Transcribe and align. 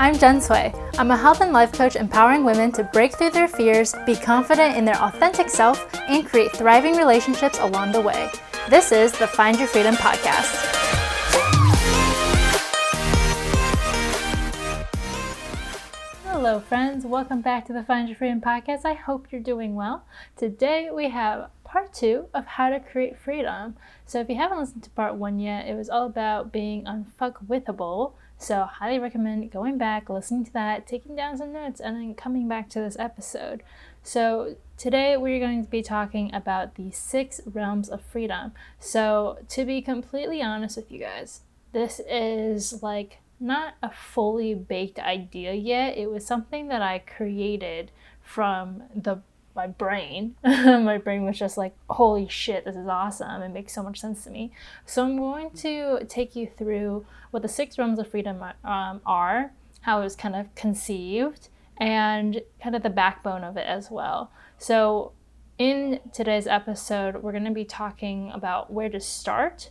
I'm 0.00 0.16
Jen 0.16 0.40
Sui. 0.40 0.72
I'm 0.96 1.10
a 1.10 1.16
health 1.16 1.40
and 1.40 1.52
life 1.52 1.72
coach 1.72 1.96
empowering 1.96 2.44
women 2.44 2.70
to 2.72 2.84
break 2.84 3.16
through 3.16 3.30
their 3.30 3.48
fears, 3.48 3.96
be 4.06 4.14
confident 4.14 4.76
in 4.76 4.84
their 4.84 4.96
authentic 5.02 5.48
self, 5.48 5.92
and 6.08 6.24
create 6.24 6.52
thriving 6.52 6.96
relationships 6.96 7.58
along 7.58 7.90
the 7.90 8.00
way. 8.00 8.30
This 8.70 8.92
is 8.92 9.10
the 9.10 9.26
Find 9.26 9.58
Your 9.58 9.66
Freedom 9.66 9.96
podcast. 9.96 10.54
Hello, 16.26 16.60
friends. 16.60 17.04
Welcome 17.04 17.40
back 17.40 17.66
to 17.66 17.72
the 17.72 17.82
Find 17.82 18.08
Your 18.08 18.16
Freedom 18.16 18.40
podcast. 18.40 18.84
I 18.84 18.94
hope 18.94 19.26
you're 19.32 19.40
doing 19.40 19.74
well. 19.74 20.04
Today 20.36 20.90
we 20.94 21.10
have 21.10 21.50
part 21.64 21.92
two 21.92 22.26
of 22.32 22.46
how 22.46 22.70
to 22.70 22.78
create 22.78 23.18
freedom. 23.18 23.74
So, 24.06 24.20
if 24.20 24.28
you 24.28 24.36
haven't 24.36 24.58
listened 24.58 24.84
to 24.84 24.90
part 24.90 25.16
one 25.16 25.40
yet, 25.40 25.66
it 25.66 25.74
was 25.74 25.90
all 25.90 26.06
about 26.06 26.52
being 26.52 26.84
unfuckwithable 26.84 28.12
so, 28.40 28.62
highly 28.62 29.00
recommend 29.00 29.50
going 29.50 29.78
back, 29.78 30.08
listening 30.08 30.44
to 30.44 30.52
that, 30.52 30.86
taking 30.86 31.16
down 31.16 31.36
some 31.36 31.52
notes, 31.52 31.80
and 31.80 31.96
then 31.96 32.14
coming 32.14 32.46
back 32.46 32.70
to 32.70 32.80
this 32.80 32.96
episode. 32.96 33.64
So, 34.04 34.56
today 34.76 35.16
we're 35.16 35.40
going 35.40 35.64
to 35.64 35.70
be 35.70 35.82
talking 35.82 36.32
about 36.32 36.76
the 36.76 36.92
six 36.92 37.40
realms 37.44 37.88
of 37.88 38.00
freedom. 38.00 38.52
So, 38.78 39.38
to 39.48 39.64
be 39.64 39.82
completely 39.82 40.40
honest 40.40 40.76
with 40.76 40.92
you 40.92 41.00
guys, 41.00 41.40
this 41.72 42.00
is 42.08 42.80
like 42.80 43.18
not 43.40 43.74
a 43.82 43.90
fully 43.90 44.54
baked 44.54 45.00
idea 45.00 45.52
yet. 45.52 45.98
It 45.98 46.08
was 46.08 46.24
something 46.24 46.68
that 46.68 46.80
I 46.80 47.00
created 47.00 47.90
from 48.22 48.84
the 48.94 49.18
my 49.58 49.66
brain. 49.66 50.36
my 50.44 50.98
brain 50.98 51.24
was 51.24 51.36
just 51.36 51.58
like, 51.58 51.74
holy 51.90 52.28
shit, 52.28 52.64
this 52.64 52.76
is 52.76 52.86
awesome. 52.86 53.42
It 53.42 53.48
makes 53.48 53.74
so 53.74 53.82
much 53.82 54.00
sense 54.00 54.22
to 54.22 54.30
me. 54.30 54.52
So 54.86 55.04
I'm 55.04 55.16
going 55.16 55.50
to 55.50 56.04
take 56.08 56.36
you 56.36 56.46
through 56.46 57.04
what 57.32 57.42
the 57.42 57.48
six 57.48 57.76
realms 57.76 57.98
of 57.98 58.08
freedom 58.08 58.40
um, 58.62 59.00
are, 59.04 59.52
how 59.80 60.00
it 60.00 60.04
was 60.04 60.14
kind 60.14 60.36
of 60.36 60.54
conceived, 60.54 61.48
and 61.76 62.40
kind 62.62 62.76
of 62.76 62.84
the 62.84 62.90
backbone 62.90 63.42
of 63.42 63.56
it 63.56 63.66
as 63.66 63.90
well. 63.90 64.30
So 64.58 65.10
in 65.58 65.98
today's 66.12 66.46
episode, 66.46 67.16
we're 67.16 67.32
going 67.32 67.44
to 67.44 67.50
be 67.50 67.64
talking 67.64 68.30
about 68.32 68.72
where 68.72 68.88
to 68.88 69.00
start 69.00 69.70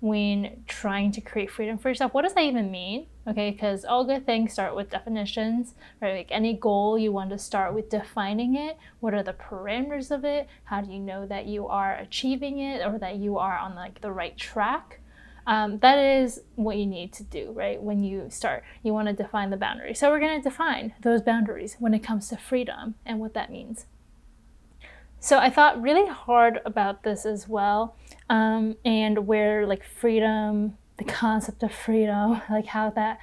when 0.00 0.64
trying 0.66 1.12
to 1.12 1.20
create 1.20 1.50
freedom 1.50 1.76
for 1.76 1.90
yourself. 1.90 2.14
What 2.14 2.22
does 2.22 2.32
that 2.32 2.44
even 2.44 2.70
mean? 2.70 3.06
Okay, 3.28 3.50
because 3.50 3.84
all 3.84 4.04
good 4.04 4.24
things 4.24 4.52
start 4.52 4.76
with 4.76 4.90
definitions, 4.90 5.74
right? 6.00 6.16
Like 6.16 6.28
any 6.30 6.54
goal, 6.54 6.96
you 6.96 7.10
want 7.10 7.30
to 7.30 7.38
start 7.38 7.74
with 7.74 7.90
defining 7.90 8.54
it. 8.54 8.78
What 9.00 9.14
are 9.14 9.22
the 9.24 9.32
parameters 9.32 10.12
of 10.12 10.24
it? 10.24 10.46
How 10.64 10.80
do 10.80 10.92
you 10.92 11.00
know 11.00 11.26
that 11.26 11.46
you 11.46 11.66
are 11.66 11.96
achieving 11.96 12.60
it 12.60 12.86
or 12.86 12.98
that 13.00 13.16
you 13.16 13.36
are 13.38 13.58
on 13.58 13.74
like 13.74 14.00
the 14.00 14.12
right 14.12 14.36
track? 14.36 15.00
Um, 15.44 15.78
that 15.78 15.98
is 15.98 16.40
what 16.54 16.76
you 16.76 16.86
need 16.86 17.12
to 17.14 17.24
do, 17.24 17.52
right? 17.52 17.80
When 17.80 18.02
you 18.02 18.26
start, 18.30 18.64
you 18.82 18.92
want 18.92 19.08
to 19.08 19.14
define 19.14 19.50
the 19.50 19.56
boundaries. 19.56 19.98
So 19.98 20.10
we're 20.10 20.20
going 20.20 20.40
to 20.40 20.48
define 20.48 20.94
those 21.02 21.22
boundaries 21.22 21.76
when 21.78 21.94
it 21.94 22.00
comes 22.00 22.28
to 22.28 22.36
freedom 22.36 22.94
and 23.04 23.18
what 23.20 23.34
that 23.34 23.50
means. 23.50 23.86
So 25.18 25.38
I 25.38 25.50
thought 25.50 25.82
really 25.82 26.06
hard 26.08 26.60
about 26.64 27.02
this 27.02 27.26
as 27.26 27.48
well, 27.48 27.96
um, 28.28 28.76
and 28.84 29.26
where 29.26 29.66
like 29.66 29.84
freedom, 29.84 30.78
the 30.98 31.04
concept 31.04 31.62
of 31.62 31.72
freedom, 31.72 32.40
like 32.50 32.66
how 32.66 32.90
that 32.90 33.18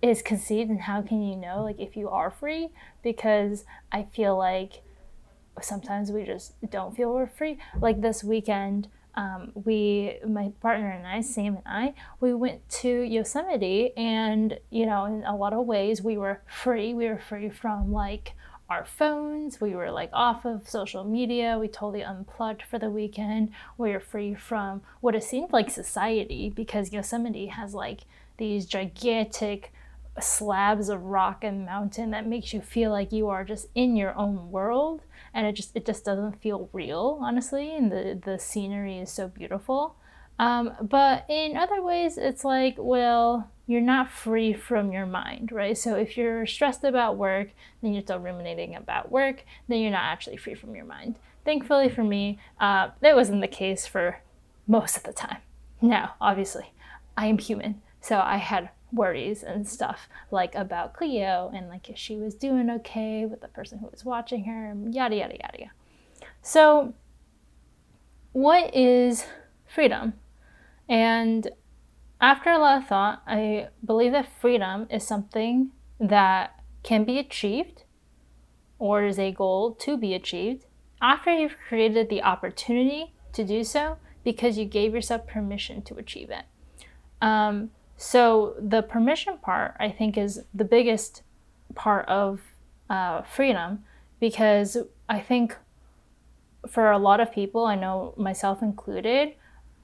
is 0.00 0.22
conceived, 0.22 0.70
and 0.70 0.82
how 0.82 1.02
can 1.02 1.22
you 1.22 1.36
know 1.36 1.62
like 1.62 1.78
if 1.78 1.96
you 1.96 2.08
are 2.08 2.30
free? 2.30 2.70
Because 3.02 3.64
I 3.90 4.04
feel 4.04 4.36
like 4.36 4.82
sometimes 5.60 6.10
we 6.10 6.24
just 6.24 6.54
don't 6.70 6.96
feel 6.96 7.12
we're 7.12 7.26
free. 7.26 7.58
Like 7.80 8.00
this 8.00 8.24
weekend, 8.24 8.88
um, 9.14 9.52
we, 9.54 10.16
my 10.26 10.52
partner 10.60 10.88
and 10.88 11.06
I, 11.06 11.20
Sam 11.20 11.56
and 11.56 11.66
I, 11.66 11.94
we 12.20 12.32
went 12.32 12.66
to 12.80 12.88
Yosemite, 12.88 13.92
and 13.96 14.58
you 14.70 14.86
know, 14.86 15.04
in 15.04 15.22
a 15.24 15.36
lot 15.36 15.52
of 15.52 15.66
ways, 15.66 16.02
we 16.02 16.16
were 16.16 16.42
free. 16.46 16.94
We 16.94 17.06
were 17.06 17.18
free 17.18 17.50
from 17.50 17.92
like 17.92 18.32
our 18.72 18.84
phones. 18.86 19.60
We 19.60 19.74
were 19.74 19.90
like 19.90 20.10
off 20.12 20.44
of 20.46 20.68
social 20.68 21.04
media. 21.04 21.58
We 21.60 21.68
totally 21.68 22.02
unplugged 22.02 22.62
for 22.62 22.78
the 22.78 22.90
weekend. 22.90 23.50
We 23.76 23.92
were 23.92 24.00
free 24.00 24.34
from 24.34 24.80
what 25.00 25.14
it 25.14 25.24
seemed 25.24 25.52
like 25.52 25.70
society 25.70 26.50
because 26.50 26.92
Yosemite 26.92 27.46
has 27.46 27.74
like 27.74 28.00
these 28.38 28.64
gigantic 28.64 29.72
slabs 30.20 30.88
of 30.88 31.02
rock 31.04 31.44
and 31.44 31.64
mountain 31.66 32.10
that 32.10 32.26
makes 32.26 32.52
you 32.52 32.60
feel 32.60 32.90
like 32.90 33.12
you 33.12 33.28
are 33.28 33.44
just 33.44 33.66
in 33.74 33.96
your 33.96 34.14
own 34.16 34.50
world 34.50 35.02
and 35.32 35.46
it 35.46 35.52
just 35.52 35.74
it 35.74 35.86
just 35.86 36.04
doesn't 36.04 36.40
feel 36.42 36.68
real 36.74 37.18
honestly 37.22 37.74
and 37.74 37.90
the 37.90 38.20
the 38.22 38.38
scenery 38.38 38.98
is 38.98 39.10
so 39.10 39.26
beautiful 39.26 39.96
um, 40.38 40.74
but 40.82 41.24
in 41.30 41.56
other 41.56 41.80
ways 41.80 42.18
it's 42.18 42.44
like 42.44 42.74
well 42.76 43.50
you're 43.66 43.80
not 43.80 44.10
free 44.10 44.52
from 44.52 44.92
your 44.92 45.06
mind, 45.06 45.52
right? 45.52 45.76
So 45.78 45.94
if 45.94 46.16
you're 46.16 46.46
stressed 46.46 46.84
about 46.84 47.16
work, 47.16 47.50
then 47.80 47.92
you're 47.92 48.02
still 48.02 48.18
ruminating 48.18 48.74
about 48.74 49.10
work, 49.10 49.44
then 49.68 49.80
you're 49.80 49.90
not 49.90 50.04
actually 50.04 50.36
free 50.36 50.54
from 50.54 50.74
your 50.74 50.84
mind. 50.84 51.16
Thankfully 51.44 51.88
for 51.88 52.04
me, 52.04 52.38
uh, 52.60 52.90
that 53.00 53.16
wasn't 53.16 53.40
the 53.40 53.48
case 53.48 53.86
for 53.86 54.20
most 54.66 54.96
of 54.96 55.02
the 55.04 55.12
time. 55.12 55.38
Now, 55.80 56.14
obviously, 56.20 56.72
I 57.16 57.26
am 57.26 57.38
human, 57.38 57.82
so 58.00 58.18
I 58.20 58.36
had 58.36 58.70
worries 58.92 59.42
and 59.42 59.66
stuff 59.66 60.08
like 60.30 60.54
about 60.54 60.92
Cleo 60.92 61.50
and 61.54 61.68
like 61.68 61.88
if 61.88 61.96
she 61.96 62.16
was 62.16 62.34
doing 62.34 62.68
okay 62.68 63.24
with 63.24 63.40
the 63.40 63.48
person 63.48 63.78
who 63.78 63.86
was 63.86 64.04
watching 64.04 64.44
her, 64.44 64.74
yada 64.90 65.16
yada 65.16 65.34
yada 65.40 65.58
yada. 65.58 65.72
So, 66.42 66.94
what 68.32 68.74
is 68.74 69.26
freedom? 69.66 70.14
And 70.88 71.48
after 72.22 72.50
a 72.50 72.58
lot 72.58 72.80
of 72.80 72.88
thought, 72.88 73.22
I 73.26 73.68
believe 73.84 74.12
that 74.12 74.32
freedom 74.40 74.86
is 74.88 75.04
something 75.04 75.72
that 75.98 76.54
can 76.84 77.04
be 77.04 77.18
achieved 77.18 77.82
or 78.78 79.04
is 79.04 79.18
a 79.18 79.32
goal 79.32 79.74
to 79.74 79.96
be 79.96 80.14
achieved 80.14 80.64
after 81.00 81.36
you've 81.36 81.56
created 81.68 82.08
the 82.08 82.22
opportunity 82.22 83.12
to 83.32 83.44
do 83.44 83.64
so 83.64 83.98
because 84.22 84.56
you 84.56 84.64
gave 84.64 84.94
yourself 84.94 85.26
permission 85.26 85.82
to 85.82 85.96
achieve 85.96 86.30
it. 86.30 86.44
Um, 87.20 87.70
so, 87.96 88.54
the 88.58 88.82
permission 88.82 89.38
part, 89.38 89.74
I 89.78 89.90
think, 89.90 90.16
is 90.16 90.42
the 90.54 90.64
biggest 90.64 91.22
part 91.74 92.08
of 92.08 92.40
uh, 92.88 93.22
freedom 93.22 93.84
because 94.20 94.76
I 95.08 95.20
think 95.20 95.56
for 96.68 96.90
a 96.90 96.98
lot 96.98 97.20
of 97.20 97.32
people, 97.32 97.64
I 97.64 97.74
know 97.74 98.14
myself 98.16 98.62
included, 98.62 99.34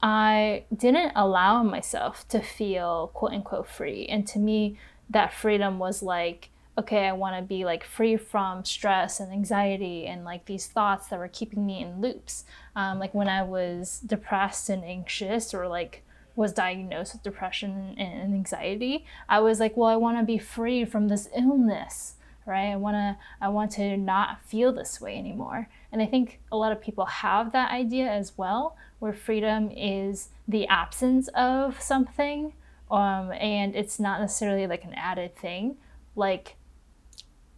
I 0.01 0.63
didn't 0.75 1.11
allow 1.15 1.63
myself 1.63 2.27
to 2.29 2.41
feel 2.41 3.11
quote 3.13 3.33
unquote 3.33 3.67
free. 3.67 4.05
And 4.05 4.25
to 4.27 4.39
me, 4.39 4.77
that 5.09 5.33
freedom 5.33 5.79
was 5.79 6.01
like, 6.01 6.49
okay, 6.77 7.07
I 7.07 7.11
want 7.11 7.35
to 7.35 7.41
be 7.41 7.65
like 7.65 7.83
free 7.83 8.15
from 8.15 8.63
stress 8.63 9.19
and 9.19 9.33
anxiety 9.33 10.05
and 10.05 10.23
like 10.23 10.45
these 10.45 10.67
thoughts 10.67 11.07
that 11.07 11.19
were 11.19 11.27
keeping 11.27 11.65
me 11.65 11.81
in 11.81 11.99
loops. 11.99 12.45
Um, 12.75 12.99
like 12.99 13.13
when 13.13 13.27
I 13.27 13.43
was 13.43 13.99
depressed 14.05 14.69
and 14.69 14.83
anxious 14.85 15.53
or 15.53 15.67
like 15.67 16.03
was 16.37 16.53
diagnosed 16.53 17.13
with 17.13 17.23
depression 17.23 17.95
and 17.97 18.33
anxiety, 18.33 19.05
I 19.27 19.41
was 19.41 19.59
like, 19.59 19.75
well, 19.75 19.89
I 19.89 19.97
want 19.97 20.19
to 20.19 20.23
be 20.23 20.37
free 20.37 20.85
from 20.85 21.09
this 21.09 21.27
illness 21.35 22.15
right? 22.49 22.71
I 22.71 22.75
want 22.75 22.95
to 22.95 23.17
I 23.39 23.47
want 23.49 23.71
to 23.73 23.95
not 23.95 24.43
feel 24.43 24.73
this 24.73 24.99
way 24.99 25.17
anymore. 25.17 25.69
And 25.91 26.01
I 26.01 26.05
think 26.05 26.41
a 26.51 26.57
lot 26.57 26.71
of 26.71 26.81
people 26.81 27.05
have 27.05 27.51
that 27.51 27.71
idea 27.71 28.09
as 28.09 28.37
well, 28.37 28.75
where 28.97 29.13
freedom 29.13 29.71
is 29.71 30.29
the 30.47 30.67
absence 30.67 31.29
of 31.29 31.79
something, 31.79 32.53
um, 32.91 33.31
and 33.33 33.75
it's 33.75 33.99
not 33.99 34.19
necessarily 34.19 34.67
like 34.67 34.83
an 34.83 34.93
added 34.95 35.37
thing, 35.37 35.77
like 36.15 36.55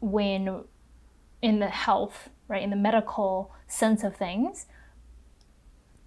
when 0.02 0.66
in 1.42 1.60
the 1.60 1.70
health, 1.70 2.30
right, 2.48 2.62
in 2.62 2.70
the 2.70 2.76
medical 2.76 3.52
sense 3.68 4.04
of 4.04 4.16
things, 4.16 4.66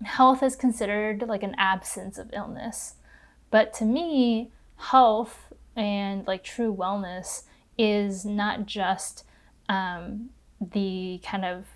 health 0.04 0.42
is 0.42 0.54
considered 0.54 1.24
like 1.26 1.42
an 1.42 1.54
absence 1.58 2.18
of 2.18 2.30
illness. 2.32 2.94
But 3.50 3.72
to 3.74 3.84
me, 3.84 4.50
health 4.76 5.52
and 5.76 6.26
like 6.26 6.44
true 6.44 6.74
wellness 6.74 7.44
is 7.78 8.24
not 8.24 8.66
just 8.66 9.24
um, 9.68 10.30
the 10.60 11.20
kind 11.24 11.44
of 11.44 11.66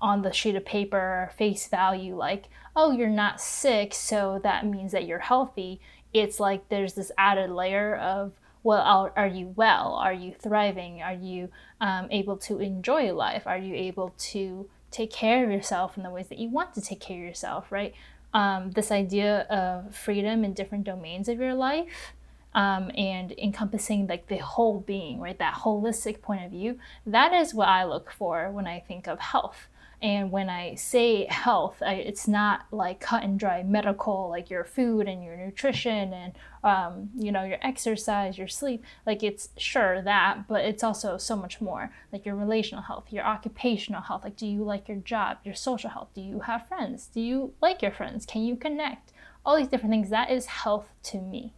on 0.00 0.22
the 0.22 0.32
sheet 0.32 0.54
of 0.54 0.64
paper 0.64 1.30
face 1.36 1.66
value, 1.68 2.16
like, 2.16 2.44
oh, 2.76 2.92
you're 2.92 3.08
not 3.08 3.40
sick, 3.40 3.94
so 3.94 4.40
that 4.42 4.66
means 4.66 4.92
that 4.92 5.06
you're 5.06 5.18
healthy. 5.18 5.80
It's 6.12 6.38
like 6.38 6.68
there's 6.68 6.94
this 6.94 7.10
added 7.16 7.50
layer 7.50 7.96
of, 7.96 8.32
well, 8.62 9.12
are 9.16 9.26
you 9.26 9.52
well? 9.56 9.94
Are 9.94 10.12
you 10.12 10.32
thriving? 10.32 11.02
Are 11.02 11.14
you 11.14 11.48
um, 11.80 12.08
able 12.10 12.36
to 12.38 12.58
enjoy 12.58 13.12
life? 13.14 13.46
Are 13.46 13.58
you 13.58 13.74
able 13.74 14.14
to 14.18 14.68
take 14.90 15.10
care 15.10 15.44
of 15.44 15.50
yourself 15.50 15.96
in 15.96 16.02
the 16.02 16.10
ways 16.10 16.28
that 16.28 16.38
you 16.38 16.48
want 16.48 16.74
to 16.74 16.80
take 16.80 17.00
care 17.00 17.18
of 17.18 17.24
yourself, 17.24 17.70
right? 17.72 17.94
Um, 18.32 18.72
this 18.72 18.90
idea 18.90 19.40
of 19.50 19.94
freedom 19.94 20.44
in 20.44 20.54
different 20.54 20.84
domains 20.84 21.28
of 21.28 21.38
your 21.38 21.54
life 21.54 22.14
um, 22.54 22.90
and 22.96 23.32
encompassing 23.38 24.06
like 24.06 24.28
the 24.28 24.38
whole 24.38 24.80
being, 24.80 25.20
right? 25.20 25.38
That 25.38 25.54
holistic 25.54 26.22
point 26.22 26.44
of 26.44 26.50
view. 26.50 26.78
That 27.06 27.32
is 27.32 27.54
what 27.54 27.68
I 27.68 27.84
look 27.84 28.10
for 28.10 28.50
when 28.50 28.66
I 28.66 28.80
think 28.80 29.06
of 29.06 29.18
health. 29.18 29.68
And 30.02 30.30
when 30.30 30.50
I 30.50 30.74
say 30.74 31.24
health, 31.30 31.82
I, 31.84 31.94
it's 31.94 32.28
not 32.28 32.66
like 32.70 33.00
cut 33.00 33.22
and 33.22 33.38
dry 33.38 33.62
medical, 33.62 34.28
like 34.28 34.50
your 34.50 34.62
food 34.62 35.08
and 35.08 35.24
your 35.24 35.34
nutrition 35.34 36.12
and 36.12 36.32
um, 36.62 37.08
you 37.16 37.32
know 37.32 37.42
your 37.42 37.58
exercise, 37.62 38.36
your 38.36 38.48
sleep. 38.48 38.84
Like 39.06 39.22
it's 39.22 39.48
sure 39.56 40.02
that, 40.02 40.46
but 40.46 40.64
it's 40.64 40.84
also 40.84 41.16
so 41.16 41.36
much 41.36 41.60
more. 41.60 41.90
Like 42.12 42.26
your 42.26 42.34
relational 42.34 42.82
health, 42.82 43.06
your 43.10 43.24
occupational 43.24 44.02
health. 44.02 44.24
Like 44.24 44.36
do 44.36 44.46
you 44.46 44.62
like 44.62 44.88
your 44.88 44.98
job, 44.98 45.38
your 45.42 45.54
social 45.54 45.88
health? 45.88 46.08
Do 46.14 46.20
you 46.20 46.40
have 46.40 46.68
friends? 46.68 47.06
Do 47.06 47.22
you 47.22 47.54
like 47.62 47.80
your 47.80 47.92
friends? 47.92 48.26
Can 48.26 48.44
you 48.44 48.56
connect? 48.56 49.12
All 49.46 49.56
these 49.56 49.68
different 49.68 49.92
things. 49.92 50.10
That 50.10 50.30
is 50.30 50.46
health 50.46 50.88
to 51.04 51.20
me. 51.20 51.54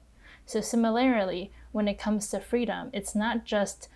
So 0.46 0.60
similarly, 0.60 1.50
when 1.72 1.88
it 1.88 1.98
comes 1.98 2.28
to 2.28 2.40
freedom, 2.40 2.90
it's 2.92 3.14
not 3.14 3.44
just 3.44 3.88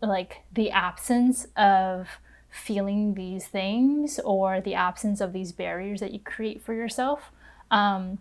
like 0.00 0.42
the 0.52 0.70
absence 0.70 1.48
of 1.56 2.08
feeling 2.50 3.14
these 3.14 3.48
things 3.48 4.20
or 4.20 4.60
the 4.60 4.74
absence 4.74 5.20
of 5.20 5.32
these 5.32 5.50
barriers 5.50 6.00
that 6.00 6.12
you 6.12 6.20
create 6.20 6.62
for 6.62 6.74
yourself. 6.74 7.32
Um, 7.70 8.18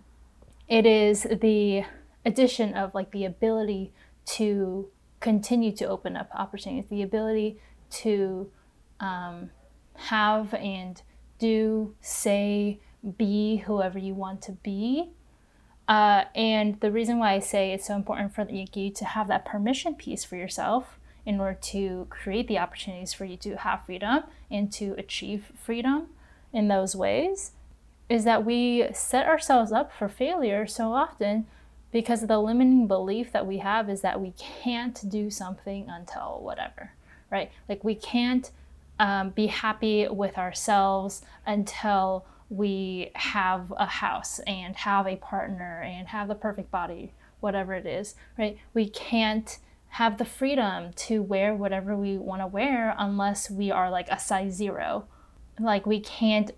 it 0.68 0.86
is 0.86 1.28
the 1.30 1.84
addition 2.26 2.74
of 2.74 2.96
like 2.96 3.12
the 3.12 3.26
ability 3.26 3.92
to 4.26 4.90
continue 5.20 5.72
to 5.74 5.86
open 5.86 6.16
up 6.16 6.30
opportunities, 6.34 6.90
the 6.90 7.04
ability 7.04 7.60
to 7.90 8.50
um, 9.00 9.52
have 9.96 10.54
and 10.54 11.02
do, 11.38 11.94
say, 12.02 12.80
be 13.18 13.58
whoever 13.58 14.00
you 14.00 14.14
want 14.14 14.42
to 14.44 14.54
be. 14.54 15.12
Uh, 15.88 16.26
and 16.34 16.80
the 16.80 16.92
reason 16.92 17.20
why 17.20 17.34
I 17.34 17.40
say 17.40 17.74
it's 17.74 17.88
so 17.88 17.96
important 17.96 18.34
for 18.34 18.46
the 18.46 18.68
you 18.74 18.90
to 18.92 19.06
have 19.06 19.28
that 19.28 19.46
permission 19.46 19.96
piece 19.96 20.24
for 20.24 20.36
yourself 20.36 20.98
in 21.26 21.40
order 21.40 21.58
to 21.62 22.08
create 22.10 22.48
the 22.48 22.58
opportunities 22.58 23.14
for 23.14 23.26
you 23.26 23.38
to 23.38 23.58
have 23.58 23.86
freedom 23.86 24.24
and 24.50 24.72
to 24.74 24.94
achieve 24.98 25.52
freedom 25.62 26.08
in 26.52 26.68
those 26.68 26.96
ways 26.96 27.52
is 28.10 28.24
that 28.26 28.46
we 28.46 28.88
set 28.94 29.26
ourselves 29.26 29.72
up 29.72 29.92
for 29.92 30.08
failure 30.08 30.68
so 30.68 30.94
often 30.94 31.48
because 31.92 32.28
the 32.28 32.40
limiting 32.40 32.88
belief 32.88 33.32
that 33.32 33.46
we 33.46 33.60
have 33.60 33.90
is 33.90 34.02
that 34.02 34.20
we 34.20 34.34
can't 34.38 35.10
do 35.10 35.30
something 35.30 35.88
until 35.90 36.40
whatever, 36.42 36.92
right? 37.32 37.52
Like 37.70 37.84
we 37.84 37.96
can't 37.96 38.52
um, 39.00 39.30
be 39.30 39.48
happy 39.48 40.08
with 40.08 40.38
ourselves 40.38 41.22
until 41.46 42.26
we 42.54 43.10
have 43.16 43.74
a 43.78 43.86
house 43.86 44.40
and 44.46 44.76
have 44.76 45.08
a 45.08 45.16
partner 45.16 45.82
and 45.82 46.08
have 46.10 46.28
the 46.28 46.36
perfect 46.36 46.70
body, 46.70 47.12
whatever 47.40 47.74
it 47.74 47.86
is, 47.86 48.14
right? 48.38 48.58
We 48.74 48.88
can't 48.90 49.58
have 49.90 50.18
the 50.18 50.26
freedom 50.26 50.94
to 50.94 51.24
wear 51.24 51.56
whatever 51.56 51.96
we 51.96 52.18
want 52.18 52.42
to 52.42 52.48
wear 52.48 52.96
unless 52.98 53.50
we 53.50 53.72
are 53.72 53.90
like 53.90 54.08
a 54.10 54.20
size 54.20 54.54
zero. 54.54 55.06
Like 55.60 55.86
we 55.86 56.00
can't 56.00 56.52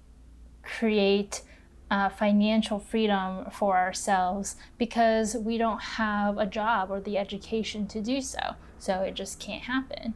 create 0.64 1.42
uh, 1.90 2.10
financial 2.10 2.80
freedom 2.80 3.50
for 3.52 3.78
ourselves 3.78 4.58
because 4.78 5.36
we 5.36 5.58
don't 5.58 5.82
have 5.82 6.38
a 6.38 6.46
job 6.46 6.92
or 6.92 7.00
the 7.00 7.18
education 7.18 7.88
to 7.88 8.02
do 8.02 8.20
so. 8.20 8.56
So 8.80 9.02
it 9.02 9.14
just 9.14 9.40
can't 9.40 9.64
happen. 9.64 10.14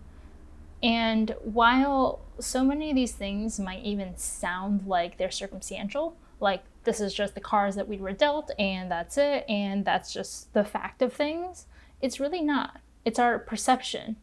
And 0.83 1.35
while 1.41 2.21
so 2.39 2.63
many 2.63 2.89
of 2.89 2.95
these 2.95 3.11
things 3.11 3.59
might 3.59 3.83
even 3.83 4.17
sound 4.17 4.85
like 4.85 5.17
they're 5.17 5.31
circumstantial, 5.31 6.17
like 6.39 6.63
this 6.83 6.99
is 6.99 7.13
just 7.13 7.35
the 7.35 7.41
cards 7.41 7.75
that 7.75 7.87
we 7.87 7.97
were 7.97 8.13
dealt 8.13 8.51
and 8.57 8.89
that's 8.89 9.17
it, 9.17 9.45
and 9.49 9.85
that's 9.85 10.13
just 10.13 10.53
the 10.53 10.63
fact 10.63 11.01
of 11.01 11.13
things, 11.13 11.65
it's 12.01 12.19
really 12.19 12.41
not 12.41 12.79
it's 13.05 13.19
our 13.19 13.39
perception 13.39 14.17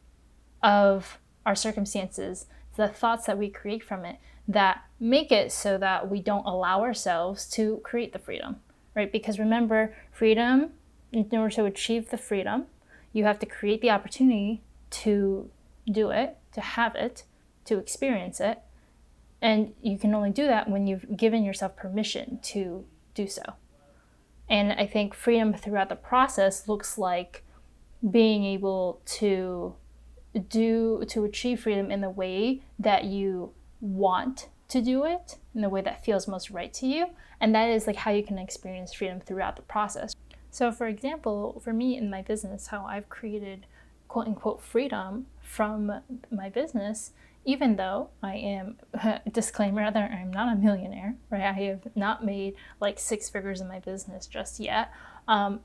of 0.62 1.18
our 1.44 1.54
circumstances, 1.54 2.46
the 2.76 2.88
thoughts 2.88 3.26
that 3.26 3.38
we 3.38 3.48
create 3.48 3.82
from 3.82 4.04
it 4.04 4.16
that 4.46 4.84
make 5.00 5.32
it 5.32 5.50
so 5.50 5.78
that 5.78 6.08
we 6.10 6.20
don't 6.20 6.44
allow 6.44 6.82
ourselves 6.82 7.48
to 7.50 7.80
create 7.82 8.12
the 8.12 8.18
freedom, 8.18 8.56
right? 8.94 9.10
Because 9.10 9.38
remember, 9.38 9.94
freedom, 10.12 10.70
in 11.12 11.28
order 11.32 11.54
to 11.54 11.64
achieve 11.64 12.10
the 12.10 12.18
freedom, 12.18 12.66
you 13.12 13.24
have 13.24 13.38
to 13.38 13.46
create 13.46 13.80
the 13.80 13.90
opportunity 13.90 14.62
to 14.90 15.50
do 15.90 16.10
it, 16.10 16.36
to 16.52 16.60
have 16.60 16.94
it, 16.94 17.24
to 17.66 17.78
experience 17.78 18.40
it. 18.40 18.60
And 19.40 19.74
you 19.82 19.98
can 19.98 20.14
only 20.14 20.30
do 20.30 20.46
that 20.46 20.68
when 20.68 20.86
you've 20.86 21.16
given 21.16 21.44
yourself 21.44 21.76
permission 21.76 22.38
to 22.42 22.84
do 23.14 23.26
so. 23.26 23.42
And 24.48 24.72
I 24.72 24.86
think 24.86 25.14
freedom 25.14 25.52
throughout 25.52 25.88
the 25.88 25.96
process 25.96 26.68
looks 26.68 26.96
like 26.96 27.44
being 28.08 28.44
able 28.44 29.00
to 29.06 29.74
do 30.48 31.04
to 31.08 31.24
achieve 31.24 31.60
freedom 31.60 31.90
in 31.90 32.00
the 32.00 32.10
way 32.10 32.62
that 32.78 33.04
you 33.04 33.52
want 33.80 34.48
to 34.68 34.80
do 34.82 35.04
it 35.04 35.36
in 35.54 35.60
the 35.60 35.68
way 35.68 35.80
that 35.80 36.04
feels 36.04 36.28
most 36.28 36.50
right 36.50 36.72
to 36.74 36.86
you 36.86 37.06
and 37.40 37.54
that 37.54 37.68
is 37.68 37.86
like 37.86 37.96
how 37.96 38.10
you 38.10 38.22
can 38.22 38.38
experience 38.38 38.92
freedom 38.92 39.20
throughout 39.20 39.56
the 39.56 39.62
process 39.62 40.14
so 40.50 40.70
for 40.70 40.86
example 40.86 41.60
for 41.64 41.72
me 41.72 41.96
in 41.96 42.10
my 42.10 42.20
business 42.20 42.66
how 42.66 42.84
i've 42.84 43.08
created 43.08 43.66
quote 44.08 44.26
unquote 44.26 44.60
freedom 44.60 45.26
from 45.40 46.00
my 46.30 46.48
business 46.48 47.12
even 47.46 47.76
though 47.76 48.10
i 48.22 48.34
am 48.34 48.76
disclaimer 49.32 49.90
that 49.90 50.10
i'm 50.10 50.30
not 50.30 50.54
a 50.54 50.60
millionaire 50.60 51.16
right 51.30 51.42
i 51.42 51.52
have 51.52 51.86
not 51.94 52.24
made 52.24 52.54
like 52.80 52.98
six 52.98 53.30
figures 53.30 53.62
in 53.62 53.68
my 53.68 53.78
business 53.78 54.26
just 54.26 54.60
yet 54.60 54.92
um, 55.28 55.60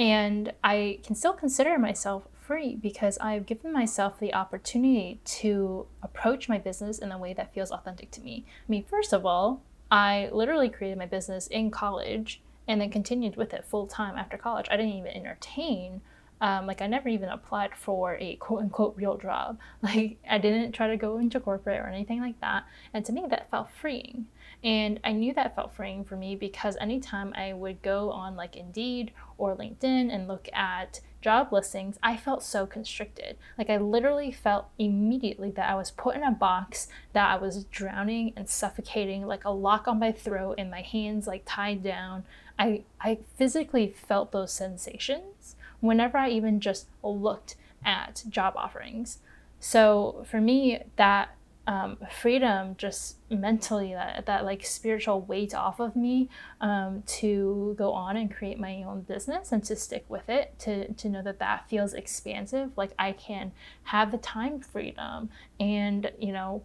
and 0.00 0.54
I 0.64 1.00
can 1.02 1.14
still 1.14 1.34
consider 1.34 1.78
myself 1.78 2.26
free 2.32 2.74
because 2.74 3.18
I've 3.18 3.44
given 3.44 3.70
myself 3.70 4.18
the 4.18 4.32
opportunity 4.32 5.20
to 5.24 5.86
approach 6.02 6.48
my 6.48 6.56
business 6.56 6.98
in 6.98 7.12
a 7.12 7.18
way 7.18 7.34
that 7.34 7.52
feels 7.52 7.70
authentic 7.70 8.10
to 8.12 8.22
me. 8.22 8.46
I 8.48 8.70
mean, 8.70 8.84
first 8.84 9.12
of 9.12 9.26
all, 9.26 9.62
I 9.90 10.30
literally 10.32 10.70
created 10.70 10.96
my 10.96 11.04
business 11.04 11.46
in 11.48 11.70
college 11.70 12.40
and 12.66 12.80
then 12.80 12.90
continued 12.90 13.36
with 13.36 13.52
it 13.52 13.66
full 13.66 13.86
time 13.86 14.16
after 14.16 14.38
college. 14.38 14.68
I 14.70 14.78
didn't 14.78 14.92
even 14.92 15.12
entertain 15.12 16.00
um, 16.40 16.66
like 16.66 16.80
I 16.80 16.86
never 16.86 17.08
even 17.08 17.28
applied 17.28 17.76
for 17.76 18.16
a 18.18 18.36
quote 18.36 18.60
unquote 18.60 18.96
real 18.96 19.16
job. 19.16 19.58
Like 19.82 20.18
I 20.28 20.38
didn't 20.38 20.72
try 20.72 20.88
to 20.88 20.96
go 20.96 21.18
into 21.18 21.40
corporate 21.40 21.80
or 21.80 21.86
anything 21.88 22.20
like 22.20 22.40
that. 22.40 22.64
And 22.92 23.04
to 23.06 23.12
me, 23.12 23.24
that 23.28 23.50
felt 23.50 23.70
freeing. 23.70 24.26
And 24.62 25.00
I 25.02 25.12
knew 25.12 25.32
that 25.34 25.56
felt 25.56 25.74
freeing 25.74 26.04
for 26.04 26.16
me 26.16 26.36
because 26.36 26.76
anytime 26.80 27.32
I 27.34 27.54
would 27.54 27.80
go 27.80 28.10
on 28.10 28.36
like 28.36 28.56
Indeed 28.56 29.12
or 29.38 29.56
LinkedIn 29.56 30.12
and 30.14 30.28
look 30.28 30.48
at 30.52 31.00
job 31.22 31.52
listings, 31.52 31.98
I 32.02 32.16
felt 32.16 32.42
so 32.42 32.66
constricted. 32.66 33.36
Like 33.56 33.70
I 33.70 33.78
literally 33.78 34.30
felt 34.30 34.66
immediately 34.78 35.50
that 35.52 35.70
I 35.70 35.74
was 35.74 35.90
put 35.90 36.14
in 36.14 36.22
a 36.22 36.30
box, 36.30 36.88
that 37.14 37.30
I 37.30 37.36
was 37.36 37.64
drowning 37.64 38.32
and 38.36 38.48
suffocating, 38.48 39.26
like 39.26 39.44
a 39.44 39.50
lock 39.50 39.88
on 39.88 39.98
my 39.98 40.12
throat 40.12 40.56
and 40.58 40.70
my 40.70 40.82
hands 40.82 41.26
like 41.26 41.42
tied 41.46 41.82
down. 41.82 42.24
I 42.58 42.84
I 43.00 43.18
physically 43.36 43.88
felt 43.88 44.32
those 44.32 44.52
sensations 44.52 45.56
whenever 45.80 46.18
I 46.18 46.30
even 46.30 46.60
just 46.60 46.88
looked 47.02 47.56
at 47.84 48.24
job 48.28 48.54
offerings. 48.56 49.18
So 49.58 50.24
for 50.28 50.40
me, 50.40 50.82
that 50.96 51.36
um, 51.66 51.98
freedom, 52.10 52.74
just 52.78 53.16
mentally, 53.30 53.92
that, 53.92 54.26
that 54.26 54.44
like 54.44 54.64
spiritual 54.64 55.20
weight 55.20 55.54
off 55.54 55.78
of 55.78 55.94
me 55.94 56.28
um, 56.60 57.02
to 57.06 57.74
go 57.78 57.92
on 57.92 58.16
and 58.16 58.34
create 58.34 58.58
my 58.58 58.82
own 58.82 59.02
business 59.02 59.52
and 59.52 59.62
to 59.64 59.76
stick 59.76 60.04
with 60.08 60.28
it, 60.28 60.58
to, 60.60 60.92
to 60.94 61.08
know 61.08 61.22
that 61.22 61.38
that 61.38 61.68
feels 61.68 61.94
expansive. 61.94 62.70
Like 62.76 62.92
I 62.98 63.12
can 63.12 63.52
have 63.84 64.10
the 64.10 64.18
time 64.18 64.60
freedom 64.60 65.30
and, 65.60 66.10
you 66.18 66.32
know, 66.32 66.64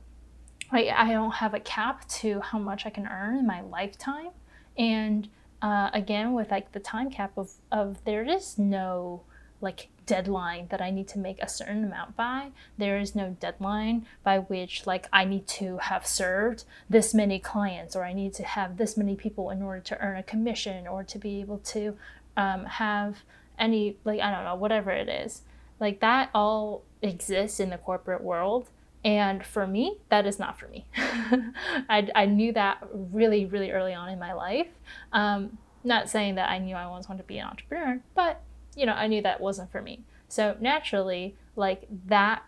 I, 0.71 0.89
I 0.89 1.11
don't 1.11 1.35
have 1.35 1.53
a 1.53 1.59
cap 1.59 2.07
to 2.07 2.39
how 2.39 2.57
much 2.57 2.85
I 2.85 2.89
can 2.89 3.05
earn 3.05 3.37
in 3.37 3.45
my 3.45 3.61
lifetime. 3.61 4.29
And 4.77 5.29
uh, 5.65 5.89
again 5.93 6.33
with 6.33 6.51
like 6.51 6.73
the 6.73 6.79
time 6.79 7.09
cap 7.09 7.31
of 7.35 7.53
of 7.71 8.03
there 8.05 8.23
is 8.23 8.59
no 8.59 9.21
like 9.61 9.87
deadline 10.05 10.67
that 10.69 10.79
I 10.79 10.91
need 10.91 11.07
to 11.07 11.17
make 11.17 11.41
a 11.41 11.49
certain 11.49 11.83
amount 11.83 12.15
by. 12.15 12.51
There 12.77 12.99
is 12.99 13.15
no 13.15 13.35
deadline 13.39 14.05
by 14.23 14.37
which 14.37 14.85
like 14.85 15.07
I 15.11 15.25
need 15.25 15.47
to 15.47 15.77
have 15.77 16.05
served 16.05 16.65
this 16.87 17.15
many 17.15 17.39
clients 17.39 17.95
or 17.95 18.03
I 18.03 18.13
need 18.13 18.35
to 18.35 18.43
have 18.43 18.77
this 18.77 18.95
many 18.95 19.15
people 19.15 19.49
in 19.49 19.63
order 19.63 19.81
to 19.81 19.99
earn 19.99 20.17
a 20.17 20.23
commission 20.23 20.85
or 20.85 21.03
to 21.03 21.17
be 21.17 21.41
able 21.41 21.57
to 21.73 21.97
um, 22.37 22.65
have 22.65 23.23
any 23.57 23.97
like 24.03 24.19
I 24.19 24.29
don't 24.29 24.43
know 24.43 24.53
whatever 24.53 24.91
it 24.91 25.09
is. 25.09 25.41
Like 25.79 25.99
that 26.01 26.29
all 26.35 26.83
exists 27.01 27.59
in 27.59 27.71
the 27.71 27.79
corporate 27.79 28.23
world 28.23 28.69
and 29.05 29.45
for 29.45 29.67
me, 29.67 29.99
that 30.09 30.25
is 30.25 30.39
not 30.39 30.59
for 30.59 30.67
me. 30.67 30.87
I, 30.97 32.09
I 32.15 32.25
knew 32.25 32.51
that 32.53 32.79
really, 32.91 33.45
really 33.45 33.71
early 33.71 33.93
on 33.93 34.09
in 34.09 34.17
my 34.17 34.33
life. 34.33 34.67
Um, 35.13 35.59
not 35.83 36.09
saying 36.09 36.35
that 36.35 36.49
I 36.49 36.57
knew 36.57 36.75
I 36.75 36.83
always 36.83 37.07
wanted 37.07 37.21
to 37.21 37.27
be 37.27 37.37
an 37.37 37.47
entrepreneur, 37.47 38.01
but 38.15 38.41
you 38.75 38.87
know, 38.87 38.93
I 38.93 39.05
knew 39.05 39.21
that 39.21 39.39
wasn't 39.39 39.71
for 39.71 39.81
me. 39.81 40.01
So 40.27 40.57
naturally, 40.59 41.35
like 41.55 41.87
that 42.07 42.43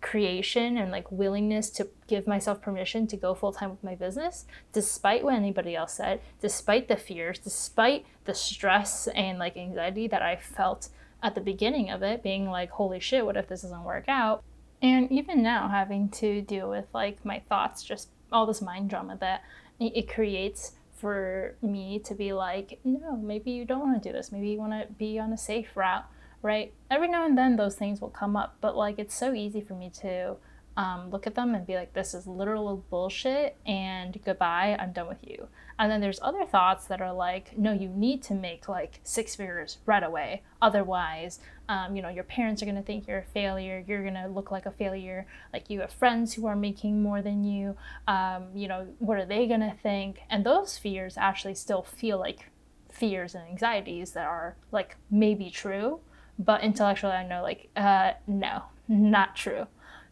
creation 0.00 0.78
and 0.78 0.90
like 0.90 1.12
willingness 1.12 1.68
to 1.70 1.88
give 2.08 2.26
myself 2.26 2.60
permission 2.62 3.06
to 3.06 3.16
go 3.16 3.34
full 3.34 3.52
time 3.52 3.68
with 3.68 3.84
my 3.84 3.94
business, 3.94 4.46
despite 4.72 5.22
what 5.22 5.34
anybody 5.34 5.76
else 5.76 5.92
said, 5.92 6.22
despite 6.40 6.88
the 6.88 6.96
fears, 6.96 7.38
despite 7.38 8.06
the 8.24 8.34
stress 8.34 9.08
and 9.08 9.38
like 9.38 9.58
anxiety 9.58 10.08
that 10.08 10.22
I 10.22 10.36
felt 10.36 10.88
at 11.22 11.34
the 11.34 11.40
beginning 11.42 11.90
of 11.90 12.02
it, 12.02 12.22
being 12.22 12.48
like, 12.48 12.70
holy 12.70 12.98
shit, 12.98 13.26
what 13.26 13.36
if 13.36 13.46
this 13.46 13.60
doesn't 13.60 13.84
work 13.84 14.06
out? 14.08 14.42
And 14.82 15.10
even 15.10 15.42
now, 15.42 15.68
having 15.68 16.08
to 16.10 16.42
deal 16.42 16.68
with 16.68 16.86
like 16.92 17.24
my 17.24 17.40
thoughts 17.48 17.82
just 17.82 18.10
all 18.30 18.46
this 18.46 18.60
mind 18.60 18.90
drama 18.90 19.16
that 19.20 19.42
it 19.78 20.08
creates 20.08 20.72
for 20.92 21.56
me 21.62 21.98
to 22.00 22.14
be 22.14 22.32
like, 22.32 22.80
no, 22.84 23.16
maybe 23.16 23.50
you 23.50 23.64
don't 23.64 23.80
want 23.80 24.02
to 24.02 24.08
do 24.08 24.12
this. 24.12 24.32
Maybe 24.32 24.48
you 24.48 24.58
want 24.58 24.72
to 24.72 24.92
be 24.94 25.18
on 25.18 25.32
a 25.32 25.38
safe 25.38 25.76
route, 25.76 26.04
right? 26.42 26.72
Every 26.90 27.08
now 27.08 27.26
and 27.26 27.36
then 27.36 27.56
those 27.56 27.76
things 27.76 28.00
will 28.00 28.10
come 28.10 28.36
up, 28.36 28.56
but 28.60 28.76
like 28.76 28.98
it's 28.98 29.14
so 29.14 29.34
easy 29.34 29.60
for 29.60 29.74
me 29.74 29.90
to 30.00 30.36
um, 30.76 31.10
look 31.10 31.26
at 31.26 31.34
them 31.34 31.54
and 31.54 31.66
be 31.66 31.74
like, 31.74 31.94
this 31.94 32.12
is 32.12 32.26
literal 32.26 32.84
bullshit 32.90 33.56
and 33.66 34.18
goodbye, 34.24 34.76
I'm 34.78 34.92
done 34.92 35.08
with 35.08 35.26
you. 35.26 35.48
And 35.78 35.90
then 35.90 36.00
there's 36.00 36.20
other 36.22 36.44
thoughts 36.44 36.86
that 36.86 37.00
are 37.00 37.12
like, 37.12 37.56
no, 37.56 37.72
you 37.72 37.88
need 37.88 38.22
to 38.24 38.34
make 38.34 38.68
like 38.68 39.00
six 39.02 39.34
figures 39.34 39.78
right 39.86 40.02
away. 40.02 40.42
Otherwise, 40.60 41.38
um, 41.68 41.96
you 41.96 42.02
know, 42.02 42.08
your 42.08 42.24
parents 42.24 42.62
are 42.62 42.66
going 42.66 42.76
to 42.76 42.82
think 42.82 43.06
you're 43.06 43.18
a 43.18 43.24
failure. 43.24 43.82
You're 43.86 44.02
going 44.02 44.14
to 44.14 44.28
look 44.28 44.50
like 44.50 44.66
a 44.66 44.70
failure. 44.70 45.26
Like 45.52 45.70
you 45.70 45.80
have 45.80 45.92
friends 45.92 46.34
who 46.34 46.46
are 46.46 46.56
making 46.56 47.02
more 47.02 47.22
than 47.22 47.42
you. 47.44 47.76
Um, 48.06 48.48
you 48.54 48.68
know, 48.68 48.86
what 48.98 49.18
are 49.18 49.26
they 49.26 49.46
going 49.46 49.60
to 49.60 49.74
think? 49.82 50.20
And 50.28 50.44
those 50.44 50.78
fears 50.78 51.16
actually 51.16 51.54
still 51.54 51.82
feel 51.82 52.18
like 52.18 52.50
fears 52.90 53.34
and 53.34 53.46
anxieties 53.48 54.12
that 54.12 54.26
are 54.26 54.56
like 54.72 54.96
maybe 55.10 55.50
true. 55.50 56.00
But 56.38 56.62
intellectually, 56.62 57.14
I 57.14 57.26
know 57.26 57.42
like, 57.42 57.70
uh, 57.76 58.12
no, 58.26 58.64
not 58.88 59.34
true. 59.36 59.66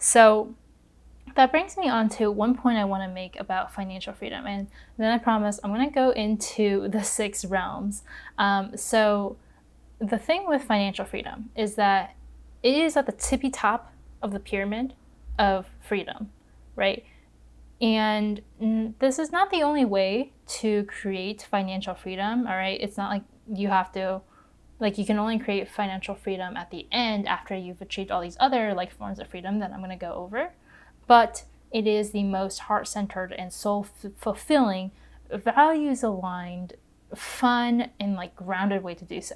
So 0.04 0.54
that 1.34 1.50
brings 1.50 1.78
me 1.78 1.88
on 1.88 2.11
to 2.11 2.30
one 2.30 2.54
point 2.54 2.76
I 2.76 2.84
want 2.84 3.02
to 3.04 3.08
make 3.08 3.40
about 3.40 3.73
financial 3.73 4.12
freedom. 4.12 4.46
And 4.46 4.68
then 4.99 5.11
I 5.11 5.16
promise 5.16 5.58
I'm 5.64 5.73
going 5.73 5.88
to 5.88 5.94
go 5.94 6.11
into 6.11 6.88
the 6.92 7.02
six 7.02 7.42
realms. 7.42 8.02
Um, 8.37 8.76
so, 8.76 9.38
the 10.00 10.18
thing 10.18 10.46
with 10.46 10.64
financial 10.64 11.06
freedom 11.06 11.49
is 11.56 11.76
that 11.76 12.16
it 12.62 12.75
is 12.75 12.99
at 12.99 13.06
the 13.06 13.12
tippy 13.12 13.49
top 13.49 13.94
of 14.20 14.32
the 14.32 14.40
pyramid 14.40 14.92
of 15.38 15.70
freedom, 15.80 16.30
right? 16.76 17.02
And 17.80 18.42
this 18.99 19.18
is 19.18 19.32
not 19.32 19.50
the 19.50 19.62
only 19.62 19.87
way 19.87 20.32
to 20.58 20.84
create 20.84 21.46
financial 21.50 21.94
freedom, 21.94 22.46
all 22.46 22.56
right? 22.56 22.78
It's 22.78 22.99
not 22.99 23.08
like 23.08 23.23
you 23.50 23.68
have 23.68 23.90
to 23.92 24.20
like 24.85 24.99
you 24.99 25.05
can 25.05 25.19
only 25.19 25.38
create 25.38 25.69
financial 25.69 26.14
freedom 26.14 26.57
at 26.57 26.71
the 26.71 26.87
end 26.93 27.26
after 27.26 27.57
you've 27.57 27.83
achieved 27.83 28.12
all 28.12 28.21
these 28.21 28.37
other 28.38 28.73
like 28.73 28.93
forms 28.93 29.19
of 29.19 29.26
freedom 29.26 29.59
that 29.59 29.73
I'm 29.73 29.81
going 29.81 29.91
to 29.91 29.97
go 29.97 30.12
over 30.12 30.53
but 31.07 31.45
it 31.75 31.88
is 31.88 32.12
the 32.12 32.23
most 32.23 32.61
heart 32.61 32.87
centered 32.87 33.33
and 33.33 33.53
soul 33.53 33.87
f- 34.05 34.12
fulfilling, 34.17 34.93
values 35.29 36.05
aligned, 36.05 36.75
fun, 37.14 37.91
and 37.99 38.14
like 38.14 38.37
grounded 38.37 38.85
way 38.85 38.95
to 38.95 39.05
do 39.05 39.21
so, 39.21 39.35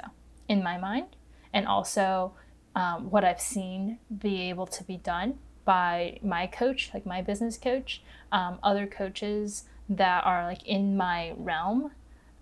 in 0.48 0.62
my 0.62 0.78
mind. 0.78 1.16
And 1.52 1.66
also 1.66 2.34
um, 2.76 3.10
what 3.10 3.24
I've 3.24 3.40
seen 3.40 3.98
be 4.16 4.48
able 4.48 4.66
to 4.66 4.84
be 4.84 4.98
done 4.98 5.40
by 5.64 6.20
my 6.22 6.46
coach, 6.46 6.90
like 6.94 7.04
my 7.04 7.20
business 7.20 7.58
coach, 7.58 8.02
um, 8.30 8.60
other 8.62 8.86
coaches 8.86 9.64
that 9.88 10.24
are 10.24 10.44
like 10.44 10.64
in 10.64 10.96
my 10.96 11.32
realm 11.36 11.90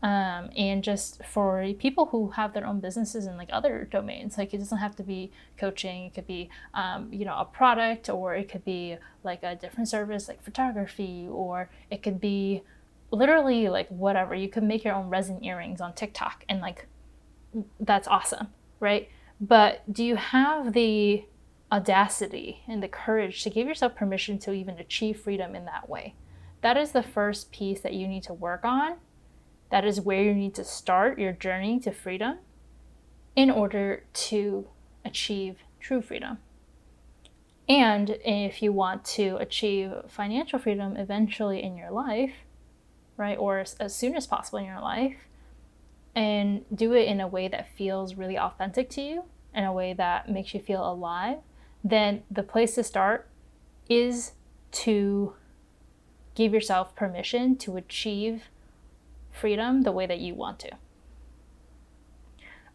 um, 0.07 0.51
and 0.57 0.85
just 0.85 1.25
for 1.25 1.67
people 1.81 2.07
who 2.07 2.31
have 2.31 2.55
their 2.55 2.65
own 2.65 2.79
businesses 2.79 3.27
in 3.27 3.37
like 3.37 3.49
other 3.53 3.89
domains 3.91 4.39
like 4.39 4.55
it 4.55 4.59
doesn't 4.59 4.79
have 4.79 4.95
to 4.95 5.03
be 5.03 5.33
coaching 5.59 6.05
it 6.07 6.15
could 6.15 6.27
be 6.27 6.49
um, 6.75 7.13
you 7.13 7.25
know 7.25 7.37
a 7.37 7.45
product 7.45 8.09
or 8.09 8.35
it 8.37 8.49
could 8.49 8.65
be 8.65 8.97
like 9.25 9.43
a 9.43 9.57
different 9.57 9.89
service 9.89 10.29
like 10.29 10.41
photography 10.45 11.27
or 11.29 11.69
it 11.91 12.05
could 12.05 12.21
be 12.21 12.63
literally 13.11 13.69
like 13.69 13.89
whatever. 13.89 14.35
You 14.35 14.49
could 14.49 14.63
make 14.63 14.85
your 14.85 14.95
own 14.95 15.09
resin 15.09 15.43
earrings 15.43 15.81
on 15.81 15.93
tiktok 15.95 16.45
and 16.49 16.61
like 16.61 16.87
that's 17.81 18.07
awesome 18.07 18.49
right? 18.81 19.09
But 19.41 19.91
do 19.93 20.05
you 20.05 20.17
have 20.17 20.73
the 20.73 21.25
audacity 21.73 22.63
and 22.69 22.83
the 22.83 22.89
courage 22.89 23.43
to 23.43 23.51
give 23.51 23.67
yourself 23.67 23.97
permission 23.97 24.39
to 24.41 24.53
even 24.53 24.79
achieve 24.79 25.21
freedom 25.21 25.55
in 25.55 25.65
that 25.65 25.89
way? 25.89 26.15
That 26.63 26.77
is 26.77 26.93
the 26.93 27.03
first 27.03 27.51
piece 27.51 27.81
that 27.81 27.95
you 27.95 28.07
need 28.07 28.23
to 28.25 28.35
work 28.35 28.65
on 28.65 28.97
that 29.71 29.85
is 29.85 30.01
where 30.01 30.23
you 30.23 30.35
need 30.35 30.55
to 30.55 30.65
start 30.65 31.19
your 31.19 31.33
journey 31.33 31.81
to 31.81 31.93
freedom 31.93 32.39
in 33.35 33.51
order 33.51 34.05
to 34.13 34.69
achieve 35.05 35.59
true 35.81 36.01
freedom. 36.01 36.39
And 37.69 38.19
if 38.25 38.63
you 38.63 38.73
want 38.73 39.05
to 39.17 39.37
achieve 39.37 39.93
financial 40.09 40.59
freedom 40.59 40.97
eventually 40.97 41.63
in 41.63 41.77
your 41.77 41.91
life, 41.91 42.33
right, 43.17 43.37
or 43.37 43.59
as, 43.81 43.95
soon 43.95 44.15
as 44.15 44.27
possible 44.27 44.59
in 44.59 44.67
your 44.67 44.81
life, 44.81 45.17
and 46.15 46.65
do 46.75 46.93
it 46.93 47.09
in 47.09 47.21
a 47.21 47.27
way 47.27 47.49
that 47.49 47.69
feels 47.77 48.15
really 48.15 48.39
authentic 48.39 48.89
to 48.91 49.03
you, 49.03 49.25
in 49.55 49.65
a 49.65 49.73
way 49.73 49.93
that 49.95 50.31
makes 50.31 50.55
you 50.55 50.61
feel 50.61 50.89
alive, 50.89 51.39
then 51.83 52.23
the 52.31 52.43
place 52.43 52.75
to 52.77 52.85
start 52.85 53.29
is 53.89 54.33
to 54.71 55.35
give 56.35 56.53
yourself 56.53 56.95
permission 56.95 57.57
to 57.57 57.77
achieve 57.77 58.45
freedom 59.37 59.83
the 59.83 59.93
way 59.93 60.07
that 60.07 60.21
you 60.21 60.35
want 60.35 60.59
to. 60.61 60.71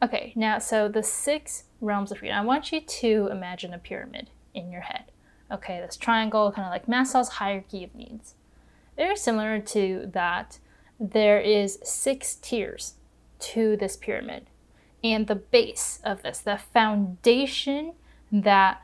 Okay, 0.04 0.34
now, 0.36 0.58
so 0.58 0.88
the 0.88 1.04
six 1.04 1.66
realms 1.80 2.12
of 2.12 2.20
freedom. 2.20 2.38
I 2.38 2.42
want 2.42 2.72
you 2.72 2.82
to 2.82 3.30
imagine 3.32 3.74
a 3.74 3.78
pyramid 3.78 4.30
in 4.54 4.72
your 4.72 4.82
head. 4.82 5.06
Okay, 5.52 5.80
this 5.80 5.98
triangle, 5.98 6.52
kind 6.52 6.66
of 6.66 6.72
like 6.72 6.88
Maslow's 6.88 7.30
hierarchy 7.30 7.84
of 7.84 7.94
needs. 7.94 8.36
Very 8.96 9.16
similar 9.16 9.60
to 9.60 10.10
that, 10.14 10.60
there 11.00 11.40
is 11.40 11.80
six 11.84 12.36
tiers 12.36 12.96
to 13.40 13.78
this 13.78 13.96
pyramid. 13.96 14.48
And 15.04 15.28
the 15.28 15.36
base 15.36 16.00
of 16.04 16.24
this, 16.24 16.40
the 16.40 16.58
foundation 16.58 17.94
that 18.32 18.82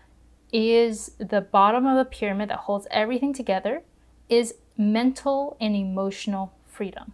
is 0.52 1.12
the 1.20 1.42
bottom 1.42 1.86
of 1.86 1.98
the 1.98 2.06
pyramid 2.06 2.50
that 2.50 2.60
holds 2.60 2.88
everything 2.92 3.34
together, 3.34 3.84
is 4.30 4.56
mental 4.78 5.58
and 5.60 5.76
emotional 5.76 6.54
freedom 6.68 7.14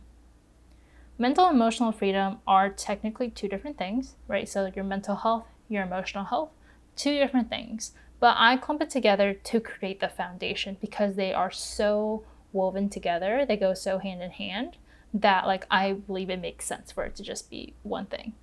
mental 1.18 1.46
and 1.46 1.56
emotional 1.56 1.92
freedom 1.92 2.40
are 2.48 2.70
technically 2.70 3.30
two 3.30 3.48
different 3.48 3.78
things, 3.78 4.16
right? 4.28 4.48
So 4.48 4.72
your 4.76 4.86
mental 4.86 5.16
health, 5.16 5.46
your 5.70 5.84
emotional 5.84 6.26
health, 6.26 6.50
two 6.96 7.18
different 7.18 7.50
things. 7.50 7.92
But 8.20 8.36
I 8.38 8.58
clump 8.58 8.82
it 8.82 8.90
together 8.90 9.34
to 9.34 9.60
create 9.60 10.00
the 10.00 10.10
foundation 10.10 10.78
because 10.80 11.16
they 11.16 11.34
are 11.34 11.52
so 11.52 12.24
woven 12.54 12.90
together, 12.90 13.46
they 13.46 13.58
go 13.58 13.74
so 13.74 13.98
hand 13.98 14.22
in 14.22 14.32
hand 14.32 14.78
that 15.14 15.46
like 15.46 15.66
I 15.70 15.94
believe 15.94 16.30
it 16.30 16.42
makes 16.42 16.66
sense 16.66 16.92
for 16.92 17.04
it 17.04 17.16
to 17.18 17.24
just 17.24 17.50
be 17.50 17.74
one 17.84 18.06
thing. 18.06 18.34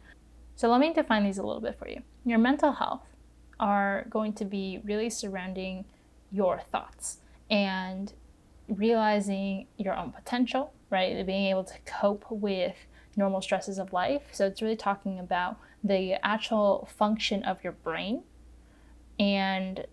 So 0.55 0.69
let 0.71 0.81
me 0.81 0.93
define 0.93 1.25
these 1.25 1.39
a 1.39 1.43
little 1.43 1.63
bit 1.63 1.79
for 1.79 1.89
you. 1.89 2.03
Your 2.25 2.39
mental 2.39 2.73
health 2.73 3.07
are 3.59 4.07
going 4.11 4.33
to 4.35 4.45
be 4.45 4.81
really 4.85 5.11
surrounding 5.11 5.85
your 6.31 6.61
thoughts 6.71 7.19
and 7.51 8.13
realizing 8.71 9.67
your 9.77 9.97
own 9.97 10.13
potential, 10.13 10.73
right? 10.91 11.25
Being 11.27 11.47
able 11.47 11.65
to 11.65 11.79
cope 11.85 12.25
with 12.31 12.77
normal 13.17 13.43
stresses 13.43 13.79
of 13.79 13.93
life. 13.93 14.23
So 14.33 14.47
it's 14.47 14.63
really 14.63 14.77
talking 14.77 15.19
about 15.19 15.59
the 15.83 16.15
actual 16.25 16.89
function 16.97 17.43
of 17.43 17.63
your 17.65 17.73
brain. 17.73 18.23
And, 19.19 19.87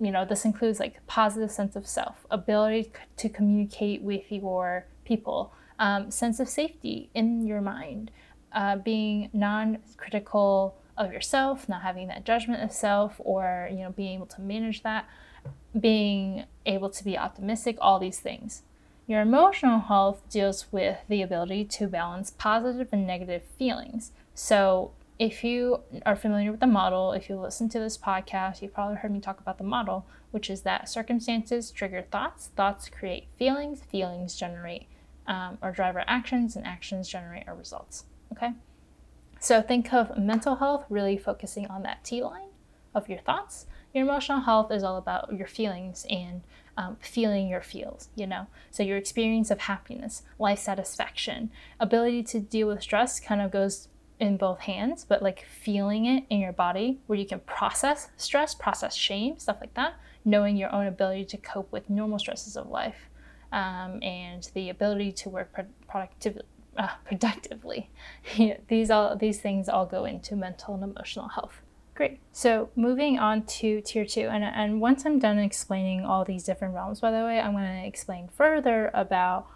you 0.00 0.10
know, 0.10 0.24
this 0.24 0.44
includes 0.44 0.78
like 0.80 1.04
positive 1.06 1.50
sense 1.50 1.76
of 1.76 1.86
self, 1.86 2.26
ability 2.30 2.92
to 3.16 3.28
communicate 3.28 4.02
with 4.02 4.30
your 4.30 4.86
people, 5.04 5.52
um, 5.78 6.10
sense 6.10 6.40
of 6.40 6.48
safety 6.48 7.10
in 7.14 7.46
your 7.46 7.60
mind, 7.60 8.10
uh, 8.52 8.76
being 8.76 9.30
non 9.32 9.78
critical 9.96 10.76
of 10.96 11.12
yourself, 11.12 11.68
not 11.68 11.82
having 11.82 12.08
that 12.08 12.24
judgment 12.24 12.62
of 12.62 12.70
self, 12.70 13.14
or, 13.18 13.68
you 13.70 13.78
know, 13.78 13.90
being 13.90 14.16
able 14.16 14.26
to 14.26 14.40
manage 14.40 14.82
that, 14.82 15.08
being 15.78 16.44
able 16.66 16.90
to 16.90 17.04
be 17.04 17.16
optimistic, 17.16 17.76
all 17.80 17.98
these 17.98 18.18
things. 18.18 18.62
Your 19.06 19.20
emotional 19.22 19.80
health 19.80 20.22
deals 20.30 20.66
with 20.70 20.98
the 21.08 21.22
ability 21.22 21.64
to 21.64 21.88
balance 21.88 22.30
positive 22.30 22.88
and 22.92 23.06
negative 23.06 23.42
feelings. 23.58 24.12
So, 24.34 24.92
if 25.18 25.44
you 25.44 25.80
are 26.06 26.16
familiar 26.16 26.50
with 26.50 26.60
the 26.60 26.66
model, 26.66 27.12
if 27.12 27.28
you 27.28 27.36
listen 27.36 27.68
to 27.70 27.78
this 27.78 27.98
podcast, 27.98 28.62
you've 28.62 28.72
probably 28.72 28.96
heard 28.96 29.10
me 29.10 29.20
talk 29.20 29.38
about 29.40 29.58
the 29.58 29.64
model, 29.64 30.06
which 30.30 30.48
is 30.48 30.62
that 30.62 30.88
circumstances 30.88 31.70
trigger 31.70 32.06
thoughts, 32.10 32.50
thoughts 32.56 32.88
create 32.88 33.26
feelings, 33.36 33.82
feelings 33.82 34.34
generate 34.34 34.86
um, 35.26 35.58
or 35.60 35.72
drive 35.72 35.96
our 35.96 36.04
actions, 36.06 36.56
and 36.56 36.66
actions 36.66 37.08
generate 37.08 37.46
our 37.48 37.54
results. 37.54 38.04
Okay? 38.32 38.52
So, 39.40 39.60
think 39.60 39.92
of 39.92 40.16
mental 40.16 40.56
health 40.56 40.84
really 40.88 41.18
focusing 41.18 41.66
on 41.66 41.82
that 41.82 42.04
T 42.04 42.22
line 42.22 42.50
of 42.94 43.08
your 43.08 43.18
thoughts. 43.18 43.66
Your 43.92 44.04
emotional 44.04 44.40
health 44.40 44.70
is 44.70 44.82
all 44.82 44.96
about 44.96 45.32
your 45.32 45.46
feelings 45.46 46.06
and 46.08 46.42
um, 46.76 46.96
feeling 47.00 47.48
your 47.48 47.60
feels, 47.60 48.08
you 48.14 48.26
know? 48.26 48.46
So 48.70 48.82
your 48.82 48.96
experience 48.96 49.50
of 49.50 49.60
happiness, 49.60 50.22
life 50.38 50.60
satisfaction, 50.60 51.50
ability 51.78 52.22
to 52.24 52.40
deal 52.40 52.68
with 52.68 52.82
stress 52.82 53.18
kind 53.18 53.40
of 53.40 53.50
goes 53.50 53.88
in 54.20 54.36
both 54.36 54.60
hands, 54.60 55.04
but 55.08 55.22
like 55.22 55.44
feeling 55.46 56.06
it 56.06 56.24
in 56.30 56.40
your 56.40 56.52
body 56.52 57.00
where 57.06 57.18
you 57.18 57.26
can 57.26 57.40
process 57.40 58.10
stress, 58.16 58.54
process 58.54 58.94
shame, 58.94 59.38
stuff 59.38 59.56
like 59.60 59.74
that, 59.74 59.94
knowing 60.24 60.56
your 60.56 60.72
own 60.72 60.86
ability 60.86 61.24
to 61.24 61.36
cope 61.38 61.72
with 61.72 61.90
normal 61.90 62.18
stresses 62.18 62.56
of 62.56 62.68
life, 62.68 63.08
um, 63.50 64.00
and 64.02 64.50
the 64.54 64.68
ability 64.68 65.10
to 65.10 65.28
work 65.28 65.52
pro- 65.52 65.64
productively. 65.88 66.44
Uh, 66.78 66.88
productively, 67.04 67.90
these 68.68 68.92
all 68.92 69.16
these 69.16 69.40
things 69.40 69.68
all 69.68 69.84
go 69.84 70.04
into 70.04 70.36
mental 70.36 70.72
and 70.72 70.84
emotional 70.84 71.28
health. 71.28 71.60
Great. 72.00 72.18
So 72.32 72.70
moving 72.76 73.18
on 73.18 73.42
to 73.60 73.82
tier 73.82 74.06
two, 74.06 74.22
and, 74.22 74.42
and 74.42 74.80
once 74.80 75.04
I'm 75.04 75.18
done 75.18 75.38
explaining 75.38 76.02
all 76.02 76.24
these 76.24 76.44
different 76.44 76.72
realms, 76.72 76.98
by 76.98 77.10
the 77.10 77.26
way, 77.26 77.38
I'm 77.38 77.52
going 77.52 77.82
to 77.82 77.86
explain 77.86 78.30
further 78.34 78.90
about 78.94 79.46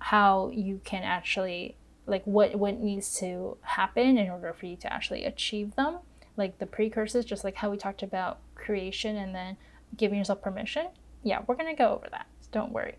how 0.00 0.50
you 0.52 0.80
can 0.82 1.04
actually 1.04 1.76
like 2.06 2.24
what 2.24 2.56
what 2.56 2.80
needs 2.80 3.16
to 3.20 3.56
happen 3.60 4.18
in 4.18 4.28
order 4.28 4.52
for 4.52 4.66
you 4.66 4.74
to 4.78 4.92
actually 4.92 5.24
achieve 5.24 5.76
them. 5.76 5.98
Like 6.36 6.58
the 6.58 6.66
precursors 6.66 7.24
just 7.24 7.44
like 7.44 7.54
how 7.54 7.70
we 7.70 7.76
talked 7.76 8.02
about 8.02 8.40
creation 8.56 9.16
and 9.16 9.32
then 9.32 9.56
giving 9.96 10.18
yourself 10.18 10.42
permission. 10.42 10.88
Yeah 11.22 11.42
we're 11.46 11.54
going 11.54 11.70
to 11.70 11.78
go 11.78 11.94
over 11.94 12.08
that. 12.10 12.26
So 12.40 12.48
don't 12.50 12.72
worry. 12.72 12.96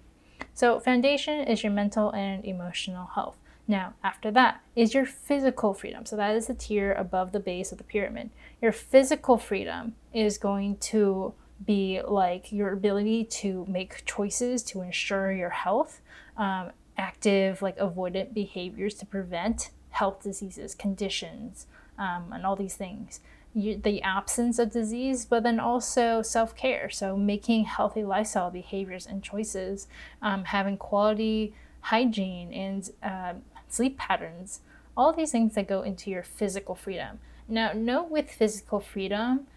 So 0.54 0.80
foundation 0.80 1.42
is 1.42 1.62
your 1.62 1.74
mental 1.74 2.10
and 2.12 2.46
emotional 2.46 3.08
health 3.16 3.38
now 3.68 3.94
after 4.04 4.30
that 4.30 4.62
is 4.76 4.94
your 4.94 5.06
physical 5.06 5.74
freedom 5.74 6.06
so 6.06 6.16
that 6.16 6.36
is 6.36 6.48
the 6.48 6.54
tier 6.54 6.94
above 6.94 7.32
the 7.32 7.40
base 7.40 7.72
of 7.72 7.78
the 7.78 7.84
pyramid 7.84 8.30
your 8.62 8.72
physical 8.72 9.38
freedom 9.38 9.96
is 10.14 10.38
going 10.38 10.76
to 10.78 11.34
be 11.66 12.02
like 12.06 12.52
your 12.52 12.74
ability 12.74 13.24
to 13.24 13.66
make 13.70 14.04
choices 14.06 14.64
to 14.64 14.82
ensure 14.82 15.32
your 15.32 15.50
health 15.50 16.02
um, 16.38 16.72
active, 16.98 17.62
like 17.62 17.78
avoidant 17.78 18.34
behaviors 18.34 18.96
to 18.96 19.06
prevent 19.06 19.70
health 19.92 20.24
diseases, 20.24 20.76
conditions, 20.76 21.68
um, 21.98 22.32
and 22.34 22.46
all 22.46 22.56
these 22.56 22.76
things. 22.76 23.20
You, 23.56 23.78
the 23.78 24.02
absence 24.02 24.58
of 24.58 24.72
disease, 24.72 25.26
but 25.26 25.44
then 25.44 25.60
also 25.60 26.24
self 26.24 26.56
care. 26.56 26.90
So, 26.90 27.16
making 27.16 27.66
healthy 27.66 28.04
lifestyle 28.04 28.50
behaviors 28.50 29.06
and 29.06 29.22
choices, 29.22 29.88
um, 30.24 30.46
having 30.46 30.76
quality 30.78 31.54
hygiene 31.82 32.52
and 32.52 32.90
uh, 33.04 33.34
sleep 33.74 33.98
patterns, 33.98 34.62
all 34.96 35.12
these 35.12 35.32
things 35.32 35.56
that 35.56 35.68
go 35.68 35.82
into 35.82 36.10
your 36.10 36.24
physical 36.24 36.76
freedom. 36.76 37.20
Now, 37.48 37.74
note 37.74 38.10
with 38.10 38.32
physical 38.32 38.80
freedom, 38.80 39.48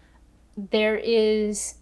there 0.57 0.97
is 0.97 1.75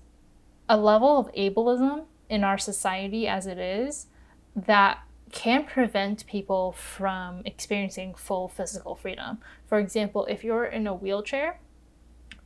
a 0.67 0.77
level 0.77 1.17
of 1.17 1.33
ableism 1.33 2.05
in 2.29 2.43
our 2.43 2.57
society 2.57 3.27
as 3.27 3.47
it 3.47 3.57
is 3.57 4.07
that 4.55 4.99
can 5.31 5.65
prevent 5.65 6.25
people 6.27 6.73
from 6.73 7.41
experiencing 7.45 8.13
full 8.15 8.47
physical 8.47 8.95
freedom. 8.95 9.39
For 9.67 9.79
example, 9.79 10.25
if 10.25 10.43
you're 10.43 10.65
in 10.65 10.87
a 10.87 10.93
wheelchair, 10.93 11.59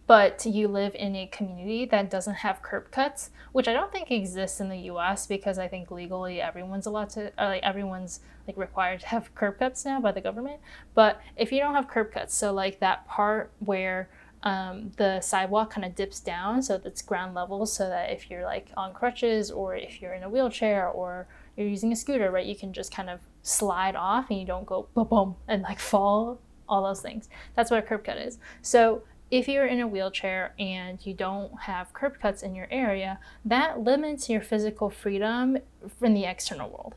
but 0.07 0.43
you 0.43 0.67
live 0.67 0.95
in 0.95 1.15
a 1.15 1.27
community 1.27 1.85
that 1.85 2.09
doesn't 2.09 2.35
have 2.35 2.63
curb 2.63 2.89
cuts, 2.89 3.29
which 3.51 3.67
I 3.67 3.73
don't 3.73 3.91
think 3.91 4.09
exists 4.09 4.59
in 4.59 4.67
the 4.67 4.77
U.S. 4.93 5.27
because 5.27 5.59
I 5.59 5.67
think 5.67 5.91
legally 5.91 6.41
everyone's 6.41 6.87
allowed 6.87 7.11
to, 7.11 7.27
or 7.37 7.45
like 7.45 7.61
everyone's 7.61 8.19
like 8.49 8.57
required 8.57 8.99
to 9.01 9.07
have 9.07 9.33
curb 9.35 9.59
cuts 9.59 9.85
now 9.85 10.01
by 10.01 10.11
the 10.11 10.21
government. 10.21 10.59
But 10.95 11.21
if 11.37 11.51
you 11.51 11.59
don't 11.59 11.75
have 11.75 11.87
curb 11.87 12.11
cuts, 12.11 12.35
so 12.35 12.51
like 12.51 12.79
that 12.79 13.07
part 13.07 13.51
where 13.59 14.09
um, 14.41 14.91
the 14.97 15.21
sidewalk 15.21 15.71
kind 15.71 15.85
of 15.85 15.95
dips 15.95 16.19
down 16.19 16.63
so 16.63 16.77
that's 16.77 17.01
ground 17.01 17.35
level, 17.35 17.65
so 17.65 17.87
that 17.89 18.09
if 18.09 18.29
you're 18.29 18.43
like 18.43 18.69
on 18.75 18.93
crutches 18.93 19.51
or 19.51 19.75
if 19.75 20.01
you're 20.01 20.13
in 20.13 20.23
a 20.23 20.29
wheelchair 20.29 20.87
or 20.87 21.27
you're 21.55 21.67
using 21.67 21.91
a 21.91 21.95
scooter, 21.95 22.31
right? 22.31 22.45
You 22.45 22.55
can 22.55 22.73
just 22.73 22.93
kind 22.93 23.09
of 23.09 23.19
slide 23.43 23.95
off 23.95 24.29
and 24.29 24.39
you 24.39 24.45
don't 24.45 24.65
go 24.65 24.87
boom, 24.93 25.07
boom 25.07 25.35
and 25.47 25.61
like 25.61 25.79
fall, 25.79 26.39
all 26.67 26.83
those 26.83 27.01
things. 27.01 27.29
That's 27.55 27.69
what 27.69 27.79
a 27.79 27.83
curb 27.83 28.03
cut 28.03 28.17
is. 28.17 28.39
So 28.61 29.03
if 29.29 29.47
you're 29.47 29.67
in 29.67 29.79
a 29.79 29.87
wheelchair 29.87 30.53
and 30.57 31.05
you 31.05 31.13
don't 31.13 31.51
have 31.61 31.93
curb 31.93 32.19
cuts 32.19 32.41
in 32.41 32.55
your 32.55 32.67
area, 32.71 33.19
that 33.45 33.79
limits 33.79 34.29
your 34.29 34.41
physical 34.41 34.89
freedom 34.89 35.57
in 36.01 36.13
the 36.13 36.25
external 36.25 36.69
world, 36.69 36.95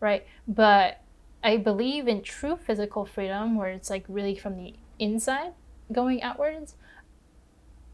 right? 0.00 0.26
But 0.48 1.02
I 1.42 1.56
believe 1.56 2.08
in 2.08 2.22
true 2.22 2.56
physical 2.56 3.04
freedom 3.04 3.56
where 3.56 3.70
it's 3.70 3.90
like 3.90 4.04
really 4.08 4.34
from 4.34 4.56
the 4.56 4.74
inside 4.98 5.52
going 5.92 6.22
outwards. 6.22 6.74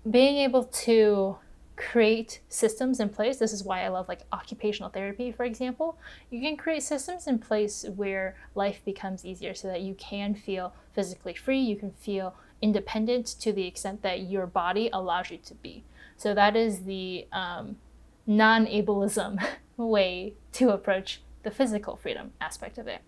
Being 0.08 0.36
able 0.38 0.64
to 0.64 1.38
create 1.76 2.40
systems 2.48 3.00
in 3.00 3.10
place. 3.10 3.36
This 3.36 3.52
is 3.52 3.62
why 3.62 3.82
I 3.84 3.88
love 3.88 4.08
like 4.08 4.22
occupational 4.32 4.90
therapy, 4.90 5.30
for 5.30 5.44
example. 5.44 5.98
You 6.30 6.40
can 6.40 6.56
create 6.56 6.82
systems 6.82 7.26
in 7.26 7.38
place 7.38 7.84
where 7.94 8.36
life 8.54 8.82
becomes 8.84 9.24
easier 9.24 9.54
so 9.54 9.68
that 9.68 9.82
you 9.82 9.94
can 9.94 10.34
feel 10.34 10.74
physically 10.94 11.34
free, 11.34 11.60
you 11.60 11.76
can 11.76 11.92
feel 11.92 12.34
independent 12.62 13.26
to 13.26 13.52
the 13.52 13.66
extent 13.66 14.02
that 14.02 14.22
your 14.22 14.46
body 14.46 14.88
allows 14.92 15.30
you 15.30 15.38
to 15.38 15.54
be. 15.54 15.84
So 16.16 16.32
that 16.34 16.56
is 16.56 16.84
the 16.84 17.26
um, 17.30 17.76
non 18.26 18.66
ableism 18.66 19.44
way 19.76 20.34
to 20.52 20.70
approach 20.70 21.20
the 21.46 21.50
physical 21.52 21.94
freedom 21.94 22.32
aspect 22.40 22.76
of 22.76 22.88
it. 22.88 23.02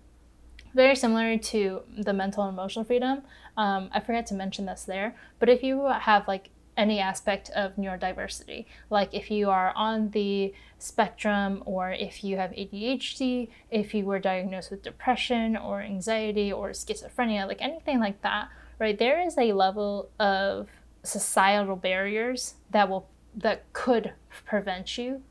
Very 0.72 0.94
similar 0.94 1.37
to 1.38 1.83
the 1.98 2.12
mental 2.12 2.44
and 2.44 2.53
emotional 2.53 2.85
freedom. 2.85 3.22
Um, 3.57 3.90
I 3.92 3.98
forgot 3.98 4.27
to 4.27 4.35
mention 4.35 4.64
this 4.64 4.85
there, 4.85 5.16
but 5.40 5.48
if 5.48 5.64
you 5.64 5.87
have 5.87 6.29
like 6.29 6.51
any 6.77 7.01
aspect 7.01 7.51
of 7.57 7.74
neurodiversity. 7.74 8.64
Like 8.88 9.12
if 9.12 9.33
you 9.33 9.51
are 9.51 9.72
on 9.74 10.11
the 10.11 10.55
spectrum, 10.79 11.64
or 11.66 11.90
if 11.90 12.22
you 12.22 12.37
have 12.37 12.53
ADHD, 12.53 13.48
if 13.68 13.92
you 13.92 14.05
were 14.05 14.20
diagnosed 14.20 14.70
with 14.70 14.85
depression 14.85 15.57
or 15.57 15.83
anxiety 15.83 16.53
or 16.53 16.70
schizophrenia, 16.70 17.48
like 17.48 17.61
anything 17.61 17.98
like 17.98 18.22
that, 18.22 18.48
right? 18.79 18.96
There 18.96 19.20
is 19.20 19.37
a 19.37 19.53
level 19.53 20.11
of 20.20 20.68
societal 21.03 21.74
barriers 21.74 22.55
that 22.70 22.88
will 22.88 23.09
that 23.35 23.72
could 23.72 24.12
prevent 24.46 24.96
you 24.96 25.22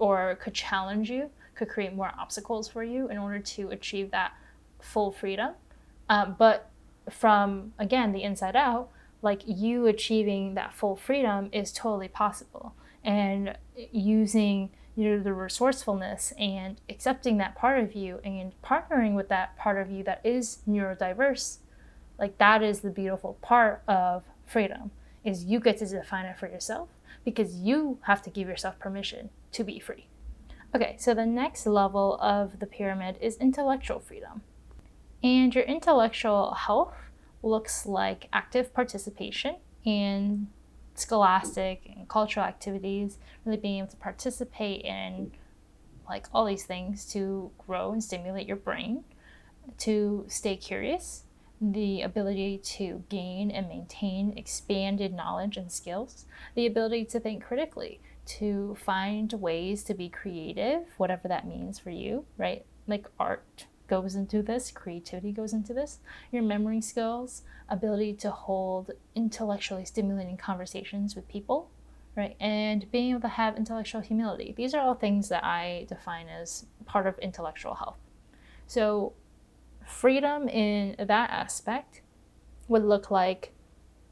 or 0.00 0.36
could 0.42 0.54
challenge 0.54 1.08
you, 1.08 1.30
could 1.60 1.68
create 1.68 1.94
more 1.94 2.10
obstacles 2.18 2.68
for 2.68 2.82
you 2.82 3.08
in 3.10 3.18
order 3.18 3.38
to 3.38 3.68
achieve 3.68 4.10
that 4.12 4.32
full 4.80 5.12
freedom. 5.12 5.52
Um, 6.08 6.34
but 6.38 6.70
from 7.10 7.74
again 7.78 8.12
the 8.12 8.22
inside 8.22 8.56
out, 8.56 8.88
like 9.20 9.42
you 9.46 9.86
achieving 9.86 10.54
that 10.54 10.72
full 10.72 10.96
freedom 10.96 11.50
is 11.52 11.70
totally 11.70 12.08
possible 12.08 12.74
and 13.04 13.56
using 13.92 14.70
you 14.96 15.10
know 15.10 15.22
the 15.22 15.34
resourcefulness 15.34 16.32
and 16.38 16.80
accepting 16.88 17.36
that 17.36 17.54
part 17.54 17.78
of 17.78 17.94
you 17.94 18.20
and 18.24 18.52
partnering 18.62 19.14
with 19.14 19.28
that 19.28 19.56
part 19.56 19.78
of 19.78 19.90
you 19.90 20.02
that 20.02 20.20
is 20.24 20.58
neurodiverse 20.68 21.58
like 22.18 22.36
that 22.38 22.62
is 22.62 22.80
the 22.80 22.90
beautiful 22.90 23.38
part 23.40 23.82
of 23.86 24.24
freedom 24.46 24.90
is 25.24 25.44
you 25.44 25.60
get 25.60 25.78
to 25.78 25.86
define 25.86 26.26
it 26.26 26.38
for 26.38 26.48
yourself 26.48 26.88
because 27.24 27.54
you 27.56 27.98
have 28.02 28.20
to 28.20 28.30
give 28.30 28.48
yourself 28.48 28.78
permission 28.78 29.30
to 29.52 29.62
be 29.62 29.78
free 29.78 30.06
okay 30.74 30.96
so 30.98 31.14
the 31.14 31.26
next 31.26 31.66
level 31.66 32.18
of 32.20 32.58
the 32.60 32.66
pyramid 32.66 33.16
is 33.20 33.36
intellectual 33.36 34.00
freedom. 34.00 34.42
And 35.22 35.54
your 35.54 35.64
intellectual 35.64 36.54
health 36.54 36.94
looks 37.42 37.86
like 37.86 38.28
active 38.32 38.72
participation 38.72 39.56
in 39.84 40.48
scholastic 40.94 41.92
and 41.96 42.08
cultural 42.08 42.46
activities, 42.46 43.18
really 43.44 43.58
being 43.58 43.78
able 43.78 43.88
to 43.88 43.96
participate 43.96 44.84
in 44.84 45.32
like 46.08 46.26
all 46.34 46.44
these 46.44 46.64
things 46.64 47.06
to 47.12 47.50
grow 47.66 47.92
and 47.92 48.02
stimulate 48.02 48.46
your 48.46 48.56
brain, 48.56 49.04
to 49.78 50.24
stay 50.28 50.56
curious, 50.56 51.24
the 51.60 52.02
ability 52.02 52.58
to 52.58 53.04
gain 53.08 53.50
and 53.50 53.68
maintain 53.68 54.36
expanded 54.36 55.12
knowledge 55.12 55.56
and 55.56 55.70
skills, 55.70 56.24
the 56.54 56.66
ability 56.66 57.04
to 57.04 57.20
think 57.20 57.44
critically, 57.44 58.00
to 58.38 58.76
find 58.78 59.32
ways 59.32 59.82
to 59.84 59.94
be 59.94 60.08
creative, 60.08 60.82
whatever 60.96 61.28
that 61.28 61.46
means 61.46 61.78
for 61.78 61.90
you, 61.90 62.24
right? 62.36 62.64
Like 62.86 63.06
art, 63.18 63.66
goes 63.90 64.14
into 64.14 64.40
this, 64.40 64.70
creativity 64.70 65.32
goes 65.32 65.52
into 65.52 65.74
this, 65.74 65.98
your 66.32 66.42
memory 66.42 66.80
skills, 66.80 67.42
ability 67.68 68.14
to 68.14 68.30
hold 68.30 68.92
intellectually 69.14 69.84
stimulating 69.84 70.36
conversations 70.36 71.14
with 71.14 71.28
people, 71.28 71.70
right? 72.16 72.36
And 72.40 72.90
being 72.90 73.10
able 73.10 73.20
to 73.22 73.28
have 73.28 73.56
intellectual 73.56 74.00
humility. 74.00 74.54
These 74.56 74.74
are 74.74 74.80
all 74.80 74.94
things 74.94 75.28
that 75.28 75.44
I 75.44 75.86
define 75.88 76.28
as 76.28 76.66
part 76.86 77.06
of 77.06 77.18
intellectual 77.18 77.74
health. 77.74 77.98
So, 78.66 79.12
freedom 79.84 80.48
in 80.48 80.94
that 80.98 81.30
aspect 81.30 82.02
would 82.68 82.84
look 82.84 83.10
like 83.10 83.52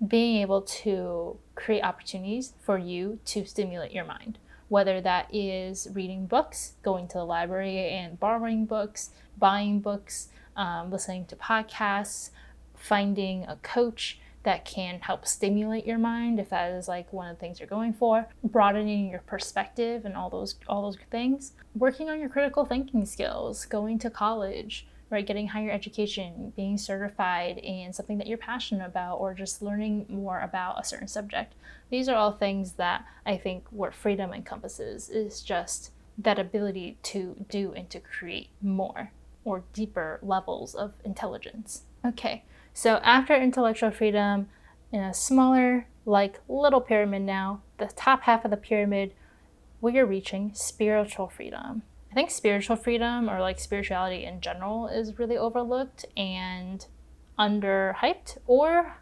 being 0.06 0.42
able 0.42 0.62
to 0.62 1.38
create 1.58 1.82
opportunities 1.82 2.54
for 2.60 2.78
you 2.78 3.18
to 3.26 3.44
stimulate 3.44 3.92
your 3.92 4.04
mind. 4.04 4.38
Whether 4.68 5.00
that 5.00 5.34
is 5.34 5.88
reading 5.92 6.26
books, 6.26 6.74
going 6.82 7.08
to 7.08 7.18
the 7.18 7.24
library 7.24 7.88
and 7.90 8.20
borrowing 8.20 8.64
books, 8.64 9.10
buying 9.36 9.80
books, 9.80 10.28
um, 10.56 10.90
listening 10.90 11.26
to 11.26 11.36
podcasts, 11.36 12.30
finding 12.74 13.44
a 13.44 13.56
coach 13.56 14.20
that 14.44 14.64
can 14.64 15.00
help 15.00 15.26
stimulate 15.26 15.84
your 15.84 15.98
mind 15.98 16.38
if 16.38 16.48
that 16.50 16.70
is 16.70 16.86
like 16.86 17.12
one 17.12 17.28
of 17.28 17.36
the 17.36 17.40
things 17.40 17.58
you're 17.58 17.68
going 17.68 17.92
for 17.92 18.28
broadening 18.44 19.10
your 19.10 19.20
perspective 19.20 20.04
and 20.04 20.16
all 20.16 20.30
those 20.30 20.54
all 20.68 20.82
those 20.82 20.96
things. 21.10 21.52
Working 21.74 22.08
on 22.08 22.20
your 22.20 22.28
critical 22.28 22.64
thinking 22.64 23.04
skills 23.04 23.66
going 23.66 23.98
to 23.98 24.10
college 24.10 24.86
right 25.10 25.26
getting 25.26 25.48
higher 25.48 25.70
education 25.70 26.52
being 26.56 26.76
certified 26.76 27.58
in 27.58 27.92
something 27.92 28.18
that 28.18 28.26
you're 28.26 28.38
passionate 28.38 28.86
about 28.86 29.16
or 29.16 29.34
just 29.34 29.62
learning 29.62 30.06
more 30.08 30.40
about 30.40 30.78
a 30.78 30.84
certain 30.84 31.08
subject 31.08 31.54
these 31.90 32.08
are 32.08 32.16
all 32.16 32.32
things 32.32 32.72
that 32.72 33.04
i 33.26 33.36
think 33.36 33.64
what 33.70 33.94
freedom 33.94 34.32
encompasses 34.32 35.08
is 35.08 35.40
just 35.40 35.90
that 36.18 36.38
ability 36.38 36.98
to 37.04 37.46
do 37.48 37.72
and 37.72 37.88
to 37.90 38.00
create 38.00 38.48
more 38.60 39.12
or 39.44 39.64
deeper 39.72 40.18
levels 40.20 40.74
of 40.74 40.92
intelligence. 41.04 41.84
Okay, 42.04 42.44
so 42.74 42.96
after 42.96 43.34
intellectual 43.34 43.90
freedom, 43.90 44.48
in 44.92 45.00
a 45.00 45.14
smaller 45.14 45.86
like 46.04 46.40
little 46.48 46.80
pyramid 46.80 47.22
now, 47.22 47.62
the 47.78 47.86
top 47.86 48.22
half 48.22 48.44
of 48.44 48.50
the 48.50 48.56
pyramid, 48.56 49.12
we 49.80 49.98
are 49.98 50.06
reaching 50.06 50.50
spiritual 50.54 51.28
freedom. 51.28 51.82
I 52.10 52.14
think 52.14 52.30
spiritual 52.30 52.76
freedom 52.76 53.28
or 53.28 53.40
like 53.40 53.60
spirituality 53.60 54.24
in 54.24 54.40
general 54.40 54.88
is 54.88 55.18
really 55.18 55.36
overlooked 55.36 56.06
and 56.16 56.84
underhyped 57.38 58.38
or 58.46 58.96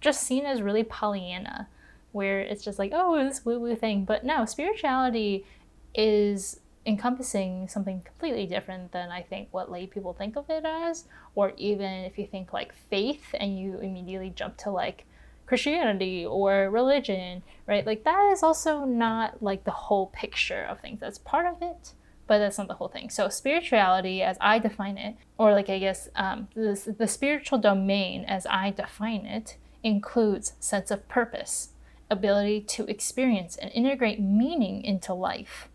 just 0.00 0.22
seen 0.22 0.44
as 0.44 0.60
really 0.60 0.84
Pollyanna, 0.84 1.68
where 2.10 2.40
it's 2.40 2.64
just 2.64 2.78
like, 2.78 2.90
oh, 2.94 3.22
this 3.22 3.44
woo 3.44 3.60
woo 3.60 3.76
thing. 3.76 4.04
But 4.04 4.24
no, 4.24 4.44
spirituality 4.44 5.46
is 5.94 6.60
encompassing 6.84 7.68
something 7.68 8.02
completely 8.02 8.46
different 8.46 8.90
than 8.90 9.10
I 9.10 9.22
think 9.22 9.48
what 9.52 9.70
lay 9.70 9.86
people 9.86 10.12
think 10.12 10.36
of 10.36 10.50
it 10.50 10.64
as, 10.64 11.04
or 11.34 11.52
even 11.56 12.04
if 12.04 12.18
you 12.18 12.26
think 12.26 12.52
like 12.52 12.74
faith 12.90 13.34
and 13.38 13.58
you 13.58 13.78
immediately 13.78 14.30
jump 14.30 14.56
to 14.58 14.70
like 14.70 15.04
Christianity 15.46 16.26
or 16.26 16.70
religion, 16.70 17.42
right? 17.66 17.86
Like 17.86 18.04
that 18.04 18.30
is 18.32 18.42
also 18.42 18.84
not 18.84 19.42
like 19.42 19.64
the 19.64 19.70
whole 19.70 20.06
picture 20.08 20.64
of 20.64 20.80
things. 20.80 20.98
That's 21.00 21.18
part 21.18 21.46
of 21.46 21.62
it, 21.62 21.92
but 22.26 22.38
that's 22.38 22.58
not 22.58 22.68
the 22.68 22.74
whole 22.74 22.88
thing. 22.88 23.10
So 23.10 23.28
spirituality, 23.28 24.22
as 24.22 24.36
I 24.40 24.58
define 24.58 24.98
it, 24.98 25.16
or 25.38 25.52
like 25.52 25.68
I 25.68 25.78
guess 25.78 26.08
um, 26.14 26.48
the, 26.54 26.94
the 26.96 27.08
spiritual 27.08 27.58
domain, 27.58 28.24
as 28.24 28.46
I 28.46 28.70
define 28.70 29.26
it, 29.26 29.56
includes 29.82 30.54
sense 30.60 30.90
of 30.90 31.08
purpose, 31.08 31.70
ability 32.10 32.60
to 32.60 32.86
experience 32.86 33.56
and 33.56 33.70
integrate 33.72 34.20
meaning 34.20 34.82
into 34.84 35.14
life, 35.14 35.68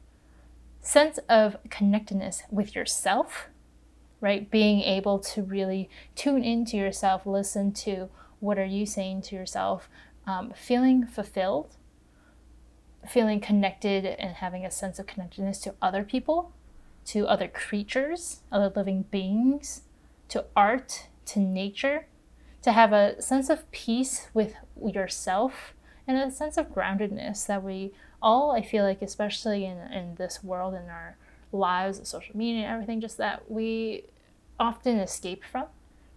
sense 0.81 1.19
of 1.29 1.57
connectedness 1.69 2.43
with 2.49 2.75
yourself, 2.75 3.47
right? 4.21 4.49
Being 4.49 4.81
able 4.81 5.19
to 5.19 5.43
really 5.43 5.89
tune 6.15 6.43
into 6.43 6.77
yourself, 6.77 7.25
listen 7.25 7.71
to 7.73 8.09
what 8.39 8.57
are 8.57 8.65
you 8.65 8.85
saying 8.85 9.23
to 9.23 9.35
yourself, 9.35 9.89
um, 10.25 10.53
feeling 10.55 11.05
fulfilled, 11.05 11.76
feeling 13.09 13.39
connected 13.39 14.05
and 14.05 14.35
having 14.35 14.65
a 14.65 14.71
sense 14.71 14.99
of 14.99 15.07
connectedness 15.07 15.59
to 15.61 15.75
other 15.81 16.03
people, 16.03 16.51
to 17.05 17.27
other 17.27 17.47
creatures, 17.47 18.41
other 18.51 18.71
living 18.75 19.03
beings, 19.11 19.81
to 20.29 20.45
art, 20.55 21.07
to 21.25 21.39
nature, 21.39 22.07
to 22.61 22.71
have 22.71 22.91
a 22.91 23.21
sense 23.21 23.49
of 23.49 23.69
peace 23.71 24.27
with 24.33 24.55
yourself 24.81 25.73
and 26.07 26.17
a 26.17 26.31
sense 26.31 26.57
of 26.57 26.73
groundedness 26.73 27.45
that 27.47 27.63
we 27.63 27.91
all, 28.21 28.51
I 28.51 28.61
feel 28.61 28.83
like, 28.83 29.01
especially 29.01 29.65
in, 29.65 29.77
in 29.91 30.15
this 30.15 30.43
world, 30.43 30.73
in 30.73 30.89
our 30.89 31.17
lives, 31.51 32.07
social 32.07 32.35
media, 32.35 32.63
and 32.63 32.73
everything, 32.73 33.01
just 33.01 33.17
that 33.17 33.49
we 33.49 34.03
often 34.59 34.99
escape 34.99 35.43
from, 35.43 35.65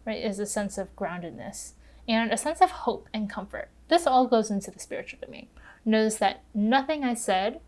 right, 0.05 0.25
is 0.25 0.39
a 0.39 0.47
sense 0.47 0.79
of 0.79 0.95
groundedness 0.97 1.73
and 2.09 2.33
a 2.33 2.37
sense 2.37 2.61
of 2.61 2.71
hope 2.71 3.09
and 3.13 3.29
comfort. 3.29 3.69
This 3.89 4.07
all 4.07 4.27
goes 4.27 4.51
into 4.51 4.71
the 4.71 4.81
spiritual 4.81 5.21
domain. 5.25 5.49
Notice 5.85 6.17
that 6.17 6.43
nothing 6.55 7.05
I 7.05 7.15
said 7.15 7.61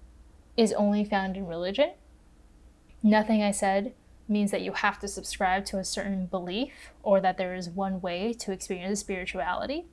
is 0.57 0.73
only 0.73 1.05
found 1.05 1.37
in 1.37 1.47
religion. 1.47 1.93
Nothing 3.03 3.43
I 3.43 3.51
said 3.51 3.95
means 4.29 4.51
that 4.51 4.63
you 4.63 4.73
have 4.73 4.99
to 5.01 5.09
subscribe 5.09 5.65
to 5.67 5.79
a 5.79 5.85
certain 5.85 6.27
belief 6.27 6.73
or 7.03 7.21
that 7.21 7.37
there 7.39 7.55
is 7.55 7.69
one 7.69 8.01
way 8.01 8.33
to 8.35 8.53
experience 8.53 9.01
spirituality. 9.01 9.87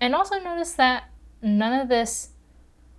And 0.00 0.14
also 0.14 0.38
notice 0.38 0.72
that 0.72 1.10
none 1.40 1.78
of 1.78 1.88
this 1.88 2.30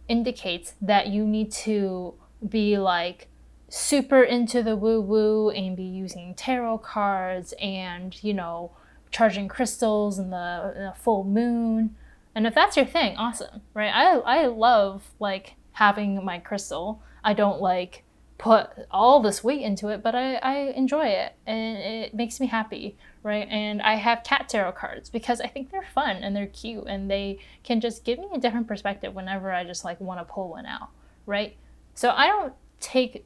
indicates 0.07 0.73
that 0.81 1.07
you 1.07 1.25
need 1.25 1.51
to 1.51 2.13
be 2.47 2.77
like 2.77 3.27
super 3.69 4.23
into 4.23 4.61
the 4.63 4.75
woo 4.75 5.01
woo 5.01 5.49
and 5.49 5.75
be 5.75 5.83
using 5.83 6.33
tarot 6.35 6.79
cards 6.79 7.53
and, 7.61 8.23
you 8.23 8.33
know, 8.33 8.71
charging 9.11 9.47
crystals 9.47 10.19
in 10.19 10.29
the, 10.29 10.73
the 10.75 10.93
full 10.99 11.23
moon. 11.23 11.95
And 12.35 12.45
if 12.45 12.53
that's 12.53 12.75
your 12.75 12.85
thing, 12.85 13.15
awesome, 13.17 13.61
right? 13.73 13.91
I, 13.93 14.17
I 14.17 14.45
love 14.47 15.03
like 15.19 15.55
having 15.71 16.23
my 16.23 16.37
crystal. 16.39 17.01
I 17.23 17.33
don't 17.33 17.61
like 17.61 18.03
put 18.37 18.69
all 18.91 19.21
this 19.21 19.43
weight 19.43 19.61
into 19.61 19.87
it, 19.87 20.03
but 20.03 20.13
I, 20.13 20.35
I 20.35 20.55
enjoy 20.75 21.07
it 21.07 21.33
and 21.47 21.77
it 21.77 22.13
makes 22.13 22.39
me 22.41 22.47
happy, 22.47 22.97
right? 23.23 23.47
And 23.49 23.81
I 23.81 23.95
have 23.95 24.23
cat 24.23 24.49
tarot 24.49 24.73
cards 24.73 25.09
because 25.09 25.39
I 25.39 25.47
think 25.47 25.71
they're 25.71 25.87
fun 25.93 26.17
and 26.17 26.35
they're 26.35 26.47
cute 26.47 26.85
and 26.87 27.09
they 27.09 27.39
can 27.63 27.79
just 27.79 28.03
give 28.03 28.19
me 28.19 28.27
a 28.33 28.37
different 28.37 28.67
perspective 28.67 29.15
whenever 29.15 29.51
I 29.51 29.63
just 29.63 29.85
like 29.85 30.01
want 30.01 30.19
to 30.19 30.25
pull 30.25 30.49
one 30.49 30.65
out, 30.65 30.89
right? 31.25 31.55
So 31.93 32.09
I 32.09 32.27
don't 32.27 32.53
take 32.81 33.25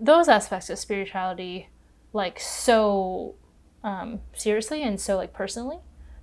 those 0.00 0.28
aspects 0.28 0.68
of 0.68 0.78
spirituality 0.78 1.68
like 2.12 2.40
so 2.40 3.36
um, 3.84 4.20
seriously 4.32 4.82
and 4.82 5.00
so 5.00 5.16
like 5.16 5.32
personally. 5.32 5.78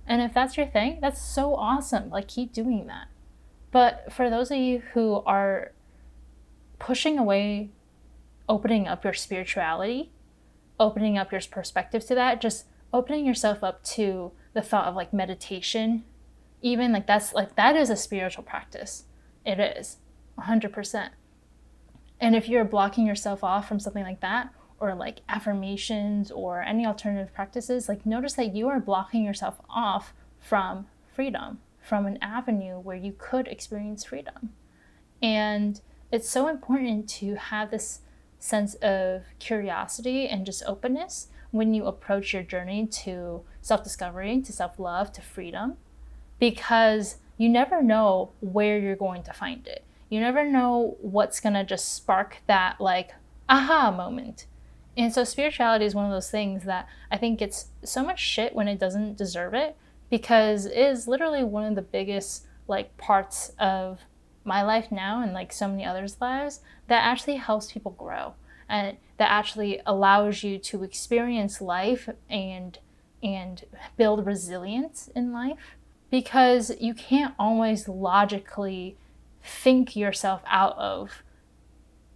And 0.08 0.22
if 0.22 0.32
that's 0.32 0.56
your 0.56 0.66
thing, 0.66 0.98
that's 1.00 1.20
so 1.20 1.54
awesome. 1.54 2.08
Like 2.08 2.26
keep 2.26 2.52
doing 2.52 2.86
that. 2.86 3.08
But 3.70 4.10
for 4.10 4.30
those 4.30 4.50
of 4.50 4.56
you 4.56 4.82
who 4.94 5.22
are 5.26 5.72
pushing 6.78 7.18
away 7.18 7.70
opening 8.48 8.88
up 8.88 9.04
your 9.04 9.12
spirituality, 9.12 10.10
opening 10.80 11.18
up 11.18 11.30
your 11.30 11.42
perspective 11.50 12.06
to 12.06 12.14
that, 12.14 12.40
just 12.40 12.64
opening 12.92 13.26
yourself 13.26 13.62
up 13.62 13.84
to 13.84 14.32
the 14.54 14.62
thought 14.62 14.86
of 14.86 14.96
like 14.96 15.12
meditation, 15.12 16.04
even 16.62 16.92
like 16.92 17.06
that's 17.06 17.34
like 17.34 17.54
that 17.56 17.76
is 17.76 17.90
a 17.90 17.96
spiritual 17.96 18.42
practice. 18.42 19.04
It 19.44 19.60
is 19.60 19.98
100%. 20.38 21.10
And 22.20 22.34
if 22.34 22.48
you're 22.48 22.64
blocking 22.64 23.06
yourself 23.06 23.44
off 23.44 23.68
from 23.68 23.78
something 23.78 24.02
like 24.02 24.20
that, 24.20 24.50
or 24.80 24.94
like 24.94 25.20
affirmations 25.28 26.30
or 26.30 26.62
any 26.62 26.86
alternative 26.86 27.34
practices, 27.34 27.88
like 27.88 28.06
notice 28.06 28.34
that 28.34 28.54
you 28.54 28.68
are 28.68 28.80
blocking 28.80 29.24
yourself 29.24 29.60
off 29.68 30.12
from 30.38 30.86
freedom, 31.14 31.58
from 31.80 32.06
an 32.06 32.18
avenue 32.22 32.78
where 32.78 32.96
you 32.96 33.14
could 33.16 33.48
experience 33.48 34.04
freedom. 34.04 34.50
And 35.22 35.80
it's 36.12 36.28
so 36.28 36.48
important 36.48 37.08
to 37.10 37.34
have 37.34 37.70
this 37.70 38.00
sense 38.38 38.74
of 38.76 39.22
curiosity 39.38 40.28
and 40.28 40.46
just 40.46 40.62
openness 40.66 41.28
when 41.50 41.74
you 41.74 41.86
approach 41.86 42.32
your 42.32 42.42
journey 42.42 42.86
to 42.86 43.42
self 43.60 43.82
discovery, 43.82 44.40
to 44.42 44.52
self 44.52 44.78
love, 44.78 45.12
to 45.12 45.22
freedom, 45.22 45.76
because 46.38 47.16
you 47.36 47.48
never 47.48 47.82
know 47.82 48.32
where 48.40 48.78
you're 48.78 48.96
going 48.96 49.22
to 49.24 49.32
find 49.32 49.66
it. 49.66 49.84
You 50.08 50.20
never 50.20 50.44
know 50.44 50.96
what's 51.00 51.40
going 51.40 51.54
to 51.54 51.64
just 51.64 51.94
spark 51.94 52.38
that, 52.46 52.80
like, 52.80 53.12
aha 53.48 53.90
moment 53.90 54.46
and 54.98 55.14
so 55.14 55.22
spirituality 55.22 55.84
is 55.84 55.94
one 55.94 56.04
of 56.04 56.10
those 56.10 56.30
things 56.30 56.64
that 56.64 56.88
I 57.10 57.16
think 57.16 57.38
gets 57.38 57.68
so 57.84 58.04
much 58.04 58.18
shit 58.18 58.54
when 58.54 58.66
it 58.66 58.80
doesn't 58.80 59.16
deserve 59.16 59.54
it 59.54 59.76
because 60.10 60.66
it 60.66 60.76
is 60.76 61.06
literally 61.06 61.44
one 61.44 61.64
of 61.64 61.76
the 61.76 61.82
biggest 61.82 62.46
like 62.66 62.96
parts 62.98 63.52
of 63.60 64.00
my 64.44 64.62
life 64.62 64.90
now 64.90 65.22
and 65.22 65.32
like 65.32 65.52
so 65.52 65.68
many 65.68 65.84
others' 65.84 66.16
lives 66.20 66.60
that 66.88 67.04
actually 67.04 67.36
helps 67.36 67.72
people 67.72 67.92
grow 67.92 68.34
and 68.68 68.96
that 69.18 69.30
actually 69.30 69.80
allows 69.86 70.42
you 70.42 70.58
to 70.58 70.82
experience 70.82 71.60
life 71.60 72.08
and 72.28 72.78
and 73.22 73.64
build 73.96 74.26
resilience 74.26 75.08
in 75.14 75.32
life 75.32 75.76
because 76.10 76.72
you 76.80 76.94
can't 76.94 77.34
always 77.38 77.88
logically 77.88 78.96
think 79.42 79.94
yourself 79.96 80.42
out 80.46 80.76
of 80.76 81.22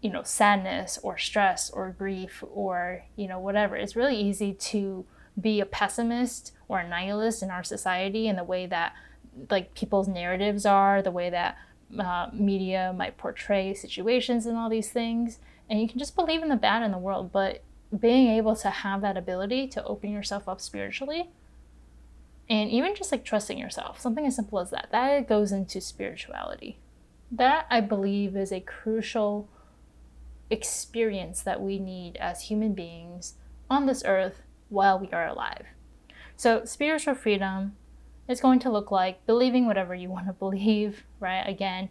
you 0.02 0.10
know 0.10 0.22
sadness 0.24 0.98
or 1.02 1.16
stress 1.16 1.70
or 1.70 1.94
grief 1.96 2.44
or 2.52 3.04
you 3.16 3.28
know 3.28 3.38
whatever. 3.38 3.76
It's 3.76 3.96
really 3.96 4.16
easy 4.16 4.52
to 4.52 5.06
be 5.40 5.60
a 5.60 5.66
pessimist 5.66 6.52
or 6.68 6.80
a 6.80 6.88
nihilist 6.88 7.42
in 7.42 7.50
our 7.50 7.64
society 7.64 8.28
and 8.28 8.36
the 8.36 8.44
way 8.44 8.66
that 8.66 8.92
like 9.48 9.74
people's 9.74 10.08
narratives 10.08 10.66
are 10.66 11.00
the 11.00 11.10
way 11.10 11.30
that 11.30 11.56
uh, 11.98 12.28
media 12.32 12.94
might 12.96 13.16
portray 13.16 13.72
situations 13.72 14.44
and 14.44 14.58
all 14.58 14.68
these 14.68 14.90
things. 14.90 15.38
And 15.70 15.80
you 15.80 15.88
can 15.88 15.98
just 15.98 16.16
believe 16.16 16.42
in 16.42 16.48
the 16.48 16.56
bad 16.56 16.82
in 16.82 16.90
the 16.90 16.98
world 16.98 17.32
but 17.32 17.62
being 17.96 18.28
able 18.28 18.56
to 18.56 18.70
have 18.70 19.02
that 19.02 19.16
ability 19.16 19.68
to 19.68 19.84
open 19.84 20.10
yourself 20.10 20.48
up 20.48 20.60
spiritually 20.60 21.30
and 22.48 22.70
even 22.70 22.94
just 22.94 23.12
like 23.12 23.24
trusting 23.24 23.58
yourself 23.58 24.00
something 24.00 24.26
as 24.26 24.34
simple 24.34 24.58
as 24.58 24.70
that 24.70 24.88
that 24.90 25.28
goes 25.28 25.52
into 25.52 25.80
spirituality. 25.80 26.78
That 27.30 27.66
i 27.70 27.80
believe 27.80 28.36
is 28.36 28.52
a 28.52 28.60
crucial 28.60 29.48
experience 30.52 31.40
that 31.42 31.62
we 31.62 31.78
need 31.78 32.16
as 32.16 32.42
human 32.42 32.74
beings 32.74 33.34
on 33.70 33.86
this 33.86 34.04
earth 34.04 34.42
while 34.68 34.98
we 34.98 35.08
are 35.10 35.26
alive. 35.26 35.66
So, 36.36 36.64
spiritual 36.64 37.14
freedom 37.14 37.76
is 38.28 38.40
going 38.40 38.58
to 38.60 38.70
look 38.70 38.90
like 38.90 39.24
believing 39.26 39.66
whatever 39.66 39.94
you 39.94 40.08
want 40.16 40.26
to 40.26 40.32
believe, 40.32 41.04
right? 41.20 41.42
Again, 41.46 41.88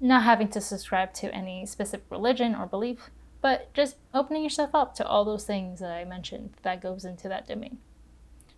not 0.00 0.24
having 0.24 0.48
to 0.48 0.60
subscribe 0.60 1.14
to 1.14 1.34
any 1.34 1.64
specific 1.66 2.06
religion 2.10 2.54
or 2.54 2.66
belief, 2.66 3.10
but 3.40 3.72
just 3.74 3.96
opening 4.12 4.42
yourself 4.42 4.74
up 4.74 4.94
to 4.96 5.06
all 5.06 5.24
those 5.24 5.44
things 5.44 5.80
that 5.80 5.90
I 5.90 6.04
mentioned 6.04 6.54
that 6.62 6.82
goes 6.82 7.04
into 7.04 7.28
that 7.28 7.46
domain. 7.46 7.78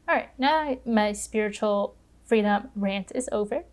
All 0.08 0.14
right, 0.14 0.30
now 0.38 0.78
my 0.84 1.12
spiritual 1.12 1.96
freedom 2.24 2.68
rant 2.74 3.12
is 3.14 3.28
over. 3.32 3.64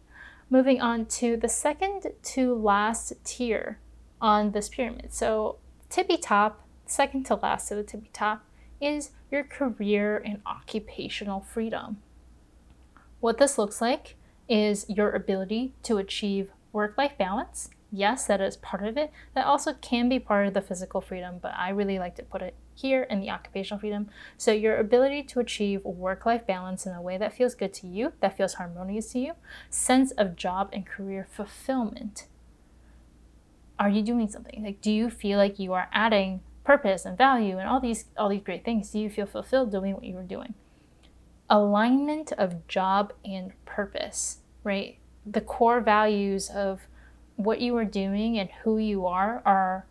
Moving 0.50 0.82
on 0.82 1.06
to 1.08 1.38
the 1.38 1.50
second 1.50 2.08
to 2.22 2.54
last 2.54 3.14
tier 3.24 3.80
on 4.20 4.52
this 4.52 4.70
pyramid. 4.70 5.14
So, 5.14 5.58
tippy 5.94 6.18
top, 6.18 6.66
second 6.88 7.24
to 7.24 7.36
last 7.36 7.68
to 7.68 7.76
the 7.76 7.84
tippy 7.84 8.10
top, 8.12 8.44
is 8.82 9.12
your 9.30 9.44
career 9.44 10.20
and 10.26 10.42
occupational 10.44 11.40
freedom. 11.40 12.02
What 13.20 13.38
this 13.38 13.60
looks 13.60 13.80
like 13.80 14.16
is 14.50 14.88
your 14.90 15.12
ability 15.12 15.76
to 15.84 16.00
achieve 16.00 16.50
work 16.72 16.98
life 16.98 17.16
balance. 17.16 17.70
Yes, 17.92 18.26
that 18.26 18.42
is 18.42 18.58
part 18.58 18.88
of 18.88 18.98
it. 18.98 19.12
That 19.36 19.46
also 19.46 19.76
can 19.76 20.10
be 20.10 20.18
part 20.18 20.48
of 20.48 20.56
the 20.56 20.62
physical 20.62 21.00
freedom, 21.00 21.36
but 21.40 21.54
I 21.56 21.70
really 21.70 22.00
like 22.00 22.16
to 22.16 22.24
put 22.24 22.42
it 22.42 22.56
here 22.74 23.04
in 23.04 23.20
the 23.20 23.30
occupational 23.30 23.80
freedom. 23.80 24.10
So, 24.36 24.52
your 24.52 24.78
ability 24.78 25.22
to 25.22 25.40
achieve 25.42 25.86
work 25.86 26.26
life 26.26 26.48
balance 26.48 26.88
in 26.88 26.94
a 26.94 27.04
way 27.04 27.20
that 27.20 27.34
feels 27.34 27.54
good 27.54 27.72
to 27.76 27.88
you, 27.88 28.14
that 28.20 28.36
feels 28.36 28.56
harmonious 28.56 29.12
to 29.12 29.20
you, 29.20 29.34
sense 29.70 30.10
of 30.14 30.36
job 30.36 30.72
and 30.74 30.88
career 30.88 31.28
fulfillment. 31.30 32.26
Are 33.80 33.90
you 33.90 34.02
doing 34.02 34.28
something? 34.30 34.64
Like, 34.64 34.82
do 34.82 34.92
you 34.92 35.10
feel 35.10 35.38
like 35.38 35.60
you 35.60 35.74
are 35.74 35.90
adding 35.92 36.42
purpose 36.64 37.06
and 37.06 37.18
value 37.18 37.58
and 37.58 37.68
all 37.68 37.80
these 37.80 38.06
all 38.18 38.30
these 38.30 38.44
great 38.44 38.64
things? 38.64 38.90
Do 38.92 39.00
you 39.00 39.10
feel 39.10 39.26
fulfilled 39.26 39.72
doing 39.72 39.94
what 39.94 40.04
you 40.04 40.18
are 40.18 40.24
doing? 40.24 40.54
Alignment 41.50 42.32
of 42.34 42.68
job 42.68 43.14
and 43.26 43.52
purpose, 43.66 44.40
right? 44.64 44.98
The 45.26 45.42
core 45.42 45.82
values 45.82 46.50
of 46.50 46.82
what 47.36 47.62
you 47.62 47.76
are 47.78 47.86
doing 47.86 48.38
and 48.38 48.50
who 48.64 48.78
you 48.78 49.06
are 49.06 49.42
are 49.46 49.86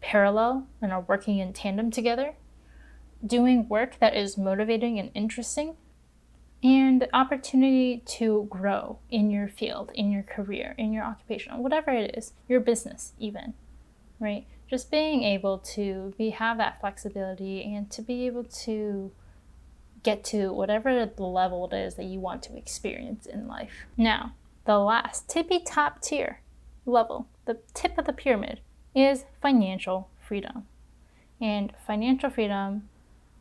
parallel 0.00 0.66
and 0.82 0.92
are 0.92 1.00
working 1.00 1.38
in 1.38 1.52
tandem 1.52 1.90
together, 1.90 2.34
doing 3.24 3.68
work 3.68 3.98
that 4.00 4.14
is 4.14 4.36
motivating 4.36 4.98
and 4.98 5.10
interesting, 5.14 5.76
and 6.64 7.02
the 7.02 7.14
opportunity 7.14 8.02
to 8.06 8.46
grow 8.48 8.98
in 9.10 9.30
your 9.30 9.46
field, 9.46 9.92
in 9.94 10.10
your 10.10 10.22
career, 10.22 10.74
in 10.78 10.94
your 10.94 11.04
occupation, 11.04 11.58
whatever 11.58 11.90
it 11.90 12.16
is, 12.16 12.32
your 12.48 12.58
business, 12.58 13.12
even, 13.18 13.52
right? 14.18 14.46
Just 14.66 14.90
being 14.90 15.22
able 15.22 15.58
to 15.58 16.14
be 16.16 16.30
have 16.30 16.56
that 16.56 16.80
flexibility 16.80 17.62
and 17.62 17.90
to 17.90 18.00
be 18.00 18.24
able 18.24 18.44
to 18.44 19.12
get 20.02 20.24
to 20.24 20.52
whatever 20.54 21.04
the 21.04 21.22
level 21.22 21.68
it 21.70 21.76
is 21.76 21.96
that 21.96 22.06
you 22.06 22.18
want 22.18 22.42
to 22.42 22.56
experience 22.56 23.26
in 23.26 23.46
life. 23.46 23.84
Now, 23.98 24.34
the 24.64 24.78
last 24.78 25.28
tippy 25.28 25.60
top 25.60 26.00
tier 26.00 26.40
level, 26.86 27.28
the 27.44 27.58
tip 27.74 27.98
of 27.98 28.06
the 28.06 28.12
pyramid, 28.14 28.60
is 28.94 29.26
financial 29.42 30.08
freedom. 30.18 30.66
And 31.40 31.74
financial 31.86 32.30
freedom 32.30 32.88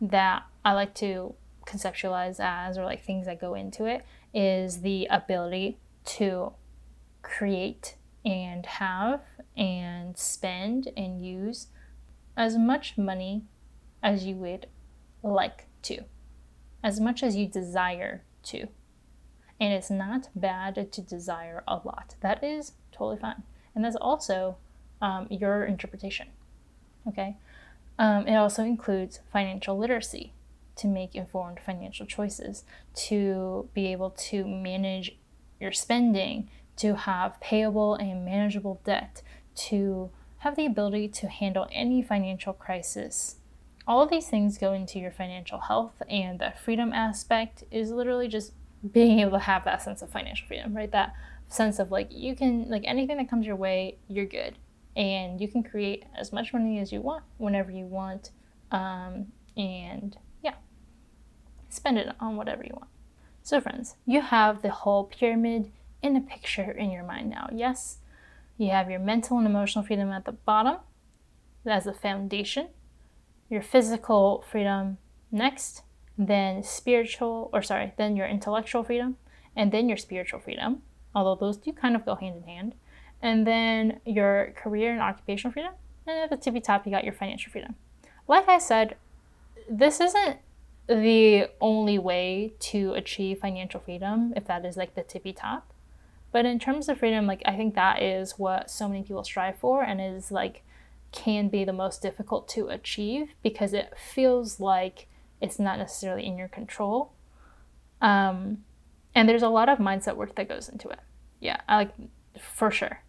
that 0.02 0.44
I 0.66 0.74
like 0.74 0.94
to 0.96 1.36
conceptualize 1.66 2.40
as, 2.40 2.78
or 2.78 2.86
like 2.86 3.04
things 3.04 3.26
that 3.26 3.40
go 3.40 3.54
into 3.54 3.86
it, 3.86 4.06
is 4.34 4.82
the 4.82 5.08
ability 5.10 5.78
to 6.06 6.54
create 7.22 7.96
and 8.26 8.66
have 8.66 9.22
and 9.56 10.18
spend 10.18 10.92
and 10.96 11.26
use 11.26 11.68
as 12.36 12.58
much 12.58 12.98
money 12.98 13.44
as 14.02 14.26
you 14.26 14.36
would 14.36 14.68
like 15.22 15.68
to, 15.82 16.04
as 16.84 17.00
much 17.00 17.24
as 17.24 17.36
you 17.36 17.48
desire 17.48 18.24
to. 18.44 18.68
And 19.60 19.72
it's 19.74 19.90
not 19.90 20.30
bad 20.36 20.92
to 20.92 21.02
desire 21.02 21.64
a 21.68 21.76
lot. 21.76 22.16
That 22.22 22.44
is 22.44 22.74
totally 22.92 23.18
fine. 23.18 23.44
And 23.76 23.86
that's 23.86 23.96
also 23.96 24.58
um, 25.02 25.28
your 25.30 25.66
interpretation. 25.66 26.28
Okay? 27.08 27.38
Um, 28.00 28.28
it 28.28 28.36
also 28.36 28.64
includes 28.64 29.20
financial 29.32 29.78
literacy 29.78 30.34
to 30.76 30.88
make 30.88 31.16
informed 31.16 31.60
financial 31.60 32.06
choices, 32.06 32.64
to 32.96 33.70
be 33.74 33.92
able 33.92 34.10
to 34.12 34.46
manage 34.46 35.18
your 35.60 35.72
spending, 35.72 36.50
to 36.78 36.96
have 36.96 37.40
payable 37.40 37.96
and 37.96 38.26
manageable 38.26 38.82
debt, 38.84 39.22
to 39.56 40.10
have 40.40 40.56
the 40.56 40.66
ability 40.66 41.08
to 41.08 41.28
handle 41.28 41.68
any 41.72 42.02
financial 42.02 42.54
crisis. 42.54 43.38
All 43.88 44.02
of 44.02 44.10
these 44.10 44.28
things 44.28 44.58
go 44.58 44.74
into 44.74 45.00
your 45.00 45.12
financial 45.12 45.60
health, 45.60 46.02
and 46.10 46.40
the 46.40 46.54
freedom 46.64 46.92
aspect 46.94 47.64
is 47.72 47.92
literally 47.92 48.28
just 48.28 48.54
being 48.92 49.20
able 49.20 49.32
to 49.32 49.40
have 49.40 49.64
that 49.66 49.82
sense 49.82 50.02
of 50.02 50.10
financial 50.10 50.48
freedom, 50.48 50.76
right? 50.76 50.92
That 50.92 51.14
sense 51.48 51.80
of 51.80 51.92
like 51.92 52.08
you 52.10 52.36
can 52.36 52.70
like 52.70 52.84
anything 52.86 53.18
that 53.18 53.30
comes 53.30 53.46
your 53.46 53.56
way, 53.56 53.98
you're 54.08 54.26
good, 54.26 54.56
and 54.96 55.40
you 55.40 55.48
can 55.48 55.64
create 55.64 56.06
as 56.18 56.34
much 56.34 56.54
money 56.54 56.80
as 56.80 56.92
you 56.92 57.02
want 57.02 57.24
whenever 57.38 57.72
you 57.72 57.86
want, 57.86 58.32
um, 58.72 59.28
and 59.56 60.18
spend 61.74 61.98
it 61.98 62.08
on 62.20 62.36
whatever 62.36 62.64
you 62.64 62.72
want. 62.74 62.90
So, 63.42 63.60
friends, 63.60 63.96
you 64.06 64.22
have 64.22 64.62
the 64.62 64.70
whole 64.70 65.06
pyramid 65.06 65.72
in 66.02 66.16
a 66.16 66.22
picture 66.22 66.72
in 66.72 66.92
your 66.92 67.04
mind 67.04 67.30
now. 67.30 67.50
Yes, 67.52 67.98
you 68.58 68.70
have 68.70 68.90
your 68.90 69.00
mental 69.00 69.38
and 69.38 69.48
emotional 69.48 69.84
freedom 69.84 70.12
at 70.12 70.26
the 70.26 70.32
bottom 70.32 70.78
as 71.66 71.86
the 71.86 71.94
foundation, 71.94 72.68
your 73.50 73.62
physical 73.62 74.44
freedom 74.50 74.98
next, 75.32 75.84
then 76.18 76.64
spiritual, 76.64 77.50
or 77.54 77.62
sorry, 77.62 77.94
then 77.98 78.16
your 78.16 78.28
intellectual 78.28 78.84
freedom, 78.84 79.18
and 79.56 79.72
then 79.72 79.88
your 79.88 79.98
spiritual 79.98 80.40
freedom 80.40 80.82
although 81.16 81.36
those 81.36 81.58
do 81.58 81.72
kind 81.72 81.96
of 81.96 82.06
go 82.06 82.16
hand 82.16 82.38
in 82.38 82.44
hand. 82.44 82.76
And 83.22 83.48
then 83.48 84.00
your 84.06 84.54
career 84.56 84.92
and 84.92 85.02
occupational 85.02 85.54
freedom. 85.54 85.74
And 86.06 86.20
at 86.20 86.30
the 86.30 86.38
tippy 86.38 86.60
top, 86.60 86.86
you 86.86 86.92
got 86.92 87.04
your 87.04 87.14
financial 87.14 87.52
freedom. 87.52 87.76
Like 88.28 88.50
I 88.50 88.58
said, 88.58 88.98
this 89.70 90.02
isn't 90.02 90.40
the 90.88 91.50
only 91.62 91.98
way 91.98 92.54
to 92.60 92.94
achieve 92.94 93.40
financial 93.40 93.80
freedom, 93.80 94.34
if 94.36 94.46
that 94.46 94.66
is 94.66 94.78
like 94.78 94.96
the 94.96 95.04
tippy 95.04 95.34
top. 95.34 95.74
But 96.32 96.46
in 96.46 96.60
terms 96.60 96.90
of 96.90 96.98
freedom, 96.98 97.28
like 97.28 97.42
I 97.46 97.56
think 97.56 97.76
that 97.76 98.02
is 98.02 98.40
what 98.40 98.70
so 98.70 98.88
many 98.90 99.04
people 99.04 99.24
strive 99.24 99.58
for 99.58 99.84
and 99.84 100.02
is 100.02 100.32
like 100.32 100.64
can 101.12 101.48
be 101.48 101.64
the 101.64 101.72
most 101.72 102.02
difficult 102.02 102.48
to 102.50 102.68
achieve 102.68 103.30
because 103.44 103.72
it 103.72 103.94
feels 103.98 104.60
like 104.60 105.08
it's 105.40 105.60
not 105.60 105.78
necessarily 105.78 106.26
in 106.26 106.38
your 106.38 106.48
control. 106.48 107.14
Um, 108.02 108.64
and 109.14 109.30
there's 109.30 109.44
a 109.44 109.50
lot 109.50 109.70
of 109.70 109.78
mindset 109.78 110.16
work 110.16 110.36
that 110.36 110.50
goes 110.50 110.68
into 110.68 110.90
it. 110.90 111.00
Yeah, 111.40 111.62
I 111.68 111.78
like 111.78 111.94
for 112.40 112.72
sure. 112.72 113.04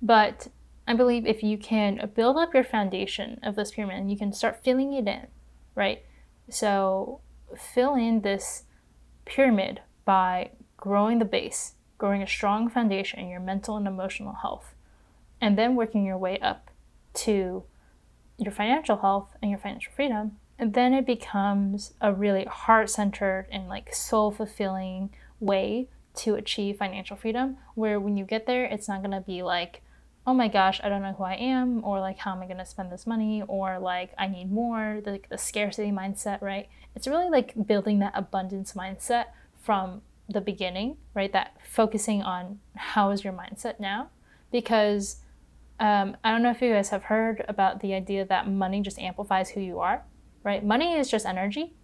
But 0.00 0.48
I 0.88 0.94
believe 0.94 1.26
if 1.26 1.42
you 1.42 1.58
can 1.58 2.10
build 2.14 2.36
up 2.36 2.54
your 2.54 2.64
foundation 2.64 3.38
of 3.42 3.56
this 3.56 3.72
pyramid 3.72 3.98
and 3.98 4.10
you 4.10 4.16
can 4.16 4.32
start 4.32 4.62
filling 4.62 4.92
it 4.94 5.06
in, 5.06 5.26
right? 5.76 6.02
So 6.50 7.20
fill 7.56 7.94
in 7.94 8.22
this 8.22 8.64
pyramid 9.24 9.82
by 10.04 10.50
growing 10.76 11.20
the 11.20 11.24
base, 11.24 11.74
growing 11.98 12.22
a 12.22 12.26
strong 12.26 12.68
foundation 12.68 13.20
in 13.20 13.28
your 13.28 13.40
mental 13.40 13.76
and 13.76 13.86
emotional 13.86 14.34
health, 14.34 14.74
and 15.40 15.56
then 15.56 15.76
working 15.76 16.04
your 16.04 16.18
way 16.18 16.40
up 16.40 16.70
to 17.14 17.62
your 18.36 18.52
financial 18.52 18.96
health 18.96 19.36
and 19.40 19.50
your 19.50 19.60
financial 19.60 19.92
freedom 19.92 20.38
and 20.58 20.74
then 20.74 20.94
it 20.94 21.06
becomes 21.06 21.92
a 22.00 22.12
really 22.12 22.44
heart 22.44 22.88
centered 22.88 23.46
and 23.50 23.68
like 23.68 23.94
soul 23.94 24.30
fulfilling 24.30 25.10
way 25.38 25.88
to 26.14 26.34
achieve 26.34 26.78
financial 26.78 27.16
freedom. 27.16 27.58
Where 27.74 28.00
when 28.00 28.16
you 28.16 28.24
get 28.24 28.46
there, 28.46 28.64
it's 28.64 28.88
not 28.88 29.02
gonna 29.02 29.20
be 29.20 29.42
like, 29.42 29.82
oh 30.26 30.34
my 30.34 30.48
gosh, 30.48 30.80
I 30.82 30.88
don't 30.88 31.02
know 31.02 31.12
who 31.12 31.24
I 31.24 31.34
am, 31.34 31.84
or 31.84 32.00
like, 32.00 32.18
how 32.18 32.32
am 32.32 32.42
I 32.42 32.46
gonna 32.46 32.66
spend 32.66 32.90
this 32.90 33.06
money, 33.06 33.42
or 33.46 33.78
like, 33.78 34.12
I 34.18 34.26
need 34.26 34.50
more, 34.50 35.00
the, 35.04 35.20
the 35.28 35.38
scarcity 35.38 35.90
mindset, 35.90 36.42
right? 36.42 36.68
It's 36.94 37.06
really 37.06 37.30
like 37.30 37.66
building 37.66 38.00
that 38.00 38.12
abundance 38.14 38.72
mindset 38.72 39.26
from 39.62 40.02
the 40.28 40.40
beginning, 40.40 40.96
right? 41.14 41.32
That 41.32 41.56
focusing 41.64 42.22
on 42.22 42.58
how 42.74 43.10
is 43.10 43.22
your 43.22 43.32
mindset 43.32 43.78
now. 43.78 44.10
Because 44.50 45.16
um, 45.78 46.16
I 46.24 46.30
don't 46.30 46.42
know 46.42 46.50
if 46.50 46.60
you 46.62 46.72
guys 46.72 46.88
have 46.88 47.04
heard 47.04 47.44
about 47.48 47.80
the 47.80 47.94
idea 47.94 48.24
that 48.24 48.48
money 48.48 48.80
just 48.80 48.98
amplifies 48.98 49.50
who 49.50 49.60
you 49.60 49.78
are 49.80 50.02
right? 50.46 50.64
Money 50.64 50.94
is 50.94 51.10
just 51.10 51.26
energy. 51.26 51.74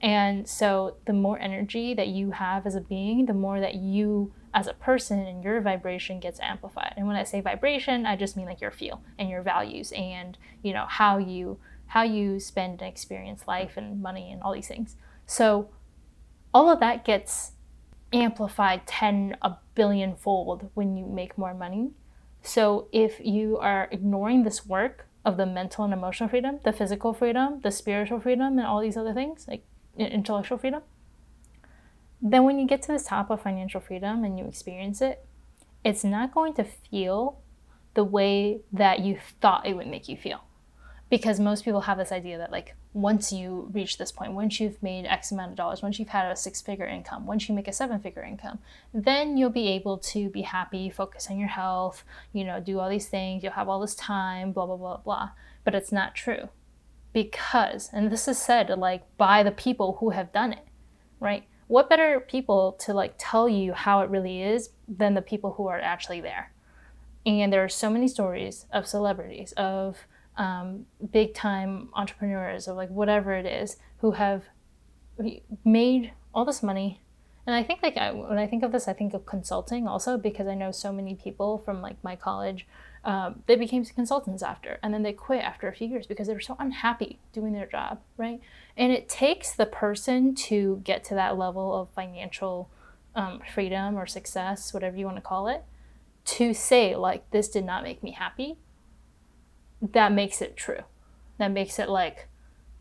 And 0.00 0.48
so 0.48 0.96
the 1.06 1.12
more 1.12 1.38
energy 1.40 1.92
that 1.94 2.06
you 2.06 2.30
have 2.30 2.66
as 2.66 2.76
a 2.76 2.80
being, 2.80 3.26
the 3.26 3.34
more 3.34 3.60
that 3.60 3.74
you 3.74 4.32
as 4.54 4.66
a 4.66 4.74
person 4.74 5.20
and 5.20 5.42
your 5.42 5.60
vibration 5.60 6.20
gets 6.20 6.40
amplified. 6.40 6.94
And 6.96 7.06
when 7.06 7.16
I 7.16 7.24
say 7.24 7.40
vibration, 7.40 8.06
I 8.06 8.16
just 8.16 8.36
mean 8.36 8.46
like 8.46 8.60
your 8.60 8.70
feel 8.70 9.02
and 9.18 9.28
your 9.28 9.42
values 9.42 9.92
and, 9.92 10.36
you 10.62 10.72
know, 10.72 10.86
how 10.88 11.18
you 11.18 11.58
how 11.92 12.02
you 12.02 12.40
spend 12.40 12.80
and 12.80 12.90
experience 12.90 13.46
life 13.46 13.76
and 13.76 14.00
money 14.00 14.32
and 14.32 14.42
all 14.42 14.54
these 14.54 14.66
things. 14.66 14.96
So 15.26 15.68
all 16.54 16.70
of 16.70 16.80
that 16.80 17.04
gets 17.04 17.52
amplified 18.14 18.86
10 18.86 19.36
a 19.42 19.56
billion 19.74 20.16
fold 20.16 20.70
when 20.72 20.96
you 20.96 21.04
make 21.04 21.36
more 21.36 21.52
money. 21.52 21.90
So 22.40 22.88
if 22.92 23.20
you 23.20 23.58
are 23.58 23.88
ignoring 23.90 24.42
this 24.42 24.64
work 24.64 25.06
of 25.22 25.36
the 25.36 25.44
mental 25.44 25.84
and 25.84 25.92
emotional 25.92 26.30
freedom, 26.30 26.60
the 26.64 26.72
physical 26.72 27.12
freedom, 27.12 27.60
the 27.62 27.70
spiritual 27.70 28.20
freedom, 28.20 28.58
and 28.58 28.66
all 28.66 28.80
these 28.80 28.96
other 28.96 29.12
things, 29.12 29.46
like 29.46 29.62
intellectual 29.98 30.56
freedom, 30.56 30.82
then 32.22 32.44
when 32.44 32.58
you 32.58 32.66
get 32.66 32.82
to 32.82 32.92
the 32.92 33.00
top 33.00 33.30
of 33.30 33.42
financial 33.42 33.80
freedom 33.80 34.22
and 34.22 34.38
you 34.38 34.46
experience 34.46 35.02
it, 35.02 35.26
it's 35.84 36.04
not 36.04 36.32
going 36.32 36.54
to 36.54 36.64
feel 36.64 37.40
the 37.94 38.04
way 38.04 38.60
that 38.72 39.00
you 39.00 39.18
thought 39.40 39.66
it 39.66 39.74
would 39.74 39.88
make 39.88 40.08
you 40.08 40.16
feel. 40.16 40.44
Because 41.10 41.40
most 41.40 41.64
people 41.64 41.82
have 41.82 41.98
this 41.98 42.12
idea 42.12 42.38
that, 42.38 42.52
like, 42.52 42.74
once 42.94 43.32
you 43.32 43.68
reach 43.74 43.98
this 43.98 44.12
point, 44.12 44.32
once 44.32 44.60
you've 44.60 44.82
made 44.82 45.04
X 45.04 45.30
amount 45.30 45.50
of 45.50 45.56
dollars, 45.56 45.82
once 45.82 45.98
you've 45.98 46.08
had 46.08 46.30
a 46.30 46.36
six 46.36 46.62
figure 46.62 46.86
income, 46.86 47.26
once 47.26 47.48
you 47.48 47.54
make 47.54 47.68
a 47.68 47.72
seven 47.72 47.98
figure 48.00 48.22
income, 48.22 48.60
then 48.94 49.36
you'll 49.36 49.50
be 49.50 49.68
able 49.68 49.98
to 49.98 50.30
be 50.30 50.42
happy, 50.42 50.88
focus 50.88 51.28
on 51.28 51.38
your 51.38 51.48
health, 51.48 52.04
you 52.32 52.44
know, 52.44 52.60
do 52.60 52.78
all 52.78 52.88
these 52.88 53.08
things, 53.08 53.42
you'll 53.42 53.52
have 53.52 53.68
all 53.68 53.80
this 53.80 53.94
time, 53.94 54.52
blah, 54.52 54.64
blah, 54.64 54.76
blah, 54.76 54.96
blah. 54.98 55.30
But 55.64 55.74
it's 55.74 55.92
not 55.92 56.14
true. 56.14 56.48
Because, 57.12 57.90
and 57.92 58.10
this 58.10 58.26
is 58.26 58.38
said 58.38 58.70
like 58.70 59.02
by 59.18 59.42
the 59.42 59.50
people 59.50 59.98
who 60.00 60.10
have 60.10 60.32
done 60.32 60.52
it, 60.52 60.66
right? 61.20 61.44
What 61.72 61.88
better 61.88 62.20
people 62.20 62.72
to 62.80 62.92
like 62.92 63.14
tell 63.16 63.48
you 63.48 63.72
how 63.72 64.02
it 64.02 64.10
really 64.10 64.42
is 64.42 64.68
than 64.86 65.14
the 65.14 65.22
people 65.22 65.54
who 65.54 65.68
are 65.68 65.80
actually 65.80 66.20
there? 66.20 66.52
And 67.24 67.50
there 67.50 67.64
are 67.64 67.68
so 67.70 67.88
many 67.88 68.08
stories 68.08 68.66
of 68.70 68.86
celebrities, 68.86 69.52
of 69.52 69.96
um, 70.36 70.84
big 71.12 71.32
time 71.32 71.88
entrepreneurs, 71.94 72.68
of 72.68 72.76
like 72.76 72.90
whatever 72.90 73.32
it 73.32 73.46
is, 73.46 73.78
who 74.00 74.10
have 74.10 74.42
made 75.64 76.12
all 76.34 76.44
this 76.44 76.62
money. 76.62 77.00
And 77.46 77.56
I 77.56 77.62
think 77.62 77.82
like 77.82 77.96
I, 77.96 78.12
when 78.12 78.36
I 78.36 78.46
think 78.46 78.62
of 78.62 78.70
this, 78.70 78.86
I 78.86 78.92
think 78.92 79.14
of 79.14 79.24
consulting 79.24 79.88
also 79.88 80.18
because 80.18 80.46
I 80.46 80.54
know 80.54 80.72
so 80.72 80.92
many 80.92 81.14
people 81.14 81.56
from 81.64 81.80
like 81.80 81.96
my 82.04 82.16
college 82.16 82.66
um, 83.04 83.42
they 83.46 83.56
became 83.56 83.84
consultants 83.84 84.42
after 84.42 84.78
and 84.82 84.94
then 84.94 85.02
they 85.02 85.12
quit 85.12 85.42
after 85.42 85.66
a 85.66 85.74
few 85.74 85.88
years 85.88 86.06
because 86.06 86.28
they 86.28 86.34
were 86.34 86.40
so 86.40 86.56
unhappy 86.58 87.18
doing 87.32 87.52
their 87.52 87.66
job 87.66 88.00
right? 88.16 88.40
And 88.76 88.92
it 88.92 89.08
takes 89.08 89.52
the 89.52 89.66
person 89.66 90.34
to 90.36 90.80
get 90.84 91.02
to 91.04 91.14
that 91.14 91.36
level 91.36 91.74
of 91.74 91.88
financial 91.90 92.70
um, 93.14 93.40
freedom 93.52 93.96
or 93.96 94.06
success 94.06 94.72
whatever 94.72 94.96
you 94.96 95.04
want 95.04 95.16
to 95.16 95.22
call 95.22 95.48
it 95.48 95.64
to 96.24 96.54
say 96.54 96.94
like 96.94 97.28
this 97.30 97.48
did 97.48 97.64
not 97.64 97.82
make 97.82 98.02
me 98.02 98.12
happy. 98.12 98.56
That 99.80 100.12
makes 100.12 100.40
it 100.40 100.56
true. 100.56 100.82
That 101.38 101.50
makes 101.50 101.78
it 101.78 101.88
like 101.88 102.28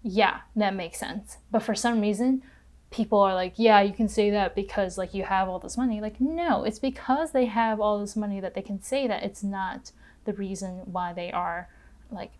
yeah 0.03 0.41
that 0.55 0.75
makes 0.75 0.99
sense. 0.99 1.37
But 1.49 1.63
for 1.63 1.75
some 1.75 1.99
reason 1.99 2.43
people 2.91 3.19
are 3.19 3.33
like 3.33 3.53
yeah 3.55 3.81
you 3.81 3.93
can 3.93 4.07
say 4.09 4.29
that 4.29 4.53
because 4.53 4.97
like 4.97 5.13
you 5.13 5.23
have 5.23 5.49
all 5.49 5.57
this 5.57 5.77
money. 5.77 5.99
Like 5.99 6.21
no 6.21 6.63
it's 6.63 6.79
because 6.79 7.31
they 7.31 7.45
have 7.45 7.79
all 7.79 7.99
this 7.99 8.15
money 8.15 8.39
that 8.39 8.53
they 8.53 8.61
can 8.61 8.81
say 8.83 9.07
that 9.07 9.23
it's 9.23 9.43
not 9.43 9.91
the 10.25 10.33
reason 10.33 10.81
why 10.85 11.13
they 11.13 11.31
are 11.31 11.69
like 12.11 12.31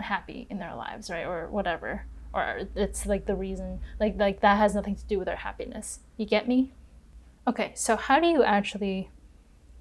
happy 0.00 0.46
in 0.50 0.58
their 0.58 0.74
lives, 0.74 1.10
right? 1.10 1.26
Or 1.26 1.48
whatever. 1.48 2.06
Or 2.32 2.62
it's 2.74 3.06
like 3.06 3.26
the 3.26 3.34
reason 3.34 3.80
like 3.98 4.16
like 4.18 4.40
that 4.40 4.58
has 4.58 4.74
nothing 4.74 4.96
to 4.96 5.04
do 5.04 5.18
with 5.18 5.26
their 5.26 5.36
happiness. 5.36 6.00
You 6.16 6.26
get 6.26 6.48
me? 6.48 6.72
Okay, 7.46 7.72
so 7.74 7.96
how 7.96 8.18
do 8.20 8.26
you 8.26 8.42
actually 8.42 9.10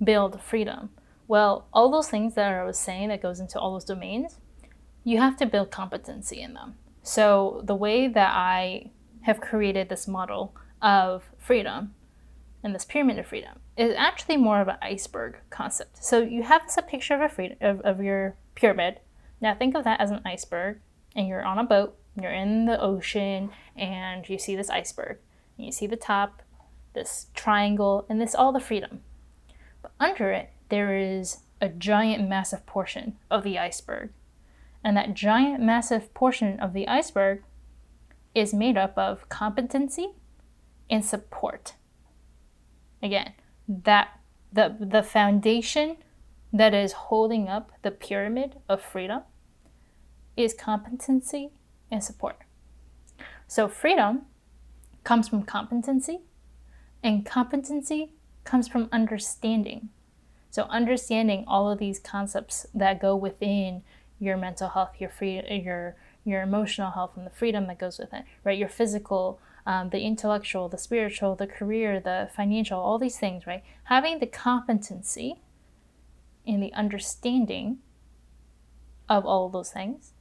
build 0.04 0.41
freedom? 0.41 0.89
Well, 1.28 1.67
all 1.74 1.89
those 1.89 2.10
things 2.10 2.36
that 2.36 2.54
I 2.54 2.63
was 2.63 2.78
saying 2.78 3.10
that 3.10 3.21
goes 3.21 3.39
into 3.39 3.60
all 3.60 3.74
those 3.74 3.86
domains, 3.86 4.38
you 5.04 5.17
have 5.19 5.36
to 5.38 5.45
build 5.45 5.71
competency 5.71 6.41
in 6.41 6.54
them. 6.54 6.76
So 7.02 7.62
the 7.63 7.76
way 7.76 8.08
that 8.08 8.32
I 8.34 8.91
have 9.21 9.41
created 9.41 9.89
this 9.89 10.08
model 10.08 10.56
of 10.82 11.24
freedom 11.39 11.95
and 12.63 12.76
this 12.76 12.86
pyramid 12.86 13.17
of 13.17 13.26
freedom 13.26 13.60
is 13.78 13.94
actually 13.98 14.38
more 14.38 14.62
of 14.62 14.68
an 14.68 14.78
iceberg 14.82 15.38
concept. 15.50 16.04
So 16.04 16.22
you 16.22 16.44
have 16.44 16.64
this 16.64 16.78
a 16.78 16.82
picture 16.82 17.16
of 17.16 17.22
a 17.22 17.30
freedom, 17.30 17.58
of, 17.62 17.82
of 17.82 18.02
your 18.02 18.36
pyramid. 18.56 19.00
Now 19.42 19.54
think 19.54 19.76
of 19.76 19.84
that 19.84 20.00
as 20.00 20.12
an 20.12 20.22
iceberg, 20.26 20.80
and 21.16 21.28
you're 21.28 21.44
on 21.44 21.58
a 21.58 21.64
boat, 21.64 21.98
you're 22.20 22.32
in 22.32 22.66
the 22.66 22.82
ocean, 22.82 23.50
and 23.76 24.28
you 24.28 24.38
see 24.38 24.56
this 24.56 24.70
iceberg. 24.70 25.18
And 25.58 25.66
you 25.66 25.72
see 25.72 25.88
the 25.88 25.98
top, 25.98 26.42
this 26.94 27.28
triangle, 27.34 28.06
and 28.10 28.22
this 28.22 28.36
all 28.36 28.52
the 28.52 28.60
freedom. 28.60 29.02
But 29.82 29.92
under 30.00 30.32
it, 30.32 30.52
there 30.70 30.98
is 30.98 31.40
a 31.62 31.70
giant, 31.70 32.28
massive 32.28 32.66
portion 32.66 33.18
of 33.30 33.44
the 33.44 33.60
iceberg. 33.60 34.12
And 34.84 34.96
that 34.96 35.14
giant, 35.14 35.62
massive 35.62 36.14
portion 36.14 36.60
of 36.60 36.74
the 36.74 36.88
iceberg 36.88 37.44
is 38.34 38.54
made 38.54 38.78
up 38.78 38.98
of 38.98 39.28
competency 39.30 40.12
and 40.90 41.04
support. 41.04 41.74
Again, 43.02 43.34
that 43.67 44.19
the 44.51 44.75
the 44.80 45.04
foundation 45.04 45.97
that 46.54 46.73
is 46.73 46.93
holding 46.93 47.49
up 47.49 47.71
the 47.82 47.91
pyramid 47.91 48.56
of 48.69 48.82
freedom 48.82 49.21
is 50.38 50.54
competency 50.54 51.51
and 51.91 52.04
support. 52.04 52.38
So 53.47 53.67
freedom 53.67 54.23
comes 55.04 55.28
from 55.28 55.43
competency 55.43 56.21
and 57.04 57.25
competency 57.25 58.12
comes 58.43 58.67
from 58.67 58.89
understanding. 58.91 59.89
So 60.49 60.63
understanding 60.63 61.43
all 61.47 61.69
of 61.69 61.80
these 61.80 61.99
concepts 61.99 62.65
that 62.73 63.01
go 63.01 63.15
within 63.15 63.84
your 64.19 64.38
mental 64.38 64.69
health, 64.69 64.95
your 64.99 65.10
free 65.10 65.41
your 65.49 65.95
your 66.23 66.41
emotional 66.41 66.91
health 66.91 67.12
and 67.15 67.25
the 67.25 67.32
freedom 67.32 67.67
that 67.67 67.78
goes 67.78 67.99
with 67.99 68.13
it, 68.13 68.23
right? 68.43 68.58
Your 68.58 68.69
physical 68.69 69.39
um, 69.65 69.89
the 69.89 70.01
intellectual, 70.01 70.69
the 70.69 70.78
spiritual, 70.78 71.36
the 71.36 71.47
career, 71.47 71.99
the 71.99 72.30
financial, 72.36 72.80
all 72.80 72.99
these 72.99 73.17
things, 73.17 73.47
right? 73.47 73.63
Having 73.86 74.19
the 74.19 74.28
competency 74.28 75.41
and 76.45 76.62
the 76.62 76.73
understanding 76.73 77.80
of 79.10 79.25
all 79.25 79.47
of 79.47 79.51
those 79.51 79.71
things, 79.71 80.13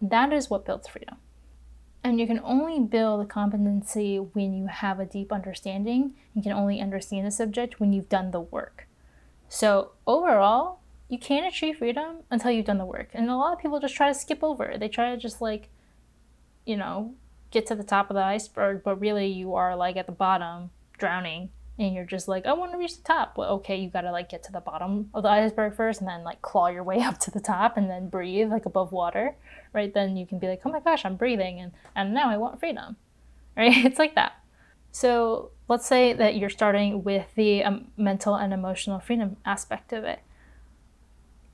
that 0.00 0.32
is 0.32 0.50
what 0.50 0.64
builds 0.64 0.88
freedom. 0.88 1.16
And 2.04 2.18
you 2.18 2.26
can 2.26 2.40
only 2.42 2.80
build 2.80 3.20
the 3.20 3.26
competency 3.26 4.16
when 4.16 4.52
you 4.52 4.66
have 4.66 4.98
a 4.98 5.04
deep 5.04 5.32
understanding. 5.32 6.14
You 6.34 6.42
can 6.42 6.52
only 6.52 6.80
understand 6.80 7.28
a 7.28 7.30
subject 7.30 7.78
when 7.78 7.92
you've 7.92 8.08
done 8.08 8.32
the 8.32 8.40
work. 8.40 8.88
So, 9.48 9.92
overall, 10.06 10.80
you 11.08 11.18
can't 11.18 11.46
achieve 11.46 11.76
freedom 11.76 12.22
until 12.30 12.50
you've 12.50 12.66
done 12.66 12.78
the 12.78 12.86
work. 12.86 13.10
And 13.12 13.30
a 13.30 13.36
lot 13.36 13.52
of 13.52 13.60
people 13.60 13.78
just 13.78 13.94
try 13.94 14.08
to 14.08 14.14
skip 14.14 14.42
over 14.42 14.64
it. 14.64 14.80
They 14.80 14.88
try 14.88 15.10
to 15.10 15.16
just 15.16 15.40
like, 15.40 15.68
you 16.66 16.76
know, 16.76 17.14
get 17.52 17.66
to 17.66 17.74
the 17.74 17.84
top 17.84 18.10
of 18.10 18.14
the 18.14 18.22
iceberg, 18.22 18.82
but 18.82 19.00
really 19.00 19.26
you 19.26 19.54
are 19.54 19.76
like 19.76 19.96
at 19.96 20.06
the 20.06 20.12
bottom 20.12 20.70
drowning 20.98 21.50
and 21.78 21.94
you're 21.94 22.04
just 22.04 22.28
like, 22.28 22.46
I 22.46 22.52
want 22.52 22.72
to 22.72 22.78
reach 22.78 22.96
the 22.96 23.02
top. 23.02 23.36
Well, 23.36 23.50
okay, 23.54 23.76
you 23.76 23.88
gotta 23.88 24.10
like 24.10 24.28
get 24.28 24.42
to 24.44 24.52
the 24.52 24.60
bottom 24.60 25.10
of 25.14 25.22
the 25.22 25.28
iceberg 25.28 25.74
first 25.74 26.00
and 26.00 26.08
then 26.08 26.24
like 26.24 26.42
claw 26.42 26.68
your 26.68 26.82
way 26.82 27.00
up 27.02 27.18
to 27.20 27.30
the 27.30 27.40
top 27.40 27.76
and 27.76 27.88
then 27.88 28.08
breathe 28.08 28.50
like 28.50 28.66
above 28.66 28.92
water, 28.92 29.36
right? 29.72 29.92
Then 29.92 30.16
you 30.16 30.26
can 30.26 30.38
be 30.38 30.48
like, 30.48 30.62
oh 30.64 30.70
my 30.70 30.80
gosh, 30.80 31.04
I'm 31.04 31.16
breathing 31.16 31.60
and, 31.60 31.72
and 31.94 32.14
now 32.14 32.30
I 32.30 32.36
want 32.36 32.60
freedom, 32.60 32.96
right? 33.56 33.84
It's 33.84 33.98
like 33.98 34.14
that. 34.14 34.32
So 34.94 35.50
let's 35.68 35.86
say 35.86 36.12
that 36.12 36.36
you're 36.36 36.50
starting 36.50 37.02
with 37.02 37.26
the 37.34 37.64
um, 37.64 37.88
mental 37.96 38.34
and 38.34 38.52
emotional 38.52 39.00
freedom 39.00 39.36
aspect 39.44 39.92
of 39.92 40.04
it 40.04 40.20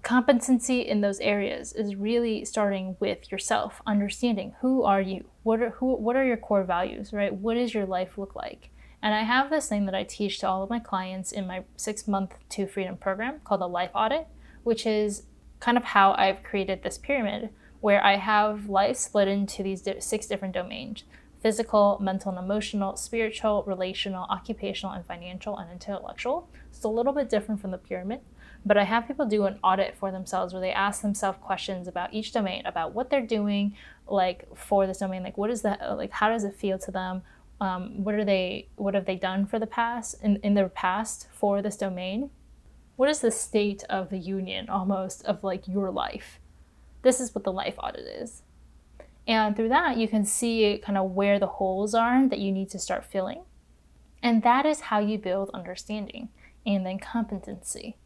competency 0.03 0.81
in 0.81 1.01
those 1.01 1.21
areas 1.21 1.73
is 1.73 1.97
really 1.97 2.45
starting 2.45 2.97
with 3.01 3.31
yourself 3.31 3.83
understanding 3.87 4.55
who 4.61 4.83
are 4.83 5.01
you? 5.01 5.25
What 5.43 5.61
are 5.61 5.71
who 5.71 5.97
what 5.97 6.17
are 6.17 6.25
your 6.25 6.37
core 6.37 6.65
values 6.65 7.13
right? 7.13 7.35
What 7.35 7.55
does 7.55 7.75
your 7.75 7.87
life 7.87 8.17
look 8.17 8.35
like? 8.35 8.71
And 9.01 9.15
i 9.15 9.23
have 9.23 9.49
this 9.49 9.69
thing 9.69 9.87
that 9.87 9.95
i 9.95 10.03
teach 10.03 10.41
to 10.41 10.49
all 10.49 10.63
of 10.63 10.71
my 10.71 10.81
clients 10.81 11.31
in 11.31 11.47
my 11.47 11.63
six 11.77 12.09
month 12.09 12.35
to 12.51 12.67
freedom 12.67 12.97
program 12.97 13.41
called 13.45 13.63
a 13.63 13.67
life 13.67 13.91
audit 13.95 14.27
which 14.65 14.87
is 14.87 15.23
kind 15.61 15.77
of 15.77 15.85
how 15.85 16.15
i've 16.15 16.43
created 16.43 16.83
this 16.83 16.99
pyramid 16.99 17.51
where 17.81 18.05
i 18.05 18.17
have 18.17 18.69
life 18.69 18.97
split 18.97 19.29
into 19.29 19.63
these 19.63 19.87
six 20.01 20.27
different 20.27 20.55
domains 20.55 21.05
physical 21.41 21.99
mental 22.01 22.33
and 22.33 22.45
emotional 22.45 22.97
spiritual 22.97 23.63
relational 23.67 24.27
occupational 24.29 24.93
and 24.93 25.07
financial 25.07 25.57
and 25.57 25.71
intellectual. 25.71 26.49
It's 26.71 26.83
a 26.83 26.89
little 26.89 27.13
bit 27.13 27.31
different 27.31 27.61
from 27.61 27.71
the 27.71 27.79
pyramid 27.79 28.21
but 28.67 28.77
I 28.77 28.85
have 28.85 29.07
people 29.07 29.27
do 29.27 29.45
an 29.45 29.59
audit 29.63 29.97
for 29.97 30.11
themselves 30.11 30.53
where 30.53 30.61
they 30.61 30.73
ask 30.73 31.03
themselves 31.03 31.39
questions 31.41 31.89
about 31.89 32.13
each 32.13 32.33
domain, 32.33 32.67
about 32.67 32.95
what 32.95 33.11
they're 33.11 33.27
doing, 33.27 33.75
like 34.07 34.47
for 34.57 34.87
this 34.87 34.99
domain, 34.99 35.23
like 35.23 35.39
what 35.39 35.51
is 35.51 35.63
that, 35.63 35.81
like 35.97 36.11
how 36.11 36.29
does 36.29 36.45
it 36.45 36.55
feel 36.55 36.79
to 36.79 36.91
them? 36.91 37.23
Um, 37.61 38.05
what 38.05 38.15
are 38.15 38.25
they, 38.25 38.69
what 38.77 38.95
have 38.95 39.07
they 39.07 39.17
done 39.17 39.47
for 39.47 39.59
the 39.59 39.67
past, 39.67 40.23
in, 40.23 40.37
in 40.37 40.55
their 40.55 40.69
past 40.69 41.29
for 41.33 41.63
this 41.63 41.77
domain? 41.77 42.31
What 42.97 43.09
is 43.09 43.21
the 43.21 43.31
state 43.31 43.85
of 43.89 44.11
the 44.11 44.19
union 44.19 44.69
almost 44.69 45.25
of 45.25 45.43
like 45.45 45.67
your 45.67 45.91
life? 45.91 46.41
This 47.03 47.21
is 47.21 47.35
what 47.35 47.45
the 47.45 47.53
life 47.53 47.75
audit 47.79 48.07
is. 48.07 48.43
And 49.27 49.55
through 49.55 49.69
that, 49.69 49.99
you 49.99 50.09
can 50.09 50.25
see 50.25 50.81
kind 50.83 50.99
of 50.99 51.13
where 51.13 51.39
the 51.39 51.47
holes 51.47 51.95
are 51.95 52.27
that 52.29 52.39
you 52.39 52.51
need 52.51 52.71
to 52.71 52.79
start 52.79 53.05
filling. 53.05 53.43
And 54.23 54.43
that 54.43 54.67
is 54.67 54.81
how 54.81 54.99
you 54.99 55.19
build 55.19 55.51
understanding 55.55 56.31
and 56.67 56.85
then 56.85 56.99
competency. 56.99 57.97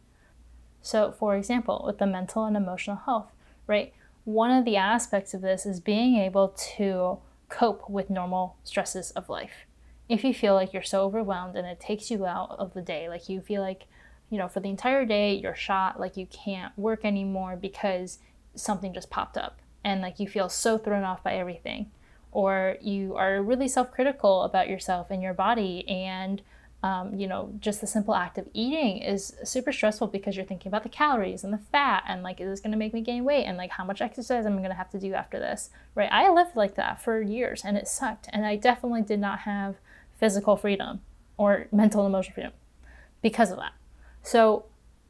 So, 0.82 1.12
for 1.12 1.36
example, 1.36 1.82
with 1.86 1.98
the 1.98 2.06
mental 2.06 2.44
and 2.44 2.56
emotional 2.56 2.96
health, 2.96 3.30
right? 3.66 3.92
One 4.24 4.50
of 4.50 4.64
the 4.64 4.76
aspects 4.76 5.32
of 5.32 5.40
this 5.40 5.64
is 5.64 5.80
being 5.80 6.16
able 6.16 6.48
to 6.76 7.18
cope 7.48 7.88
with 7.88 8.10
normal 8.10 8.56
stresses 8.64 9.12
of 9.12 9.28
life. 9.28 9.66
If 10.08 10.24
you 10.24 10.34
feel 10.34 10.54
like 10.54 10.72
you're 10.72 10.82
so 10.82 11.04
overwhelmed 11.04 11.56
and 11.56 11.66
it 11.66 11.80
takes 11.80 12.10
you 12.10 12.26
out 12.26 12.56
of 12.58 12.74
the 12.74 12.82
day, 12.82 13.08
like 13.08 13.28
you 13.28 13.40
feel 13.40 13.62
like, 13.62 13.86
you 14.28 14.38
know, 14.38 14.48
for 14.48 14.60
the 14.60 14.68
entire 14.68 15.04
day 15.04 15.34
you're 15.34 15.54
shot, 15.54 16.00
like 16.00 16.16
you 16.16 16.26
can't 16.26 16.76
work 16.76 17.04
anymore 17.04 17.56
because 17.56 18.18
something 18.54 18.92
just 18.92 19.10
popped 19.10 19.36
up 19.36 19.58
and 19.84 20.00
like 20.00 20.20
you 20.20 20.28
feel 20.28 20.48
so 20.48 20.78
thrown 20.78 21.04
off 21.04 21.22
by 21.22 21.34
everything, 21.34 21.90
or 22.30 22.76
you 22.80 23.14
are 23.16 23.42
really 23.42 23.68
self 23.68 23.90
critical 23.90 24.42
about 24.42 24.68
yourself 24.68 25.10
and 25.10 25.22
your 25.22 25.34
body 25.34 25.86
and 25.88 26.42
um, 26.82 27.14
you 27.14 27.28
know, 27.28 27.52
just 27.60 27.80
the 27.80 27.86
simple 27.86 28.14
act 28.14 28.38
of 28.38 28.48
eating 28.52 28.98
is 28.98 29.36
super 29.44 29.72
stressful 29.72 30.08
because 30.08 30.36
you're 30.36 30.44
thinking 30.44 30.68
about 30.68 30.82
the 30.82 30.88
calories 30.88 31.44
and 31.44 31.52
the 31.52 31.58
fat 31.58 32.02
and 32.08 32.22
like, 32.24 32.40
is 32.40 32.48
this 32.48 32.60
going 32.60 32.72
to 32.72 32.78
make 32.78 32.92
me 32.92 33.00
gain 33.00 33.24
weight 33.24 33.44
and 33.44 33.56
like 33.56 33.70
how 33.70 33.84
much 33.84 34.00
exercise 34.00 34.46
am 34.46 34.54
I 34.54 34.58
going 34.58 34.70
to 34.70 34.76
have 34.76 34.90
to 34.90 34.98
do 34.98 35.14
after 35.14 35.38
this, 35.38 35.70
right? 35.94 36.08
I 36.10 36.28
lived 36.30 36.56
like 36.56 36.74
that 36.74 37.00
for 37.00 37.20
years 37.22 37.62
and 37.64 37.76
it 37.76 37.86
sucked. 37.86 38.28
And 38.32 38.44
I 38.44 38.56
definitely 38.56 39.02
did 39.02 39.20
not 39.20 39.40
have 39.40 39.76
physical 40.18 40.56
freedom 40.56 41.02
or 41.36 41.68
mental 41.70 42.04
and 42.04 42.12
emotional 42.12 42.34
freedom 42.34 42.52
because 43.22 43.52
of 43.52 43.58
that. 43.58 43.72
So 44.24 44.64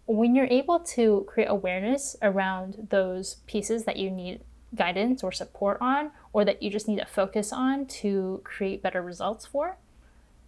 when 0.06 0.34
you're 0.34 0.46
able 0.46 0.78
to 0.78 1.24
create 1.26 1.48
awareness 1.48 2.16
around 2.20 2.88
those 2.90 3.36
pieces 3.46 3.84
that 3.84 3.96
you 3.96 4.10
need 4.10 4.40
guidance 4.74 5.22
or 5.22 5.32
support 5.32 5.78
on, 5.80 6.10
or 6.32 6.44
that 6.44 6.62
you 6.62 6.70
just 6.70 6.88
need 6.88 6.98
to 6.98 7.06
focus 7.06 7.52
on 7.52 7.86
to 7.86 8.40
create 8.44 8.82
better 8.82 9.02
results 9.02 9.46
for, 9.46 9.76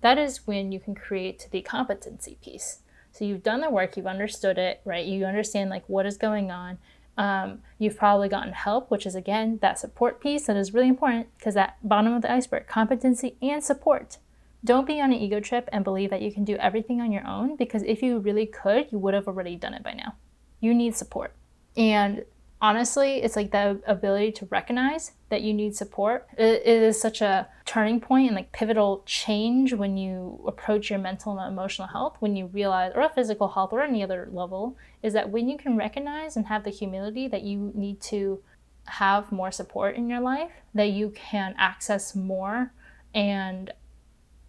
that 0.05 0.19
is 0.19 0.47
when 0.47 0.71
you 0.71 0.79
can 0.79 0.95
create 0.95 1.49
the 1.51 1.63
competency 1.63 2.37
piece. 2.45 2.81
So 3.11 3.25
you've 3.25 3.43
done 3.43 3.63
the 3.63 3.71
work, 3.71 3.97
you've 3.97 4.07
understood 4.07 4.59
it, 4.59 4.83
right? 4.85 5.07
You 5.07 5.25
understand 5.25 5.71
like 5.71 5.85
what 5.87 6.05
is 6.05 6.19
going 6.19 6.51
on. 6.51 6.77
Um, 7.17 7.63
you've 7.79 7.97
probably 7.97 8.29
gotten 8.29 8.53
help, 8.53 8.91
which 8.91 9.07
is 9.07 9.15
again 9.15 9.61
that 9.63 9.79
support 9.79 10.21
piece 10.21 10.47
that 10.47 10.59
is 10.59 10.75
really 10.75 10.89
important 10.89 11.29
because 11.39 11.55
that 11.55 11.79
bottom 11.83 12.13
of 12.13 12.21
the 12.21 12.31
iceberg, 12.31 12.67
competency 12.67 13.37
and 13.41 13.65
support. 13.65 14.19
Don't 14.63 14.87
be 14.87 15.01
on 15.01 15.11
an 15.11 15.19
ego 15.19 15.41
trip 15.41 15.71
and 15.73 15.83
believe 15.83 16.11
that 16.11 16.21
you 16.21 16.31
can 16.31 16.45
do 16.45 16.57
everything 16.57 17.01
on 17.01 17.11
your 17.11 17.27
own 17.27 17.57
because 17.57 17.83
if 17.85 18.03
you 18.03 18.19
really 18.19 18.45
could, 18.45 18.89
you 18.93 18.99
would 18.99 19.15
have 19.15 19.27
already 19.27 19.57
done 19.57 19.73
it 19.73 19.83
by 19.83 19.95
now. 19.95 20.17
You 20.61 20.75
need 20.75 20.95
support. 20.95 21.33
And 21.79 22.27
honestly, 22.65 23.23
it's 23.23 23.37
like 23.37 23.51
the 23.51 23.79
ability 23.87 24.33
to 24.33 24.47
recognize 24.47 25.13
that 25.29 25.43
you 25.43 25.53
need 25.53 25.77
support. 25.77 26.27
it, 26.39 26.67
is 26.67 26.99
such 26.99 27.21
a 27.21 27.47
turning 27.67 28.01
point 28.01 28.29
and 28.29 28.35
like 28.35 28.51
pivotal 28.53 29.03
change 29.05 29.75
when 29.75 29.99
you 29.99 30.43
approach 30.47 30.89
your 30.89 30.99
mental 30.99 31.39
and 31.39 31.53
emotional 31.53 31.87
health, 31.89 32.17
when 32.21 32.35
you 32.35 32.47
realize, 32.47 32.93
or 32.95 33.07
physical 33.11 33.49
health, 33.49 33.71
or 33.71 33.83
any 33.83 34.03
other 34.03 34.31
level, 34.33 34.79
is 35.03 35.13
that 35.13 35.29
when 35.29 35.47
you 35.47 35.59
can 35.59 35.77
recognize 35.77 36.37
and 36.37 36.47
have 36.47 36.65
the 36.65 36.71
humility 36.71 37.29
that 37.29 37.43
you 37.43 37.71
need 37.75 38.01
to 38.01 38.41
have 38.87 39.31
more 39.31 39.53
support 39.53 39.95
in 39.95 40.09
your 40.09 40.21
life, 40.21 40.53
that 40.73 40.89
you 40.89 41.11
can 41.11 41.55
access 41.59 42.15
more 42.17 42.73
and 43.15 43.75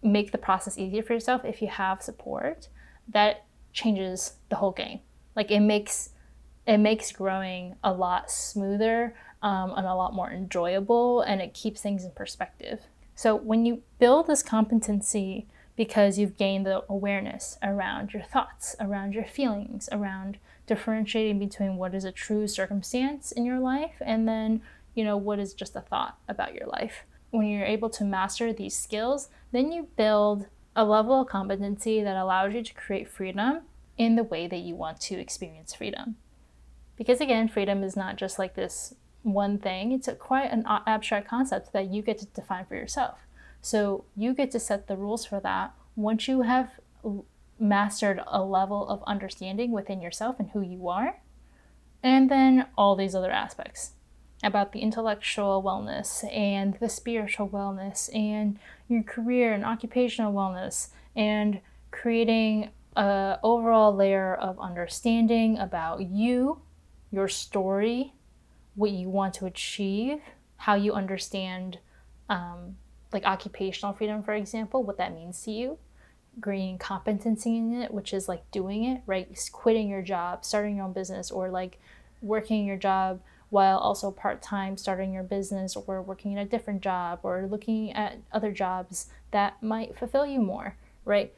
make 0.01 0.31
the 0.31 0.37
process 0.37 0.77
easier 0.77 1.03
for 1.03 1.13
yourself 1.13 1.43
if 1.43 1.61
you 1.61 1.67
have 1.67 2.01
support, 2.01 2.69
that 3.09 3.43
changes 3.73 4.35
the 4.47 4.55
whole 4.55 4.71
game. 4.71 5.01
Like 5.35 5.51
it 5.51 5.59
makes 5.59 6.11
it 6.67 6.77
makes 6.77 7.11
growing 7.11 7.75
a 7.83 7.93
lot 7.93 8.31
smoother 8.31 9.15
um, 9.41 9.73
and 9.75 9.85
a 9.85 9.93
lot 9.93 10.13
more 10.13 10.31
enjoyable 10.31 11.21
and 11.21 11.41
it 11.41 11.53
keeps 11.53 11.81
things 11.81 12.03
in 12.03 12.11
perspective. 12.11 12.81
So 13.15 13.35
when 13.35 13.65
you 13.65 13.83
build 13.99 14.27
this 14.27 14.43
competency 14.43 15.47
because 15.75 16.17
you've 16.17 16.37
gained 16.37 16.65
the 16.65 16.83
awareness 16.89 17.57
around 17.61 18.13
your 18.13 18.23
thoughts, 18.23 18.75
around 18.79 19.13
your 19.13 19.25
feelings, 19.25 19.89
around 19.91 20.37
differentiating 20.67 21.37
between 21.37 21.75
what 21.75 21.93
is 21.93 22.05
a 22.05 22.11
true 22.11 22.47
circumstance 22.47 23.31
in 23.31 23.45
your 23.45 23.59
life 23.59 23.95
and 24.01 24.27
then, 24.27 24.61
you 24.95 25.03
know, 25.03 25.17
what 25.17 25.39
is 25.39 25.53
just 25.53 25.75
a 25.75 25.81
thought 25.81 26.17
about 26.27 26.55
your 26.55 26.67
life. 26.67 27.03
When 27.29 27.47
you're 27.47 27.65
able 27.65 27.89
to 27.91 28.03
master 28.03 28.51
these 28.53 28.75
skills, 28.75 29.29
then 29.51 29.71
you 29.71 29.89
build 29.95 30.47
a 30.75 30.85
level 30.85 31.21
of 31.21 31.27
competency 31.27 32.01
that 32.03 32.17
allows 32.17 32.53
you 32.53 32.63
to 32.63 32.73
create 32.73 33.07
freedom 33.07 33.61
in 33.97 34.15
the 34.15 34.23
way 34.23 34.47
that 34.47 34.59
you 34.59 34.75
want 34.75 34.99
to 35.01 35.19
experience 35.19 35.73
freedom. 35.73 36.15
Because 36.97 37.21
again, 37.21 37.47
freedom 37.47 37.83
is 37.83 37.95
not 37.95 38.15
just 38.15 38.39
like 38.39 38.55
this 38.55 38.95
one 39.23 39.57
thing, 39.57 39.91
it's 39.91 40.07
quite 40.19 40.51
an 40.51 40.63
abstract 40.67 41.27
concept 41.27 41.73
that 41.73 41.91
you 41.91 42.01
get 42.01 42.19
to 42.19 42.25
define 42.27 42.65
for 42.65 42.75
yourself. 42.75 43.19
So 43.61 44.05
you 44.15 44.33
get 44.33 44.51
to 44.51 44.59
set 44.59 44.87
the 44.87 44.95
rules 44.95 45.25
for 45.25 45.39
that 45.39 45.73
once 45.95 46.27
you 46.27 46.43
have 46.43 46.69
mastered 47.59 48.21
a 48.27 48.43
level 48.43 48.87
of 48.87 49.03
understanding 49.07 49.71
within 49.71 50.01
yourself 50.01 50.35
and 50.39 50.51
who 50.51 50.61
you 50.61 50.87
are, 50.87 51.21
and 52.03 52.29
then 52.29 52.67
all 52.77 52.95
these 52.95 53.15
other 53.15 53.31
aspects 53.31 53.93
about 54.43 54.73
the 54.73 54.81
intellectual 54.81 55.63
wellness 55.63 56.31
and 56.31 56.75
the 56.75 56.89
spiritual 56.89 57.49
wellness 57.49 58.13
and 58.13 58.59
your 58.87 59.01
career 59.01 59.53
and 59.53 59.65
occupational 59.65 60.33
wellness 60.33 60.89
and 61.15 61.59
creating 61.89 62.69
a 62.95 63.39
overall 63.41 63.95
layer 63.95 64.35
of 64.35 64.59
understanding 64.59 65.57
about 65.57 66.01
you 66.01 66.61
your 67.15 67.27
story, 67.29 68.13
what 68.75 68.91
you 68.91 69.09
want 69.09 69.33
to 69.35 69.45
achieve, 69.45 70.19
how 70.57 70.75
you 70.75 70.93
understand, 70.93 71.79
um, 72.29 72.75
like 73.13 73.23
occupational 73.23 73.93
freedom, 73.93 74.21
for 74.21 74.33
example, 74.33 74.83
what 74.83 74.97
that 74.97 75.15
means 75.15 75.41
to 75.43 75.51
you, 75.51 75.77
gaining 76.43 76.77
competency 76.77 77.55
in 77.55 77.81
it, 77.81 77.93
which 77.93 78.13
is 78.13 78.27
like 78.27 78.49
doing 78.51 78.83
it, 78.83 79.01
right? 79.05 79.27
Quitting 79.53 79.87
your 79.87 80.01
job, 80.01 80.43
starting 80.43 80.75
your 80.75 80.85
own 80.85 80.93
business, 80.93 81.31
or 81.31 81.49
like 81.49 81.79
working 82.21 82.65
your 82.65 82.77
job 82.77 83.21
while 83.49 83.77
also 83.77 84.11
part 84.11 84.41
time 84.41 84.75
starting 84.75 85.13
your 85.13 85.23
business 85.23 85.77
or 85.77 86.01
working 86.01 86.33
in 86.33 86.37
a 86.39 86.45
different 86.45 86.81
job 86.81 87.19
or 87.23 87.47
looking 87.49 87.93
at 87.93 88.17
other 88.33 88.51
jobs 88.51 89.07
that 89.31 89.61
might 89.63 89.97
fulfill 89.97 90.25
you 90.25 90.41
more, 90.41 90.75
right? 91.05 91.33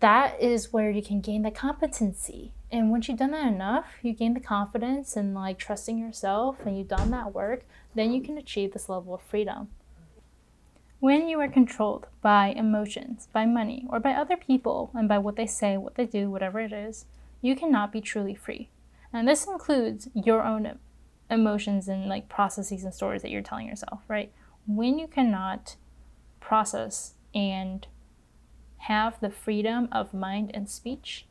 That 0.00 0.40
is 0.40 0.72
where 0.72 0.90
you 0.90 1.02
can 1.02 1.20
gain 1.20 1.42
the 1.42 1.52
competency 1.52 2.52
and 2.72 2.90
once 2.90 3.06
you've 3.06 3.18
done 3.18 3.32
that 3.32 3.46
enough, 3.46 3.84
you 4.00 4.14
gain 4.14 4.32
the 4.32 4.40
confidence 4.40 5.14
and 5.14 5.34
like 5.34 5.58
trusting 5.58 5.98
yourself 5.98 6.56
and 6.64 6.78
you've 6.78 6.88
done 6.88 7.10
that 7.10 7.34
work, 7.34 7.64
then 7.94 8.12
you 8.12 8.22
can 8.22 8.38
achieve 8.38 8.72
this 8.72 8.88
level 8.88 9.14
of 9.14 9.20
freedom. 9.20 9.68
When 10.98 11.28
you 11.28 11.38
are 11.40 11.48
controlled 11.48 12.06
by 12.22 12.48
emotions, 12.48 13.28
by 13.30 13.44
money, 13.44 13.84
or 13.90 14.00
by 14.00 14.12
other 14.12 14.36
people, 14.36 14.90
and 14.94 15.08
by 15.08 15.18
what 15.18 15.36
they 15.36 15.46
say, 15.46 15.76
what 15.76 15.96
they 15.96 16.06
do, 16.06 16.30
whatever 16.30 16.60
it 16.60 16.72
is, 16.72 17.04
you 17.42 17.56
cannot 17.56 17.92
be 17.92 18.00
truly 18.00 18.34
free. 18.34 18.70
And 19.12 19.28
this 19.28 19.46
includes 19.46 20.08
your 20.14 20.42
own 20.42 20.78
emotions 21.28 21.88
and 21.88 22.08
like 22.08 22.28
processes 22.28 22.84
and 22.84 22.94
stories 22.94 23.20
that 23.22 23.30
you're 23.30 23.42
telling 23.42 23.66
yourself, 23.66 24.00
right? 24.08 24.32
When 24.66 24.98
you 24.98 25.08
cannot 25.08 25.76
process 26.40 27.14
and 27.34 27.86
have 28.78 29.20
the 29.20 29.30
freedom 29.30 29.88
of 29.92 30.14
mind 30.14 30.52
and 30.54 30.70
speech, 30.70 31.26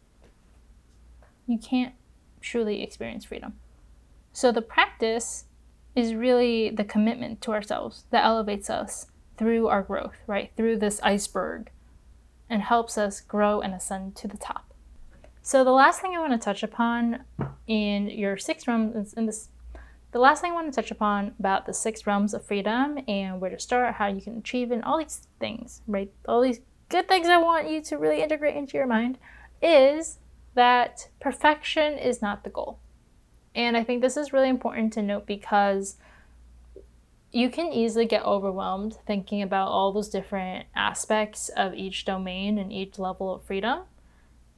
you 1.52 1.58
can't 1.58 1.94
truly 2.40 2.82
experience 2.82 3.26
freedom. 3.26 3.54
So 4.34 4.52
the 4.52 4.62
practice 4.62 5.46
is 5.96 6.16
really 6.16 6.70
the 6.70 6.84
commitment 6.84 7.42
to 7.42 7.52
ourselves 7.52 8.06
that 8.12 8.24
elevates 8.24 8.70
us 8.70 9.08
through 9.38 9.68
our 9.68 9.82
growth, 9.82 10.16
right? 10.28 10.52
Through 10.56 10.78
this 10.78 11.00
iceberg 11.04 11.70
and 12.50 12.62
helps 12.62 12.98
us 12.98 13.22
grow 13.22 13.62
and 13.62 13.74
ascend 13.74 14.16
to 14.18 14.28
the 14.28 14.38
top. 14.38 14.74
So 15.42 15.64
the 15.64 15.72
last 15.72 16.02
thing 16.02 16.16
I 16.16 16.20
want 16.20 16.34
to 16.34 16.38
touch 16.38 16.64
upon 16.64 17.24
in 17.68 18.08
your 18.08 18.38
six 18.38 18.68
realms 18.68 19.14
in 19.14 19.26
this 19.26 19.50
the 20.12 20.20
last 20.20 20.42
thing 20.42 20.52
I 20.52 20.56
want 20.56 20.72
to 20.72 20.76
touch 20.76 20.92
upon 20.92 21.34
about 21.40 21.66
the 21.66 21.74
six 21.74 22.06
realms 22.06 22.34
of 22.34 22.46
freedom 22.46 23.00
and 23.08 23.40
where 23.40 23.50
to 23.50 23.58
start, 23.58 23.96
how 23.96 24.08
you 24.08 24.22
can 24.22 24.40
achieve 24.40 24.70
and 24.70 24.84
all 24.84 24.98
these 24.98 25.26
things, 25.40 25.82
right? 25.88 26.12
All 26.28 26.42
these 26.42 26.60
good 26.90 27.08
things 27.08 27.28
I 27.28 27.38
want 27.38 27.70
you 27.70 27.82
to 27.82 27.98
really 27.98 28.22
integrate 28.22 28.58
into 28.58 28.76
your 28.76 28.88
mind 28.88 29.18
is 29.62 30.20
that 30.54 31.10
perfection 31.20 31.98
is 31.98 32.22
not 32.22 32.44
the 32.44 32.50
goal. 32.50 32.80
And 33.54 33.76
I 33.76 33.84
think 33.84 34.02
this 34.02 34.18
is 34.18 34.34
really 34.34 34.50
important 34.50 34.94
to 34.94 35.02
note 35.02 35.26
because 35.26 35.98
you 37.32 37.50
can 37.50 37.72
easily 37.72 38.06
get 38.06 38.24
overwhelmed 38.24 38.98
thinking 39.08 39.42
about 39.42 39.70
all 39.70 39.92
those 39.92 40.10
different 40.10 40.66
aspects 40.76 41.50
of 41.50 41.74
each 41.74 42.06
domain 42.06 42.58
and 42.58 42.72
each 42.72 43.00
level 43.00 43.34
of 43.34 43.44
freedom 43.44 43.82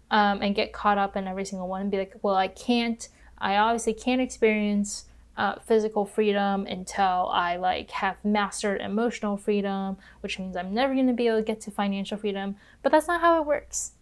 um, 0.10 0.42
and 0.42 0.56
get 0.56 0.74
caught 0.74 0.98
up 0.98 1.16
in 1.16 1.28
every 1.28 1.46
single 1.46 1.68
one 1.68 1.82
and 1.82 1.92
be 1.92 1.98
like, 1.98 2.16
well, 2.22 2.36
I 2.36 2.48
can't, 2.48 3.08
I 3.38 3.58
obviously 3.58 3.94
can't 3.94 4.22
experience 4.22 5.06
uh, 5.38 5.60
physical 5.60 6.06
freedom 6.06 6.66
until 6.68 7.30
I 7.32 7.56
like 7.58 7.92
have 7.92 8.24
mastered 8.24 8.82
emotional 8.82 9.38
freedom, 9.38 9.98
which 10.22 10.38
means 10.38 10.56
I'm 10.56 10.74
never 10.74 10.94
going 10.94 11.08
to 11.08 11.14
be 11.14 11.28
able 11.28 11.40
to 11.40 11.44
get 11.44 11.62
to 11.62 11.72
financial 11.72 12.18
freedom. 12.18 12.56
But 12.82 12.92
that's 12.92 13.08
not 13.08 13.22
how 13.22 13.42
it 13.42 13.48
works. 13.48 13.94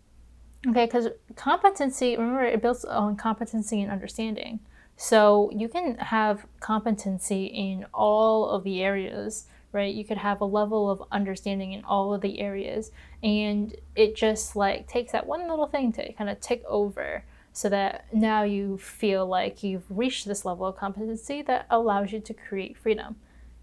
Okay, 0.68 0.86
because 0.86 1.08
competency, 1.36 2.16
remember, 2.16 2.44
it 2.44 2.62
builds 2.62 2.86
on 2.86 3.16
competency 3.16 3.82
and 3.82 3.92
understanding. 3.92 4.60
So 4.96 5.50
you 5.52 5.68
can 5.68 5.96
have 5.98 6.46
competency 6.60 7.46
in 7.46 7.88
all 7.94 8.48
of 8.50 8.64
the 8.64 8.84
areas, 8.84 9.48
right? 9.72 9.94
You 9.94 10.06
could 10.06 10.20
have 10.20 10.40
a 10.40 10.46
level 10.46 10.92
of 10.92 11.02
understanding 11.12 11.74
in 11.74 11.84
all 11.84 12.14
of 12.14 12.22
the 12.22 12.40
areas, 12.40 12.92
and 13.24 13.76
it 13.96 14.16
just 14.16 14.56
like 14.56 14.88
takes 14.88 15.12
that 15.14 15.26
one 15.26 15.50
little 15.50 15.66
thing 15.66 15.92
to 15.94 16.14
kind 16.14 16.30
of 16.30 16.40
tick 16.40 16.64
over 16.68 17.24
so 17.54 17.68
that 17.70 18.06
now 18.14 18.44
you 18.44 18.78
feel 18.78 19.26
like 19.26 19.64
you've 19.64 19.84
reached 19.90 20.28
this 20.28 20.46
level 20.46 20.68
of 20.68 20.78
competency 20.78 21.42
that 21.42 21.66
allows 21.72 22.12
you 22.12 22.20
to 22.20 22.34
create 22.36 22.78
freedom. 22.78 23.16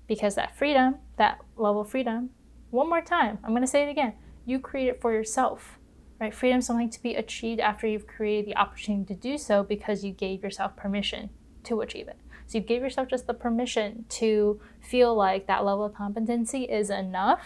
Because 0.09 0.35
that 0.35 0.57
freedom, 0.57 0.97
that 1.17 1.39
level 1.57 1.83
of 1.83 1.91
freedom, 1.91 2.31
one 2.71 2.89
more 2.89 3.03
time, 3.03 3.39
I'm 3.45 3.51
going 3.51 3.63
to 3.63 3.69
say 3.69 3.85
it 3.85 3.91
again, 3.91 4.15
you 4.45 4.59
create 4.59 4.89
it 4.89 5.01
for 5.01 5.13
yourself 5.13 5.78
right? 6.21 6.35
Freedom 6.35 6.59
is 6.59 6.67
something 6.67 6.91
to 6.91 7.03
be 7.03 7.15
achieved 7.15 7.61
after 7.61 7.87
you've 7.87 8.07
created 8.07 8.47
the 8.47 8.57
opportunity 8.57 9.15
to 9.15 9.21
do 9.21 9.39
so 9.39 9.63
because 9.63 10.05
you 10.05 10.13
gave 10.13 10.43
yourself 10.43 10.77
permission 10.77 11.31
to 11.65 11.81
achieve 11.81 12.09
it. 12.09 12.19
So 12.47 12.59
you 12.59 12.65
gave 12.65 12.83
yourself 12.83 13.09
just 13.09 13.27
the 13.27 13.35
permission 13.35 14.07
to 14.11 14.61
feel 14.81 15.15
like 15.15 15.47
that 15.47 15.65
level 15.65 15.85
of 15.85 15.95
competency 15.95 16.65
is 16.65 16.91
enough 16.91 17.43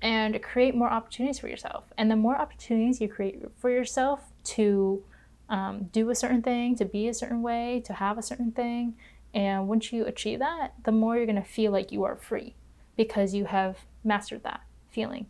and 0.00 0.40
create 0.42 0.74
more 0.74 0.90
opportunities 0.90 1.40
for 1.40 1.48
yourself. 1.48 1.84
And 1.98 2.10
the 2.10 2.16
more 2.16 2.36
opportunities 2.36 3.00
you 3.00 3.08
create 3.08 3.42
for 3.56 3.70
yourself 3.70 4.20
to 4.44 5.02
um, 5.48 5.88
do 5.92 6.08
a 6.10 6.14
certain 6.14 6.42
thing, 6.42 6.76
to 6.76 6.84
be 6.84 7.08
a 7.08 7.14
certain 7.14 7.42
way, 7.42 7.82
to 7.86 7.94
have 7.94 8.18
a 8.18 8.22
certain 8.22 8.52
thing, 8.52 8.94
and 9.34 9.68
once 9.68 9.92
you 9.92 10.06
achieve 10.06 10.38
that, 10.38 10.74
the 10.84 10.92
more 10.92 11.16
you're 11.16 11.26
going 11.26 11.36
to 11.36 11.42
feel 11.42 11.72
like 11.72 11.92
you 11.92 12.04
are 12.04 12.16
free 12.16 12.54
because 12.96 13.34
you 13.34 13.44
have 13.46 13.78
mastered 14.02 14.42
that 14.44 14.62
feeling. 14.90 15.26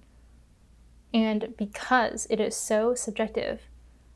And 1.12 1.54
because 1.56 2.26
it 2.30 2.40
is 2.40 2.54
so 2.54 2.94
subjective, 2.94 3.62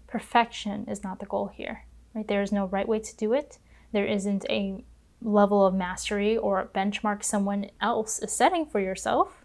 perfection 0.06 0.86
is 0.88 1.02
not 1.02 1.20
the 1.20 1.26
goal 1.26 1.48
here. 1.48 1.86
Right? 2.14 2.28
There 2.28 2.42
is 2.42 2.52
no 2.52 2.66
right 2.66 2.86
way 2.86 2.98
to 3.00 3.16
do 3.16 3.32
it. 3.32 3.58
There 3.92 4.06
isn't 4.06 4.44
a 4.50 4.84
level 5.22 5.64
of 5.64 5.74
mastery 5.74 6.36
or 6.36 6.70
benchmark 6.74 7.22
someone 7.22 7.70
else 7.80 8.18
is 8.18 8.32
setting 8.32 8.66
for 8.66 8.80
yourself. 8.80 9.44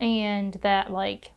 and 0.00 0.54
that 0.62 0.90
like 0.90 1.30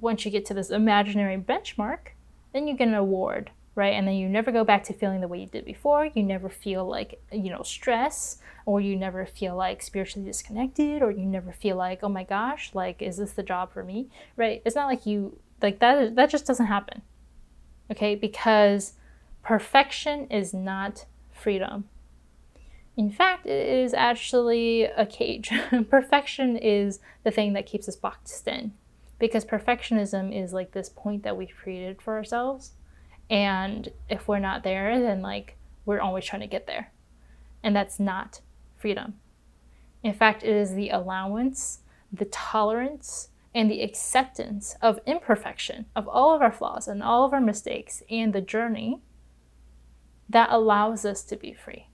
once 0.00 0.24
you 0.24 0.30
get 0.30 0.44
to 0.46 0.54
this 0.54 0.70
imaginary 0.70 1.36
benchmark, 1.36 2.10
then 2.52 2.68
you 2.68 2.76
get 2.76 2.88
an 2.88 2.94
award, 2.94 3.50
right? 3.78 3.94
And 3.94 4.08
then 4.08 4.16
you 4.16 4.28
never 4.28 4.50
go 4.50 4.64
back 4.64 4.82
to 4.84 4.92
feeling 4.92 5.20
the 5.20 5.28
way 5.28 5.38
you 5.38 5.46
did 5.46 5.64
before. 5.64 6.10
You 6.12 6.24
never 6.24 6.48
feel 6.48 6.84
like, 6.84 7.22
you 7.30 7.48
know, 7.48 7.62
stress, 7.62 8.38
or 8.66 8.80
you 8.80 8.96
never 8.96 9.24
feel 9.24 9.54
like 9.54 9.84
spiritually 9.84 10.26
disconnected, 10.26 11.00
or 11.00 11.12
you 11.12 11.24
never 11.24 11.52
feel 11.52 11.76
like, 11.76 12.00
oh 12.02 12.08
my 12.08 12.24
gosh, 12.24 12.74
like, 12.74 13.00
is 13.00 13.18
this 13.18 13.34
the 13.34 13.44
job 13.44 13.72
for 13.72 13.84
me, 13.84 14.08
right? 14.36 14.62
It's 14.64 14.74
not 14.74 14.88
like 14.88 15.06
you, 15.06 15.38
like, 15.62 15.78
that, 15.78 16.16
that 16.16 16.28
just 16.28 16.44
doesn't 16.44 16.66
happen, 16.66 17.02
okay? 17.88 18.16
Because 18.16 18.94
perfection 19.44 20.26
is 20.28 20.52
not 20.52 21.06
freedom. 21.30 21.84
In 22.96 23.12
fact, 23.12 23.46
it 23.46 23.64
is 23.64 23.94
actually 23.94 24.82
a 24.82 25.06
cage. 25.06 25.52
Perfection 25.88 26.56
is 26.56 26.98
the 27.22 27.30
thing 27.30 27.52
that 27.52 27.64
keeps 27.64 27.88
us 27.88 27.94
boxed 27.94 28.48
in 28.48 28.72
because 29.20 29.44
perfectionism 29.44 30.36
is 30.36 30.52
like 30.52 30.72
this 30.72 30.88
point 30.88 31.22
that 31.22 31.36
we've 31.36 31.54
created 31.56 32.02
for 32.02 32.16
ourselves. 32.16 32.72
And 33.30 33.90
if 34.08 34.26
we're 34.26 34.38
not 34.38 34.62
there, 34.62 35.00
then 35.00 35.22
like 35.22 35.56
we're 35.84 36.00
always 36.00 36.24
trying 36.24 36.42
to 36.42 36.46
get 36.46 36.66
there. 36.66 36.92
And 37.62 37.74
that's 37.74 37.98
not 37.98 38.40
freedom. 38.76 39.14
In 40.02 40.14
fact, 40.14 40.42
it 40.42 40.54
is 40.54 40.74
the 40.74 40.90
allowance, 40.90 41.80
the 42.12 42.26
tolerance, 42.26 43.28
and 43.54 43.70
the 43.70 43.82
acceptance 43.82 44.76
of 44.80 45.00
imperfection, 45.06 45.86
of 45.96 46.06
all 46.06 46.34
of 46.34 46.42
our 46.42 46.52
flaws 46.52 46.86
and 46.86 47.02
all 47.02 47.24
of 47.24 47.32
our 47.32 47.40
mistakes, 47.40 48.02
and 48.08 48.32
the 48.32 48.40
journey 48.40 49.00
that 50.28 50.50
allows 50.50 51.04
us 51.04 51.22
to 51.24 51.36
be 51.36 51.52
free. 51.52 51.88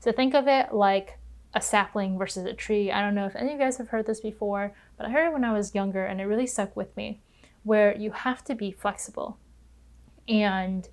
So 0.00 0.10
think 0.12 0.34
of 0.34 0.48
it 0.48 0.72
like 0.72 1.18
a 1.54 1.60
sapling 1.60 2.18
versus 2.18 2.44
a 2.44 2.54
tree. 2.54 2.90
I 2.90 3.00
don't 3.00 3.14
know 3.14 3.26
if 3.26 3.36
any 3.36 3.48
of 3.48 3.58
you 3.58 3.58
guys 3.58 3.76
have 3.76 3.88
heard 3.88 4.06
this 4.06 4.20
before, 4.20 4.74
but 4.96 5.06
I 5.06 5.10
heard 5.10 5.28
it 5.28 5.32
when 5.32 5.44
I 5.44 5.52
was 5.52 5.74
younger 5.74 6.04
and 6.04 6.20
it 6.20 6.24
really 6.24 6.46
stuck 6.46 6.76
with 6.76 6.96
me 6.96 7.20
where 7.62 7.96
you 7.96 8.10
have 8.10 8.42
to 8.44 8.54
be 8.54 8.70
flexible. 8.70 9.38
And 10.28 10.88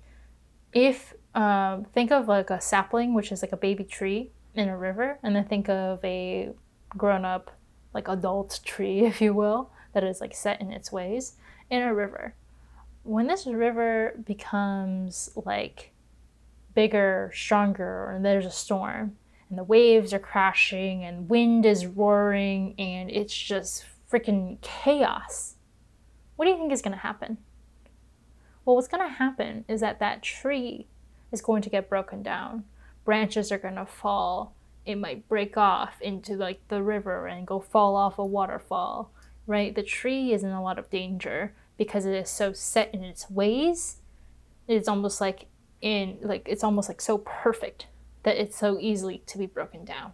if, 0.72 1.14
um, 1.34 1.84
think 1.92 2.10
of 2.10 2.28
like 2.28 2.50
a 2.50 2.60
sapling, 2.60 3.14
which 3.14 3.30
is 3.30 3.42
like 3.42 3.52
a 3.52 3.56
baby 3.56 3.84
tree 3.84 4.30
in 4.54 4.68
a 4.68 4.76
river, 4.76 5.18
and 5.22 5.36
then 5.36 5.44
think 5.44 5.68
of 5.68 6.04
a 6.04 6.50
grown 6.96 7.24
up, 7.24 7.50
like 7.92 8.08
adult 8.08 8.60
tree, 8.64 9.00
if 9.04 9.20
you 9.20 9.34
will, 9.34 9.70
that 9.92 10.04
is 10.04 10.20
like 10.20 10.34
set 10.34 10.60
in 10.60 10.70
its 10.70 10.90
ways 10.90 11.36
in 11.70 11.82
a 11.82 11.94
river. 11.94 12.34
When 13.02 13.26
this 13.26 13.46
river 13.46 14.14
becomes 14.24 15.30
like 15.36 15.92
bigger, 16.74 17.30
stronger, 17.34 18.10
and 18.10 18.24
there's 18.24 18.46
a 18.46 18.50
storm, 18.50 19.16
and 19.48 19.58
the 19.58 19.64
waves 19.64 20.12
are 20.12 20.18
crashing, 20.18 21.04
and 21.04 21.28
wind 21.28 21.64
is 21.64 21.86
roaring, 21.86 22.74
and 22.78 23.10
it's 23.10 23.36
just 23.36 23.84
freaking 24.10 24.60
chaos. 24.60 25.54
What 26.36 26.44
do 26.44 26.50
you 26.50 26.58
think 26.58 26.72
is 26.72 26.82
going 26.82 26.92
to 26.92 26.98
happen? 26.98 27.38
Well, 28.66 28.74
what's 28.74 28.88
going 28.88 29.08
to 29.08 29.14
happen 29.14 29.64
is 29.68 29.80
that 29.80 30.00
that 30.00 30.24
tree 30.24 30.88
is 31.30 31.40
going 31.40 31.62
to 31.62 31.70
get 31.70 31.88
broken 31.88 32.24
down. 32.24 32.64
Branches 33.04 33.52
are 33.52 33.58
going 33.58 33.76
to 33.76 33.86
fall. 33.86 34.54
It 34.84 34.96
might 34.96 35.28
break 35.28 35.56
off 35.56 36.02
into 36.02 36.34
like 36.34 36.66
the 36.66 36.82
river 36.82 37.28
and 37.28 37.46
go 37.46 37.60
fall 37.60 37.94
off 37.94 38.18
a 38.18 38.24
waterfall, 38.24 39.12
right? 39.46 39.72
The 39.72 39.84
tree 39.84 40.32
is 40.32 40.42
in 40.42 40.50
a 40.50 40.62
lot 40.62 40.80
of 40.80 40.90
danger 40.90 41.54
because 41.78 42.06
it 42.06 42.14
is 42.14 42.28
so 42.28 42.52
set 42.52 42.92
in 42.92 43.04
its 43.04 43.30
ways. 43.30 43.98
It's 44.66 44.88
almost 44.88 45.20
like 45.20 45.46
in 45.80 46.18
like 46.20 46.48
it's 46.48 46.64
almost 46.64 46.88
like 46.88 47.00
so 47.00 47.18
perfect 47.18 47.86
that 48.24 48.36
it's 48.36 48.58
so 48.58 48.78
easily 48.80 49.22
to 49.26 49.38
be 49.38 49.46
broken 49.46 49.84
down. 49.84 50.12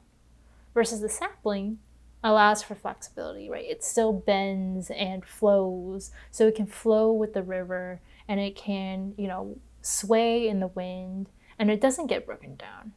Versus 0.74 1.00
the 1.00 1.08
sapling 1.08 1.78
allows 2.22 2.62
for 2.62 2.74
flexibility, 2.74 3.48
right? 3.48 3.64
It 3.64 3.82
still 3.82 4.12
bends 4.12 4.90
and 4.90 5.24
flows, 5.24 6.10
so 6.30 6.46
it 6.46 6.54
can 6.54 6.66
flow 6.66 7.12
with 7.12 7.32
the 7.32 7.42
river 7.42 8.00
and 8.28 8.40
it 8.40 8.56
can, 8.56 9.14
you 9.16 9.28
know, 9.28 9.58
sway 9.80 10.48
in 10.48 10.60
the 10.60 10.68
wind 10.68 11.28
and 11.58 11.70
it 11.70 11.80
doesn't 11.80 12.06
get 12.06 12.26
broken 12.26 12.56
down. 12.56 12.92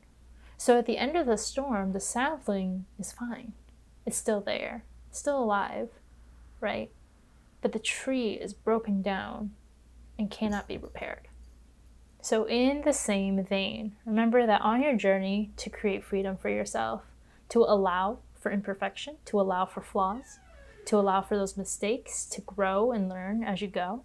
So 0.57 0.77
at 0.77 0.85
the 0.85 0.97
end 0.97 1.15
of 1.15 1.25
the 1.25 1.37
storm, 1.37 1.91
the 1.91 1.99
sapling 1.99 2.85
is 2.97 3.11
fine. 3.11 3.53
It's 4.05 4.17
still 4.17 4.41
there, 4.41 4.85
it's 5.09 5.19
still 5.19 5.43
alive, 5.43 5.89
right? 6.61 6.91
But 7.61 7.71
the 7.71 7.79
tree 7.79 8.33
is 8.33 8.53
broken 8.53 9.01
down 9.01 9.51
and 10.17 10.31
cannot 10.31 10.67
be 10.67 10.77
repaired. 10.77 11.27
So, 12.21 12.47
in 12.47 12.81
the 12.81 12.93
same 12.93 13.43
vein, 13.45 13.97
remember 14.03 14.47
that 14.47 14.61
on 14.61 14.81
your 14.81 14.95
journey 14.95 15.51
to 15.57 15.69
create 15.69 16.03
freedom 16.03 16.37
for 16.37 16.49
yourself, 16.49 17.03
to 17.49 17.59
allow 17.59 18.17
for 18.39 18.51
imperfection, 18.51 19.17
to 19.25 19.39
allow 19.39 19.65
for 19.65 19.81
flaws, 19.81 20.39
to 20.85 20.97
allow 20.97 21.21
for 21.21 21.37
those 21.37 21.55
mistakes, 21.55 22.25
to 22.25 22.41
grow 22.41 22.91
and 22.91 23.09
learn 23.09 23.43
as 23.43 23.61
you 23.61 23.67
go, 23.67 24.03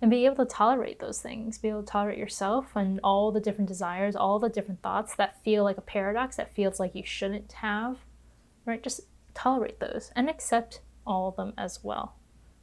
and 0.00 0.10
be 0.10 0.24
able 0.24 0.36
to 0.36 0.44
tolerate 0.44 0.98
those 0.98 1.20
things, 1.20 1.58
be 1.58 1.68
able 1.68 1.82
to 1.82 1.86
tolerate 1.90 2.18
yourself 2.18 2.74
and 2.74 3.00
all 3.04 3.30
the 3.30 3.40
different 3.40 3.68
desires, 3.68 4.16
all 4.16 4.38
the 4.38 4.48
different 4.48 4.82
thoughts 4.82 5.14
that 5.16 5.42
feel 5.44 5.62
like 5.64 5.76
a 5.76 5.82
paradox, 5.82 6.36
that 6.36 6.54
feels 6.54 6.80
like 6.80 6.94
you 6.94 7.04
shouldn't 7.04 7.52
have, 7.52 7.98
right? 8.64 8.82
Just 8.82 9.02
tolerate 9.34 9.78
those 9.80 10.10
and 10.16 10.30
accept 10.30 10.80
all 11.06 11.28
of 11.28 11.36
them 11.36 11.52
as 11.58 11.80
well, 11.82 12.14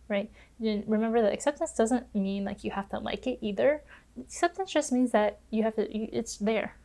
right? 0.08 0.32
And 0.60 0.84
remember 0.88 1.22
that 1.22 1.34
acceptance 1.34 1.74
doesn't 1.74 2.14
mean 2.16 2.44
like 2.44 2.64
you 2.64 2.72
have 2.72 2.90
to 2.90 3.00
like 3.00 3.28
it 3.28 3.40
either 3.42 3.84
acceptance 4.20 4.72
just 4.72 4.92
means 4.92 5.12
that 5.12 5.40
you 5.50 5.64
have 5.64 5.76
to 5.76 5.96
you, 5.96 6.10
it's 6.12 6.38
there 6.38 6.76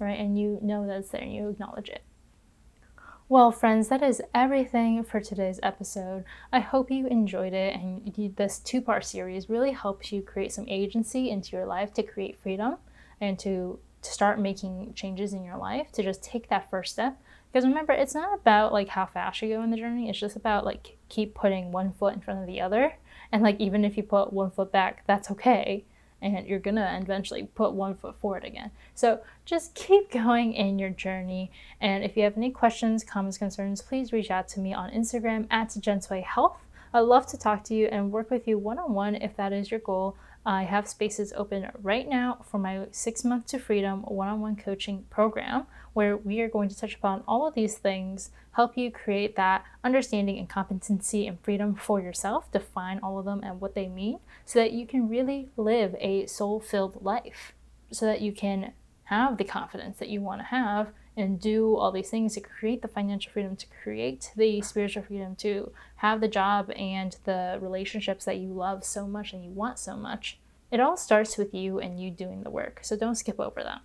right 0.00 0.18
and 0.18 0.38
you 0.38 0.58
know 0.62 0.86
that 0.86 0.98
it's 0.98 1.10
there 1.10 1.22
and 1.22 1.34
you 1.34 1.48
acknowledge 1.48 1.88
it 1.88 2.02
well 3.28 3.50
friends 3.50 3.88
that 3.88 4.02
is 4.02 4.20
everything 4.34 5.02
for 5.04 5.20
today's 5.20 5.60
episode. 5.62 6.24
I 6.52 6.60
hope 6.60 6.90
you 6.90 7.06
enjoyed 7.06 7.52
it 7.52 7.74
and 7.74 8.34
this 8.36 8.58
two-part 8.58 9.04
series 9.04 9.48
really 9.48 9.72
helps 9.72 10.12
you 10.12 10.22
create 10.22 10.52
some 10.52 10.68
agency 10.68 11.30
into 11.30 11.56
your 11.56 11.66
life 11.66 11.92
to 11.94 12.02
create 12.02 12.40
freedom 12.40 12.76
and 13.20 13.38
to 13.40 13.78
to 14.02 14.10
start 14.10 14.40
making 14.40 14.92
changes 14.94 15.32
in 15.32 15.44
your 15.44 15.56
life 15.56 15.92
to 15.92 16.02
just 16.02 16.24
take 16.24 16.48
that 16.48 16.68
first 16.68 16.92
step. 16.92 17.16
Because 17.52 17.64
remember 17.64 17.92
it's 17.92 18.14
not 18.14 18.34
about 18.34 18.72
like 18.72 18.88
how 18.88 19.06
fast 19.06 19.40
you 19.40 19.48
go 19.48 19.62
in 19.62 19.70
the 19.70 19.76
journey. 19.76 20.08
It's 20.08 20.18
just 20.18 20.34
about 20.34 20.64
like 20.64 20.96
keep 21.08 21.34
putting 21.34 21.70
one 21.70 21.92
foot 21.92 22.14
in 22.14 22.20
front 22.20 22.40
of 22.40 22.46
the 22.48 22.60
other. 22.60 22.96
And 23.30 23.42
like 23.42 23.60
even 23.60 23.84
if 23.84 23.96
you 23.96 24.02
put 24.02 24.32
one 24.32 24.50
foot 24.50 24.72
back 24.72 25.04
that's 25.06 25.30
okay 25.30 25.84
and 26.22 26.46
you're 26.46 26.58
gonna 26.58 26.98
eventually 27.02 27.44
put 27.54 27.72
one 27.72 27.94
foot 27.94 28.18
forward 28.20 28.44
again. 28.44 28.70
So 28.94 29.20
just 29.44 29.74
keep 29.74 30.10
going 30.10 30.54
in 30.54 30.78
your 30.78 30.90
journey. 30.90 31.50
And 31.80 32.04
if 32.04 32.16
you 32.16 32.22
have 32.22 32.36
any 32.36 32.50
questions, 32.50 33.04
comments, 33.04 33.38
concerns, 33.38 33.82
please 33.82 34.12
reach 34.12 34.30
out 34.30 34.48
to 34.48 34.60
me 34.60 34.72
on 34.72 34.90
Instagram 34.90 35.46
at 35.50 35.70
Jensui 35.70 36.22
Health. 36.22 36.58
I'd 36.94 37.00
love 37.00 37.26
to 37.28 37.38
talk 37.38 37.64
to 37.64 37.74
you 37.74 37.86
and 37.86 38.12
work 38.12 38.30
with 38.30 38.46
you 38.46 38.58
one 38.58 38.78
on 38.78 38.92
one 38.92 39.14
if 39.14 39.34
that 39.36 39.52
is 39.52 39.70
your 39.70 39.80
goal. 39.80 40.16
I 40.44 40.64
have 40.64 40.88
spaces 40.88 41.32
open 41.36 41.70
right 41.80 42.08
now 42.08 42.44
for 42.50 42.58
my 42.58 42.86
six 42.90 43.24
month 43.24 43.46
to 43.46 43.58
freedom 43.58 44.02
one 44.02 44.28
on 44.28 44.40
one 44.40 44.56
coaching 44.56 45.04
program 45.08 45.66
where 45.92 46.16
we 46.16 46.40
are 46.40 46.48
going 46.48 46.68
to 46.68 46.76
touch 46.76 46.96
upon 46.96 47.22
all 47.28 47.46
of 47.46 47.54
these 47.54 47.76
things, 47.76 48.30
help 48.52 48.76
you 48.76 48.90
create 48.90 49.36
that 49.36 49.64
understanding 49.84 50.38
and 50.38 50.48
competency 50.48 51.26
and 51.26 51.38
freedom 51.40 51.74
for 51.74 52.00
yourself, 52.00 52.50
define 52.50 52.98
all 53.02 53.18
of 53.18 53.24
them 53.24 53.40
and 53.44 53.60
what 53.60 53.74
they 53.74 53.86
mean, 53.86 54.18
so 54.44 54.58
that 54.58 54.72
you 54.72 54.86
can 54.86 55.08
really 55.08 55.50
live 55.56 55.94
a 56.00 56.26
soul 56.26 56.60
filled 56.60 57.04
life, 57.04 57.52
so 57.90 58.06
that 58.06 58.20
you 58.20 58.32
can 58.32 58.72
have 59.04 59.36
the 59.36 59.44
confidence 59.44 59.98
that 59.98 60.08
you 60.08 60.20
want 60.20 60.40
to 60.40 60.46
have 60.46 60.88
and 61.16 61.40
do 61.40 61.76
all 61.76 61.92
these 61.92 62.10
things 62.10 62.34
to 62.34 62.40
create 62.40 62.82
the 62.82 62.88
financial 62.88 63.32
freedom, 63.32 63.56
to 63.56 63.66
create 63.82 64.30
the 64.36 64.62
spiritual 64.62 65.02
freedom, 65.02 65.36
to 65.36 65.72
have 65.96 66.20
the 66.20 66.28
job 66.28 66.70
and 66.70 67.16
the 67.24 67.58
relationships 67.60 68.24
that 68.24 68.38
you 68.38 68.48
love 68.48 68.84
so 68.84 69.06
much 69.06 69.32
and 69.32 69.44
you 69.44 69.50
want 69.50 69.78
so 69.78 69.96
much. 69.96 70.38
It 70.70 70.80
all 70.80 70.96
starts 70.96 71.36
with 71.36 71.52
you 71.52 71.78
and 71.78 72.00
you 72.00 72.10
doing 72.10 72.42
the 72.42 72.50
work, 72.50 72.80
so 72.82 72.96
don't 72.96 73.16
skip 73.16 73.38
over 73.38 73.62
that. 73.62 73.80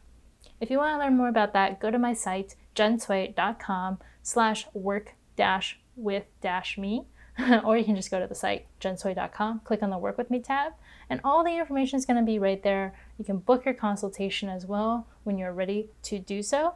If 0.59 0.71
you 0.71 0.77
want 0.77 0.95
to 0.95 1.03
learn 1.03 1.17
more 1.17 1.27
about 1.27 1.53
that, 1.53 1.79
go 1.79 1.91
to 1.91 1.99
my 1.99 2.13
site, 2.13 2.55
jensui.com 2.75 3.99
slash 4.23 4.65
work 4.73 5.13
dash 5.35 5.79
with 5.95 6.25
dash 6.41 6.77
me, 6.77 7.05
or 7.63 7.77
you 7.77 7.83
can 7.83 7.95
just 7.95 8.09
go 8.09 8.19
to 8.19 8.27
the 8.27 8.35
site, 8.35 8.65
jensui.com, 8.79 9.61
click 9.63 9.83
on 9.83 9.89
the 9.89 9.97
work 9.97 10.17
with 10.17 10.31
me 10.31 10.39
tab, 10.39 10.73
and 11.09 11.21
all 11.23 11.43
the 11.43 11.57
information 11.57 11.97
is 11.97 12.05
going 12.05 12.17
to 12.17 12.25
be 12.25 12.39
right 12.39 12.63
there. 12.63 12.95
You 13.19 13.25
can 13.25 13.37
book 13.37 13.65
your 13.65 13.73
consultation 13.73 14.49
as 14.49 14.65
well 14.65 15.07
when 15.23 15.37
you're 15.37 15.53
ready 15.53 15.89
to 16.03 16.19
do 16.19 16.41
so. 16.41 16.75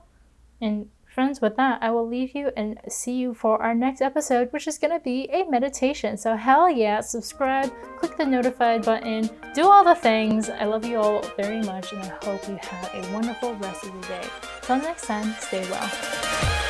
And 0.61 0.89
Friends, 1.11 1.41
with 1.41 1.57
that, 1.57 1.83
I 1.83 1.91
will 1.91 2.07
leave 2.07 2.33
you 2.33 2.51
and 2.55 2.79
see 2.87 3.15
you 3.15 3.33
for 3.33 3.61
our 3.61 3.75
next 3.75 4.01
episode, 4.01 4.47
which 4.53 4.65
is 4.65 4.77
going 4.77 4.93
to 4.93 5.03
be 5.03 5.27
a 5.29 5.43
meditation. 5.43 6.15
So, 6.15 6.37
hell 6.37 6.71
yeah, 6.71 7.01
subscribe, 7.01 7.69
click 7.97 8.15
the 8.15 8.25
notified 8.25 8.85
button, 8.85 9.29
do 9.53 9.69
all 9.69 9.83
the 9.83 9.93
things. 9.95 10.49
I 10.49 10.63
love 10.63 10.85
you 10.85 10.99
all 10.99 11.21
very 11.35 11.61
much, 11.63 11.91
and 11.91 12.01
I 12.01 12.15
hope 12.23 12.47
you 12.47 12.57
have 12.61 12.95
a 12.95 13.13
wonderful 13.13 13.55
rest 13.55 13.83
of 13.83 14.01
the 14.01 14.07
day. 14.07 14.25
Till 14.61 14.77
next 14.77 15.05
time, 15.05 15.35
stay 15.37 15.69
well. 15.69 16.60